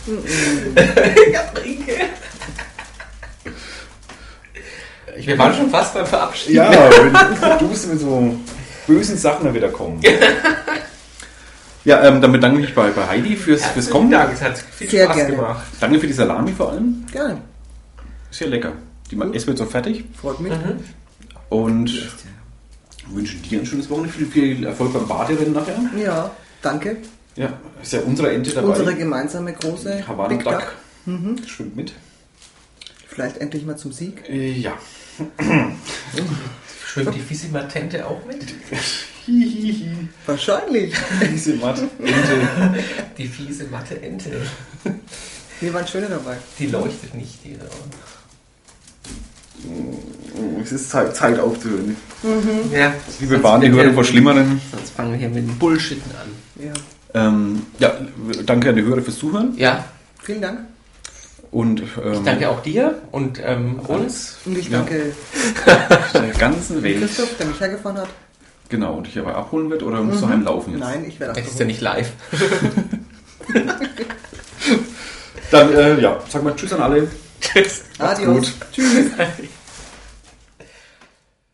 ja, 1.31 1.41
trinke. 1.53 1.93
Wir 5.15 5.37
waren 5.37 5.53
schon 5.53 5.69
fast 5.69 5.93
beim 5.93 6.05
Verabschieden. 6.05 6.55
Ja, 6.55 6.89
du 7.57 7.65
musst 7.65 7.87
mit 7.87 7.99
so 7.99 8.35
bösen 8.87 9.17
Sachen 9.17 9.45
dann 9.45 9.53
wieder 9.53 9.69
kommen. 9.69 10.01
Ja, 11.85 12.01
ähm, 12.05 12.21
dann 12.21 12.31
bedanke 12.31 12.59
ich 12.61 12.67
mich 12.67 12.75
bei, 12.75 12.91
bei 12.91 13.05
Heidi 13.05 13.35
fürs, 13.35 13.65
fürs 13.65 13.89
Kommen. 13.89 14.09
Dank, 14.09 14.31
es 14.33 14.41
hat 14.41 14.57
viel 14.57 14.89
Sehr 14.89 15.03
Spaß 15.03 15.17
gerne. 15.17 15.35
gemacht. 15.35 15.63
Danke 15.81 15.99
für 15.99 16.07
die 16.07 16.13
Salami 16.13 16.53
vor 16.53 16.71
allem. 16.71 17.05
Gerne. 17.11 17.41
Ist 18.31 18.39
ja 18.39 18.47
lecker. 18.47 18.71
Die 19.11 19.17
ma- 19.17 19.25
essen 19.25 19.47
wir 19.47 19.53
jetzt 19.53 19.59
noch 19.59 19.69
fertig. 19.69 20.05
Freut 20.15 20.39
mich. 20.39 20.53
Mhm. 20.53 20.79
Und 21.49 21.91
wünschen 23.09 23.41
dir 23.41 23.59
ein 23.59 23.65
schönes 23.65 23.89
Wochenende. 23.89 24.13
Viel, 24.13 24.27
viel 24.27 24.65
Erfolg 24.65 24.93
beim 24.93 25.05
Baderennen 25.09 25.51
nachher. 25.51 25.75
Ja, 26.01 26.31
danke. 26.61 26.95
Ja, 27.35 27.51
ist 27.81 27.91
ja 27.91 27.99
unsere 27.99 28.31
Ente 28.31 28.51
dabei. 28.51 28.69
Unsere 28.69 28.95
gemeinsame 28.95 29.51
große 29.51 30.07
Havana 30.07 30.29
Big 30.29 30.45
Duck. 30.45 30.63
Duck. 31.05 31.49
Schwimmt 31.49 31.75
mit. 31.75 31.93
Vielleicht 33.09 33.39
endlich 33.39 33.65
mal 33.65 33.75
zum 33.75 33.91
Sieg. 33.91 34.23
Ja. 34.29 34.71
Schwimmt 36.93 37.15
die 37.15 37.21
Fisimatente 37.21 38.05
auch 38.05 38.23
mit? 38.25 38.45
Hihihi. 39.25 39.89
Wahrscheinlich. 40.27 40.93
Diese 41.31 41.55
Matt. 41.55 41.79
Ente. 41.79 42.83
Die 43.17 43.27
fiese 43.27 43.63
matte 43.65 43.99
Ente. 43.99 44.29
Hier 45.59 45.73
waren 45.73 45.87
schöne 45.87 46.07
dabei. 46.07 46.37
Die 46.59 46.67
leuchtet 46.67 47.15
nicht, 47.15 47.43
die 47.43 47.57
da. 47.57 47.65
Es 50.61 50.71
ist 50.71 50.89
Zeit, 50.91 51.15
Zeit 51.15 51.39
aufzuhören. 51.39 51.95
Ja, 52.71 52.93
Liebe 53.19 53.39
Badehörer 53.39 53.93
vor 53.93 54.03
Schlimmeren. 54.03 54.61
Sonst 54.71 54.91
fangen 54.91 55.13
wir 55.13 55.17
hier 55.17 55.29
mit 55.29 55.47
dem 55.47 55.57
Bullshitten 55.57 56.11
an. 56.11 56.63
Ja. 56.63 56.73
Ähm, 57.27 57.63
ja, 57.79 57.91
danke 58.45 58.69
an 58.69 58.75
die 58.75 58.83
Hörer 58.83 59.01
fürs 59.01 59.17
Zuhören. 59.17 59.53
Ja, 59.57 59.85
Vielen 60.23 60.41
Dank. 60.41 60.59
Und 61.53 61.83
ähm, 62.03 62.25
danke 62.25 62.49
auch 62.49 62.61
dir 62.63 62.99
und 63.11 63.39
ähm, 63.45 63.79
uns. 63.87 64.37
Und 64.45 64.57
ich 64.57 64.69
Ja. 64.69 64.79
danke 64.79 65.13
der 66.15 66.21
ganzen 66.39 66.81
Welt. 66.81 66.99
Christoph, 66.99 67.37
der 67.37 67.45
mich 67.45 67.59
hergefahren 67.59 67.97
hat. 67.99 68.09
Genau, 68.69 68.95
und 68.95 69.05
dich 69.05 69.19
aber 69.19 69.35
abholen 69.35 69.69
wird 69.69 69.83
oder 69.83 70.01
musst 70.01 70.23
du 70.23 70.27
heimlaufen 70.29 70.73
jetzt? 70.73 70.79
Nein, 70.81 71.05
ich 71.07 71.19
werde 71.19 71.39
Das 71.39 71.47
ist 71.51 71.59
ja 71.59 71.65
nicht 71.65 71.79
live. 71.81 72.11
Dann, 75.51 75.73
äh, 75.73 75.99
ja, 76.01 76.19
sag 76.27 76.43
mal 76.43 76.55
Tschüss 76.55 76.73
an 76.73 76.81
alle. 76.81 77.07
Tschüss. 77.39 77.83
Adios. 77.99 78.35
gut. 78.35 78.53
Tschüss. 78.73 79.11